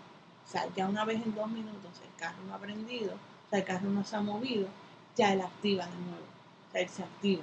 O 0.47 0.51
sea, 0.51 0.67
ya 0.77 0.87
una 0.89 1.05
vez 1.05 1.21
en 1.23 1.35
dos 1.35 1.51
minutos 1.51 1.91
el 2.03 2.21
carro 2.21 2.39
no 2.47 2.55
ha 2.55 2.59
prendido, 2.59 3.15
o 3.15 3.51
sea, 3.51 3.59
el 3.59 3.65
carro 3.65 3.91
no 3.91 4.05
se 4.05 4.17
ha 4.17 4.21
movido, 4.21 4.69
ya 5.17 5.33
él 5.33 5.41
activa 5.41 5.85
de 5.87 5.97
nuevo. 5.97 6.27
O 6.69 6.73
sea, 6.73 6.81
él 6.81 6.89
se 6.89 7.03
activa. 7.03 7.43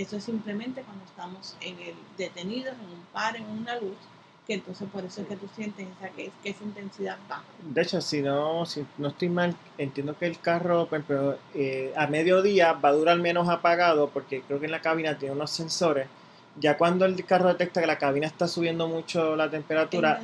Eso 0.00 0.16
es 0.16 0.24
simplemente 0.24 0.82
cuando 0.82 1.04
estamos 1.04 1.56
en 1.60 1.78
el 1.78 1.94
detenidos, 2.16 2.74
en 2.74 2.90
un 2.98 3.04
par, 3.12 3.36
en 3.36 3.44
una 3.44 3.78
luz, 3.78 3.98
que 4.46 4.54
entonces 4.54 4.88
por 4.88 5.04
eso 5.04 5.20
es 5.20 5.28
que 5.28 5.36
tú 5.36 5.46
sientes 5.54 5.86
esa, 5.94 6.08
que, 6.08 6.32
que 6.42 6.48
esa 6.48 6.64
intensidad 6.64 7.18
baja. 7.28 7.44
De 7.58 7.82
hecho, 7.82 8.00
si 8.00 8.22
no, 8.22 8.64
si 8.64 8.86
no 8.96 9.08
estoy 9.08 9.28
mal, 9.28 9.54
entiendo 9.76 10.16
que 10.16 10.24
el 10.24 10.40
carro, 10.40 10.84
ejemplo, 10.86 11.38
eh, 11.52 11.92
a 11.98 12.06
mediodía 12.06 12.72
va 12.72 12.88
a 12.88 12.92
durar 12.92 13.18
menos 13.18 13.50
apagado 13.50 14.08
porque 14.08 14.42
creo 14.42 14.58
que 14.58 14.66
en 14.66 14.72
la 14.72 14.80
cabina 14.80 15.18
tiene 15.18 15.34
unos 15.34 15.50
sensores 15.50 16.08
Ya 16.56 16.78
cuando 16.78 17.04
el 17.04 17.22
carro 17.26 17.48
detecta 17.48 17.82
que 17.82 17.86
la 17.86 17.98
cabina 17.98 18.26
está 18.26 18.48
subiendo 18.48 18.88
mucho 18.88 19.36
la 19.36 19.50
temperatura, 19.50 20.20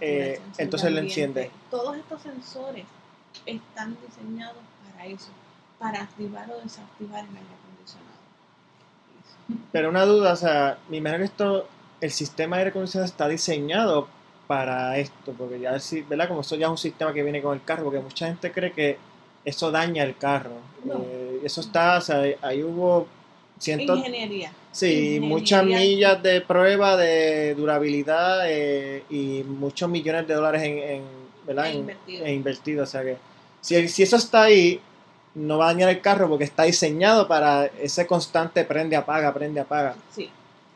eh, 0.00 0.40
entonces 0.58 0.92
le 0.92 1.00
enciende. 1.00 1.50
Todos 1.70 1.96
estos 1.96 2.22
sensores 2.22 2.86
están 3.46 3.96
diseñados 4.06 4.62
para 4.84 5.06
eso, 5.06 5.32
para 5.80 6.02
activar 6.02 6.48
o 6.52 6.60
desactivar 6.60 7.24
el 7.24 7.36
aire. 7.36 7.62
Pero 9.72 9.88
una 9.88 10.04
duda, 10.04 10.32
o 10.32 10.36
sea, 10.36 10.78
mi 10.88 10.98
imagino 10.98 11.18
que 11.18 11.24
esto, 11.24 11.66
el 12.00 12.10
sistema 12.10 12.56
de 12.56 12.62
aire 12.62 12.70
acondicionado 12.70 13.06
está 13.06 13.28
diseñado 13.28 14.08
para 14.46 14.98
esto, 14.98 15.32
porque 15.36 15.60
ya, 15.60 15.76
¿verdad? 16.08 16.28
Como 16.28 16.42
eso 16.42 16.56
ya 16.56 16.66
es 16.66 16.70
un 16.70 16.78
sistema 16.78 17.12
que 17.12 17.22
viene 17.22 17.40
con 17.40 17.54
el 17.54 17.64
carro, 17.64 17.84
porque 17.84 18.00
mucha 18.00 18.26
gente 18.26 18.52
cree 18.52 18.72
que 18.72 18.98
eso 19.44 19.70
daña 19.70 20.02
el 20.04 20.16
carro. 20.16 20.56
Eh, 20.86 21.40
eso 21.44 21.60
está, 21.60 21.98
o 21.98 22.00
sea, 22.00 22.22
ahí 22.42 22.62
hubo 22.62 23.06
cientos... 23.58 23.98
Ingeniería. 23.98 24.52
Sí, 24.70 25.18
muchas 25.20 25.64
millas 25.64 26.22
de 26.22 26.40
prueba 26.40 26.96
de 26.96 27.54
durabilidad 27.54 28.40
eh, 28.46 29.04
y 29.10 29.42
muchos 29.46 29.88
millones 29.88 30.26
de 30.26 30.34
dólares 30.34 30.62
en, 30.62 30.78
en 30.78 31.02
¿verdad? 31.46 31.66
E 31.66 31.74
invertido. 31.74 32.26
En, 32.26 32.34
invertido. 32.34 32.82
O 32.84 32.86
sea 32.86 33.02
que 33.02 33.16
si, 33.60 33.88
si 33.88 34.02
eso 34.02 34.16
está 34.16 34.44
ahí, 34.44 34.80
no 35.34 35.58
va 35.58 35.66
a 35.66 35.72
dañar 35.72 35.88
el 35.88 36.00
carro 36.00 36.28
porque 36.28 36.44
está 36.44 36.64
diseñado 36.64 37.26
para 37.26 37.66
ese 37.66 38.06
constante 38.06 38.64
prende, 38.64 38.96
apaga, 38.96 39.32
prende, 39.32 39.60
apaga. 39.60 39.94
Sí, 40.10 40.30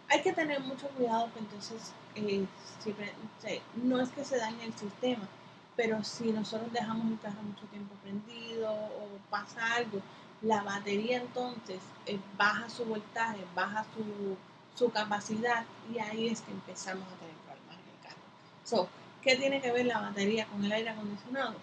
hay 0.09 0.23
que 0.23 0.33
tener 0.33 0.61
mucho 0.61 0.89
cuidado, 0.89 1.29
entonces 1.39 1.93
eh, 2.15 2.47
no 3.83 4.01
es 4.01 4.09
que 4.11 4.25
se 4.25 4.39
dañe 4.39 4.65
el 4.65 4.75
sistema, 4.75 5.29
pero 5.77 6.03
si 6.05 6.33
nosotros 6.33 6.73
dejamos 6.73 7.13
el 7.13 7.21
carro 7.21 7.43
mucho 7.43 7.67
tiempo 7.67 7.95
prendido 8.03 8.71
o 8.73 9.09
pasa 9.31 9.75
algo, 9.75 10.01
la 10.43 10.63
batería 10.63 11.19
entonces 11.19 11.81
eh, 12.07 12.19
baja 12.37 12.69
su 12.69 12.85
voltaje, 12.85 13.41
baja 13.55 13.85
su, 13.95 14.37
su, 14.79 14.91
capacidad 14.91 15.65
y 15.93 15.99
ahí 15.99 16.29
es 16.29 16.41
que 16.43 16.53
empezamos 16.53 17.05
a 17.05 17.17
tener 17.17 17.35
problemas 17.45 17.77
en 17.77 17.95
el 17.95 18.01
carro. 18.03 18.23
So, 18.65 18.89
¿Qué 19.23 19.35
tiene 19.35 19.61
que 19.61 19.73
ver 19.73 19.87
la 19.87 20.01
batería 20.01 20.47
con 20.47 20.65
el 20.65 20.71
aire 20.71 20.91
acondicionado? 20.91 21.57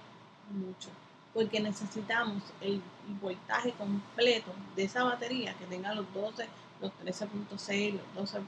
Mucho, 0.51 0.89
porque 1.33 1.59
necesitamos 1.59 2.43
el 2.61 2.81
voltaje 3.21 3.71
completo 3.71 4.51
de 4.75 4.83
esa 4.83 5.03
batería 5.03 5.53
que 5.55 5.65
tenga 5.65 5.93
los 5.93 6.11
12, 6.13 6.47
los 6.79 6.91
13.6, 7.03 7.99
los 8.15 8.31
12, 8.31 8.41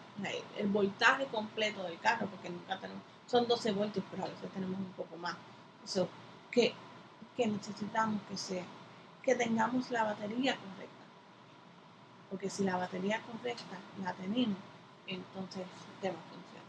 el 0.57 0.67
voltaje 0.67 1.25
completo 1.25 1.83
del 1.83 1.99
carro, 1.99 2.27
porque 2.27 2.49
nunca 2.49 2.79
tenemos, 2.79 3.01
son 3.25 3.47
12 3.47 3.71
voltios, 3.71 4.05
pero 4.11 4.25
a 4.25 4.27
veces 4.27 4.49
tenemos 4.51 4.77
un 4.77 4.91
poco 4.91 5.15
más. 5.17 5.35
So, 5.83 6.07
que, 6.51 6.73
que 7.35 7.47
necesitamos 7.47 8.21
que 8.29 8.37
sea 8.37 8.63
que 9.25 9.35
tengamos 9.35 9.89
la 9.89 10.03
batería 10.03 10.55
correcta. 10.55 11.03
Porque 12.29 12.49
si 12.49 12.63
la 12.63 12.77
batería 12.77 13.19
correcta 13.21 13.77
la 14.03 14.13
tenemos, 14.13 14.57
entonces 15.07 15.63
el 15.63 15.79
sistema 15.79 16.17
funciona. 16.29 16.65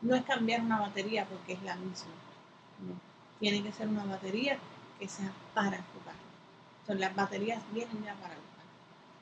No 0.00 0.14
es 0.14 0.24
cambiar 0.24 0.62
una 0.62 0.80
batería 0.80 1.26
porque 1.26 1.52
es 1.52 1.62
la 1.62 1.76
misma. 1.76 2.12
Tiene 3.38 3.62
que 3.62 3.72
ser 3.72 3.88
una 3.88 4.04
batería 4.04 4.58
que 4.98 5.08
sea 5.08 5.32
para 5.54 5.76
carro. 5.76 5.86
Son 6.86 7.00
las 7.00 7.14
baterías 7.14 7.62
vienen 7.72 8.04
ya 8.04 8.14
para 8.14 8.34
carro. 8.34 8.42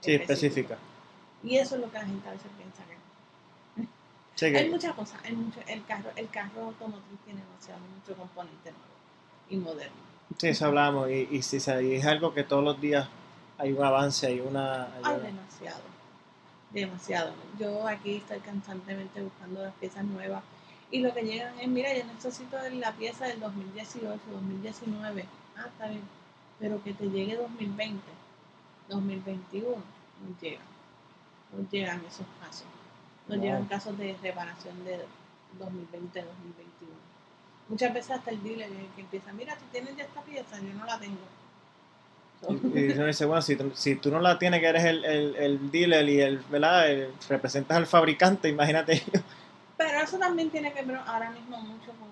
Sí, 0.00 0.12
específica. 0.12 0.78
Y 1.42 1.56
eso 1.56 1.76
es 1.76 1.80
lo 1.80 1.90
que 1.90 1.98
la 1.98 2.06
gente 2.06 2.28
a 2.28 2.32
veces 2.32 2.50
piensa 2.56 2.82
que. 2.84 4.58
Hay 4.58 4.70
muchas 4.70 4.94
cosas. 4.94 5.20
Hay 5.24 5.34
mucho, 5.34 5.60
el, 5.66 5.84
carro, 5.84 6.10
el 6.14 6.28
carro 6.28 6.64
automotriz 6.66 7.18
tiene 7.24 7.40
demasiado, 7.40 7.80
mucho 7.80 8.14
componente 8.16 8.70
nuevo 8.70 8.84
y 9.48 9.56
moderno. 9.56 10.06
Sí, 10.38 10.48
eso 10.48 10.66
hablamos 10.66 11.08
y, 11.08 11.28
y, 11.30 11.42
si 11.42 11.56
es 11.56 12.06
algo 12.06 12.34
que 12.34 12.42
todos 12.42 12.62
los 12.62 12.80
días 12.80 13.08
hay 13.58 13.72
un 13.72 13.82
avance, 13.82 14.26
hay 14.26 14.40
una... 14.40 14.84
Hay 15.02 15.20
demasiado, 15.20 15.82
demasiado. 16.72 17.32
Yo 17.58 17.86
aquí 17.86 18.16
estoy 18.16 18.40
constantemente 18.40 19.22
buscando 19.22 19.62
las 19.62 19.74
piezas 19.74 20.04
nuevas 20.04 20.42
y 20.90 21.00
lo 21.00 21.12
que 21.12 21.22
llegan 21.22 21.58
es, 21.58 21.68
mira, 21.68 21.96
yo 21.96 22.04
necesito 22.04 22.56
la 22.74 22.92
pieza 22.92 23.26
del 23.26 23.40
2018, 23.40 24.20
2019, 24.30 25.24
ah, 25.58 25.66
está 25.66 25.88
bien, 25.88 26.02
pero 26.58 26.82
que 26.82 26.92
te 26.94 27.08
llegue 27.08 27.36
2020, 27.36 28.02
2021, 28.88 29.68
no 29.68 30.40
llegan, 30.40 30.66
no 31.52 31.68
llegan 31.70 32.04
esos 32.06 32.26
casos, 32.40 32.66
no 33.28 33.36
llegan 33.36 33.66
casos 33.66 33.96
de 33.98 34.16
reparación 34.22 34.84
de 34.84 35.04
2020, 35.58 36.22
2021 36.22 37.06
muchas 37.68 37.92
veces 37.92 38.10
hasta 38.12 38.30
el 38.30 38.42
dealer 38.42 38.68
que 38.94 39.00
empieza, 39.00 39.32
mira, 39.32 39.56
tú 39.56 39.64
tienes 39.72 39.96
ya 39.96 40.04
esta 40.04 40.22
pieza, 40.22 40.58
yo 40.60 40.74
no 40.74 40.84
la 40.84 40.98
tengo. 40.98 41.18
Y, 42.48 42.82
dice, 42.82 43.24
bueno, 43.24 43.42
si, 43.42 43.56
si, 43.74 43.96
tú 43.96 44.10
no 44.10 44.20
la 44.20 44.38
tienes, 44.38 44.60
que 44.60 44.66
eres 44.66 44.84
el, 44.84 45.04
el, 45.04 45.36
el 45.36 45.70
dealer 45.70 46.08
y 46.08 46.20
el, 46.20 46.38
¿verdad? 46.50 46.84
representas 47.28 47.76
al 47.76 47.86
fabricante, 47.86 48.48
imagínate. 48.48 49.02
Pero 49.76 50.00
eso 50.00 50.18
también 50.18 50.50
tiene 50.50 50.72
que 50.72 50.82
ver 50.82 50.96
ahora 51.06 51.30
mismo 51.30 51.58
mucho 51.58 51.92
con 51.92 52.08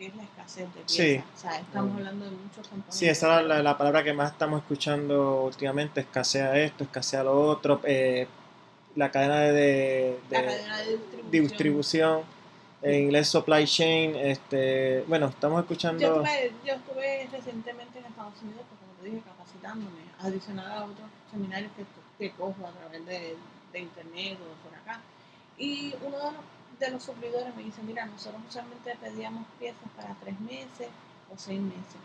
que 0.00 0.06
es 0.06 0.16
la 0.16 0.22
escasez 0.22 0.66
de 0.74 0.80
piezas. 0.80 0.96
Sí. 0.96 1.22
O 1.36 1.38
sea, 1.38 1.60
estamos 1.60 1.94
hablando 1.94 2.24
de 2.24 2.30
muchos 2.30 2.66
componentes. 2.66 2.94
Sí, 2.94 3.06
esa 3.06 3.40
es 3.42 3.46
la, 3.46 3.62
la, 3.62 3.76
palabra 3.76 4.02
que 4.02 4.14
más 4.14 4.32
estamos 4.32 4.62
escuchando 4.62 5.42
últimamente, 5.44 6.00
escasea 6.00 6.58
esto, 6.58 6.84
escasea 6.84 7.22
lo 7.22 7.38
otro, 7.38 7.82
eh, 7.84 8.26
la 8.96 9.10
cadena 9.10 9.40
de, 9.40 9.52
de, 9.52 10.18
la 10.30 10.42
cadena 10.42 10.78
de 10.78 10.96
distribución. 10.96 11.42
distribución 11.42 12.22
en 12.80 12.94
inglés 12.94 13.28
supply 13.28 13.66
chain, 13.66 14.16
este, 14.16 15.04
bueno, 15.06 15.26
estamos 15.26 15.60
escuchando... 15.60 16.00
Yo 16.00 16.22
estuve, 16.22 16.52
yo 16.64 16.72
estuve 16.72 17.28
recientemente 17.30 17.98
en 17.98 18.06
Estados 18.06 18.40
Unidos, 18.42 18.62
pues, 18.70 18.80
como 18.80 18.92
te 19.02 19.04
dije, 19.04 19.22
capacitándome, 19.28 20.00
adicional 20.18 20.72
a 20.72 20.84
otros 20.84 21.08
seminarios 21.30 21.72
que, 21.76 21.84
que 22.18 22.34
cojo 22.36 22.66
a 22.66 22.70
través 22.70 23.04
de, 23.04 23.36
de, 23.70 23.78
internet 23.78 24.38
o 24.40 24.66
por 24.66 24.78
acá. 24.78 25.02
Y 25.58 25.94
uno 26.00 26.16
de 26.16 26.24
los, 26.24 26.32
de 26.80 26.90
los 26.90 27.02
suplidores 27.02 27.54
me 27.54 27.62
dice, 27.62 27.82
mira, 27.82 28.06
nosotros 28.06 28.40
usualmente 28.48 28.96
pedíamos 29.00 29.46
piezas 29.58 29.88
para 29.94 30.14
tres 30.14 30.40
meses 30.40 30.88
o 31.32 31.36
seis 31.36 31.60
meses. 31.60 32.00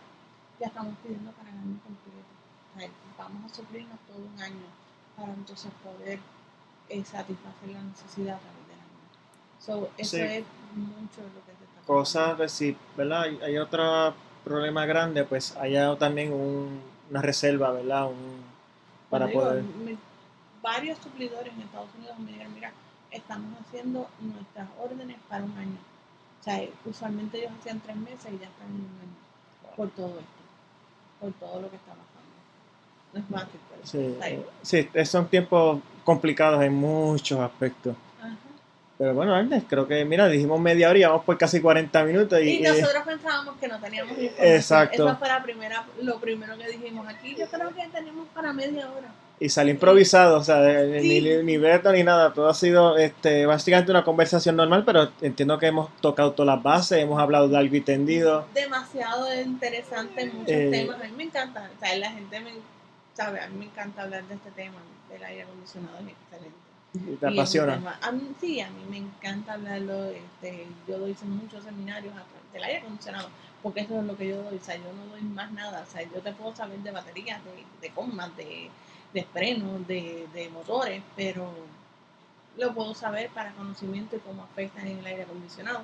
Ya 0.59 0.67
estamos 0.67 0.95
pidiendo 1.01 1.31
para 1.31 1.49
el 1.49 1.57
año 1.57 1.79
completo. 1.81 2.35
O 2.75 2.79
sea, 2.79 2.89
vamos 3.17 3.51
a 3.51 3.55
suplirnos 3.55 3.97
todo 4.05 4.17
un 4.17 4.41
año 4.41 4.67
para 5.15 5.33
entonces 5.33 5.71
poder 5.81 6.19
eh, 6.89 7.03
satisfacer 7.05 7.69
la 7.69 7.81
necesidad 7.81 8.35
a 8.35 8.39
través 8.39 8.67
del 8.67 8.79
año. 8.79 8.95
So, 9.59 9.89
eso 9.97 10.17
es 10.17 10.43
mucho 10.75 11.21
lo 11.21 11.45
que 11.45 11.51
se 11.51 11.87
Cosas, 11.87 12.35
pues, 12.35 12.51
sí, 12.51 12.75
¿verdad? 12.97 13.23
Hay, 13.43 13.57
otro 13.57 14.13
problema 14.43 14.85
grande, 14.85 15.23
pues 15.23 15.55
hay 15.55 15.75
también 15.97 16.33
un, 16.33 16.81
una 17.09 17.21
reserva, 17.21 17.71
¿verdad? 17.71 18.07
Un, 18.07 18.43
para 19.09 19.27
poder... 19.31 19.63
varios 20.61 20.97
suplidores 20.97 21.53
en 21.53 21.61
Estados 21.61 21.89
Unidos 21.97 22.19
me 22.19 22.31
dijeron, 22.31 22.53
mira, 22.55 22.73
estamos 23.17 23.59
haciendo 23.59 24.07
nuestras 24.19 24.67
órdenes 24.79 25.17
para 25.29 25.43
un 25.43 25.57
año. 25.57 25.77
O 26.39 26.43
sea, 26.43 26.61
usualmente 26.85 27.39
ellos 27.39 27.51
hacían 27.59 27.79
tres 27.79 27.95
meses 27.95 28.25
y 28.33 28.39
ya 28.39 28.47
están 28.47 28.67
en 28.67 28.75
un 28.75 28.99
año. 29.01 29.75
Por 29.75 29.89
todo 29.89 30.19
esto. 30.19 30.41
Por 31.19 31.33
todo 31.33 31.61
lo 31.61 31.69
que 31.69 31.75
está 31.75 31.91
pasando. 31.91 32.05
No 33.13 33.19
es 33.19 33.25
fácil, 33.27 33.59
pero 33.69 34.57
sí, 34.61 34.89
sí, 34.91 35.05
son 35.05 35.27
tiempos 35.27 35.81
complicados 36.03 36.61
en 36.63 36.73
muchos 36.73 37.39
aspectos. 37.39 37.95
Pero 38.97 39.13
bueno, 39.13 39.35
creo 39.67 39.87
que, 39.87 40.05
mira, 40.05 40.27
dijimos 40.29 40.59
media 40.59 40.89
hora 40.89 40.99
y 40.99 41.03
vamos 41.03 41.25
por 41.25 41.37
casi 41.37 41.59
40 41.59 42.03
minutos. 42.05 42.41
Y, 42.41 42.61
nosotros 42.61 43.03
pensábamos 43.05 43.55
que 43.57 43.67
no 43.67 43.79
teníamos 43.79 44.11
información. 44.17 44.53
Exacto. 44.55 45.07
Eso 45.07 45.17
fue 45.17 45.27
la 45.27 45.43
primera, 45.43 45.85
lo 46.01 46.19
primero 46.19 46.57
que 46.57 46.67
dijimos 46.69 47.05
aquí. 47.07 47.35
Yo 47.35 47.45
creo 47.47 47.73
que 47.73 47.87
tenemos 47.89 48.27
para 48.29 48.53
media 48.53 48.89
hora. 48.89 49.09
Y 49.39 49.49
salió 49.49 49.73
improvisado, 49.73 50.37
o 50.37 50.43
sea, 50.43 50.61
ni, 50.61 51.19
ni 51.19 51.57
Berto 51.57 51.91
ni 51.91 52.03
nada. 52.03 52.33
Todo 52.33 52.47
ha 52.47 52.53
sido 52.53 52.97
este, 52.97 53.45
básicamente 53.45 53.91
una 53.91 54.05
conversación 54.05 54.55
normal, 54.55 54.83
pero 54.85 55.11
entiendo 55.21 55.59
que 55.59 55.67
hemos 55.67 55.89
tocado 55.97 56.31
todas 56.31 56.55
las 56.55 56.63
bases, 56.63 56.99
hemos 56.99 57.19
hablado 57.19 57.49
de 57.49 57.57
algo 57.57 57.75
entendido. 57.75 58.47
Demasiado 58.53 59.27
interesante 59.41 60.21
en 60.21 60.37
muchos 60.37 60.51
eh, 60.55 60.69
temas. 60.71 61.01
A 61.01 61.03
mí 61.03 61.13
me 61.17 61.23
encanta, 61.23 61.69
o 61.75 61.79
sea, 61.79 61.97
la 61.97 62.11
gente 62.11 62.39
me, 62.39 62.51
sabe, 63.13 63.41
a 63.41 63.47
mí 63.47 63.57
me 63.57 63.65
encanta 63.65 64.03
hablar 64.03 64.23
de 64.23 64.35
este 64.35 64.51
tema, 64.51 64.77
del 65.09 65.23
aire 65.23 65.43
acondicionado, 65.43 65.97
es 65.97 66.13
excelente. 66.13 66.65
¿Y 66.95 67.15
te 67.17 67.27
apasiona? 67.27 67.99
A 68.01 68.11
mí, 68.11 68.31
sí, 68.39 68.61
a 68.61 68.69
mí 68.69 68.83
me 68.89 68.97
encanta 68.97 69.53
hablarlo. 69.53 70.05
Este, 70.05 70.65
yo 70.87 70.97
doy 70.97 71.15
muchos 71.23 71.63
seminarios 71.63 72.13
del 72.53 72.63
aire 72.63 72.79
acondicionado, 72.79 73.29
porque 73.61 73.81
eso 73.81 73.99
es 73.99 74.05
lo 74.05 74.15
que 74.15 74.29
yo 74.29 74.41
doy. 74.43 74.57
O 74.57 74.63
sea, 74.63 74.75
yo 74.77 74.93
no 74.93 75.11
doy 75.11 75.21
más 75.21 75.51
nada. 75.51 75.83
O 75.85 75.91
sea, 75.91 76.03
yo 76.03 76.21
te 76.21 76.31
puedo 76.31 76.55
saber 76.55 76.79
de 76.79 76.91
baterías, 76.91 77.41
de, 77.43 77.65
de 77.81 77.93
gomas, 77.93 78.35
de, 78.37 78.69
de 79.15 79.23
frenos, 79.23 79.87
de, 79.87 80.27
de 80.31 80.49
motores, 80.49 81.01
pero 81.15 81.51
lo 82.57 82.73
puedo 82.75 82.93
saber 82.93 83.29
para 83.29 83.51
conocimiento 83.53 84.15
y 84.15 84.19
cómo 84.19 84.43
afectan 84.43 84.85
en 84.85 84.99
el 84.99 85.05
aire 85.07 85.23
acondicionado 85.23 85.81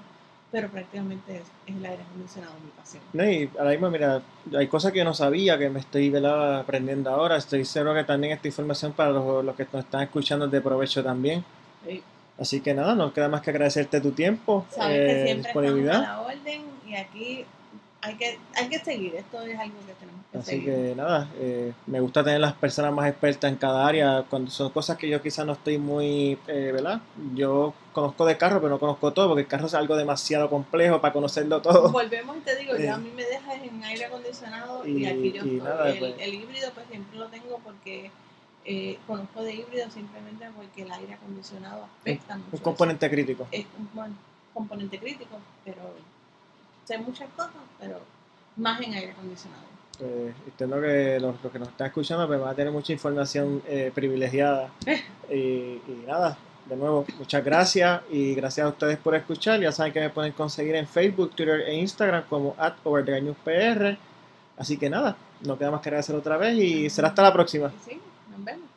pero 0.51 0.67
prácticamente 0.67 1.37
es, 1.37 1.43
el 1.65 1.85
aire 1.85 2.03
acondicionado 2.03 2.53
mi 2.63 2.69
pasión. 2.71 3.01
No, 3.13 3.23
y 3.23 3.49
ahora 3.57 3.71
mismo, 3.71 3.89
mira, 3.89 4.21
hay 4.57 4.67
cosas 4.67 4.91
que 4.91 4.99
yo 4.99 5.05
no 5.05 5.13
sabía, 5.13 5.57
que 5.57 5.69
me 5.69 5.79
estoy 5.79 6.13
aprendiendo 6.13 7.09
ahora. 7.09 7.37
Estoy 7.37 7.63
seguro 7.63 7.93
que 7.93 8.03
también 8.03 8.33
esta 8.33 8.49
información 8.49 8.91
para 8.91 9.11
los, 9.11 9.45
los 9.45 9.55
que 9.55 9.65
nos 9.71 9.85
están 9.85 10.01
escuchando 10.01 10.45
es 10.45 10.51
de 10.51 10.61
provecho 10.61 11.01
también. 11.03 11.43
Así 12.37 12.59
que 12.59 12.73
nada, 12.73 12.95
no 12.95 13.13
queda 13.13 13.29
más 13.29 13.41
que 13.41 13.51
agradecerte 13.51 14.01
tu 14.01 14.11
tiempo, 14.11 14.65
Sabes 14.71 14.97
que 14.97 15.21
eh, 15.21 15.25
siempre 15.25 15.43
disponibilidad. 15.43 15.95
a 15.95 16.01
la 16.01 16.21
orden 16.21 16.61
y 16.87 16.95
aquí 16.95 17.45
hay 18.03 18.15
que, 18.15 18.39
hay 18.55 18.67
que 18.67 18.79
seguir, 18.79 19.15
esto 19.15 19.41
es 19.41 19.59
algo 19.59 19.75
que 19.85 19.93
tenemos 19.93 20.21
que 20.31 20.37
Así 20.39 20.49
seguir. 20.51 20.65
que 20.65 20.95
nada, 20.95 21.29
eh, 21.39 21.71
me 21.85 21.99
gusta 21.99 22.23
tener 22.23 22.39
las 22.39 22.53
personas 22.53 22.91
más 22.93 23.07
expertas 23.07 23.51
en 23.51 23.57
cada 23.57 23.85
área, 23.87 24.25
cuando 24.29 24.49
son 24.49 24.71
cosas 24.71 24.97
que 24.97 25.07
yo 25.07 25.21
quizás 25.21 25.45
no 25.45 25.53
estoy 25.53 25.77
muy, 25.77 26.37
eh, 26.47 26.71
¿verdad? 26.73 27.01
Yo 27.35 27.73
conozco 27.93 28.25
de 28.25 28.37
carro, 28.37 28.59
pero 28.59 28.69
no 28.71 28.79
conozco 28.79 29.11
todo, 29.13 29.27
porque 29.27 29.41
el 29.41 29.47
carro 29.47 29.67
es 29.67 29.73
algo 29.75 29.95
demasiado 29.95 30.49
complejo 30.49 30.99
para 30.99 31.13
conocerlo 31.13 31.61
todo. 31.61 31.91
Volvemos 31.91 32.37
y 32.37 32.39
te 32.41 32.55
digo, 32.55 32.75
Eh. 32.75 32.85
yo 32.87 32.93
a 32.95 32.97
mí 32.97 33.11
me 33.15 33.23
dejas 33.23 33.55
en 33.61 33.83
aire 33.83 34.05
acondicionado 34.05 34.87
y, 34.87 35.03
Y- 35.03 35.05
aquí 35.05 35.31
yo 35.33 35.45
y 35.45 35.51
nada, 35.57 35.89
el, 35.89 35.99
pues. 35.99 36.13
el 36.19 36.33
híbrido 36.33 36.71
pues 36.73 36.87
siempre 36.89 37.19
lo 37.19 37.27
tengo 37.27 37.59
porque 37.63 38.09
eh, 38.65 38.97
conozco 39.07 39.41
de 39.43 39.53
híbrido 39.55 39.89
simplemente 39.91 40.45
porque 40.55 40.83
el 40.83 40.91
aire 40.91 41.13
acondicionado 41.15 41.85
afecta 41.99 42.35
mucho. 42.37 42.47
Un 42.49 42.55
eso. 42.55 42.63
componente 42.63 43.09
crítico. 43.09 43.47
Es 43.51 43.65
un 43.77 43.89
bueno, 43.93 44.13
componente 44.53 44.99
crítico, 44.99 45.37
pero 45.65 45.81
sé 46.91 46.97
muchas 46.97 47.29
cosas, 47.35 47.53
pero 47.79 47.99
más 48.57 48.81
en 48.81 48.93
aire 48.93 49.11
acondicionado. 49.11 49.63
Pues, 49.97 50.33
entiendo 50.45 50.81
que 50.81 51.19
los, 51.19 51.35
los 51.43 51.51
que 51.51 51.59
nos 51.59 51.69
están 51.69 51.87
escuchando 51.87 52.27
pues, 52.27 52.39
van 52.39 52.49
a 52.49 52.55
tener 52.55 52.71
mucha 52.71 52.91
información 52.93 53.61
eh, 53.67 53.91
privilegiada. 53.93 54.71
y, 55.29 55.33
y 55.35 56.03
nada, 56.07 56.37
de 56.65 56.75
nuevo, 56.75 57.05
muchas 57.17 57.43
gracias 57.43 58.01
y 58.11 58.35
gracias 58.35 58.65
a 58.65 58.69
ustedes 58.69 58.97
por 58.97 59.15
escuchar. 59.15 59.59
Ya 59.59 59.71
saben 59.71 59.93
que 59.93 59.99
me 59.99 60.09
pueden 60.09 60.33
conseguir 60.33 60.75
en 60.75 60.87
Facebook, 60.87 61.35
Twitter 61.35 61.61
e 61.61 61.75
Instagram 61.75 62.23
como 62.29 62.55
at 62.57 62.75
PR. 62.83 63.97
Así 64.57 64.77
que 64.77 64.89
nada, 64.89 65.15
no 65.41 65.57
queda 65.57 65.71
más 65.71 65.81
que 65.81 65.89
agradecer 65.89 66.15
otra 66.15 66.37
vez 66.37 66.55
y 66.57 66.89
será 66.89 67.09
hasta 67.09 67.23
la 67.23 67.33
próxima. 67.33 67.71
Sí, 67.85 67.99
nos 68.29 68.43
vemos. 68.43 68.70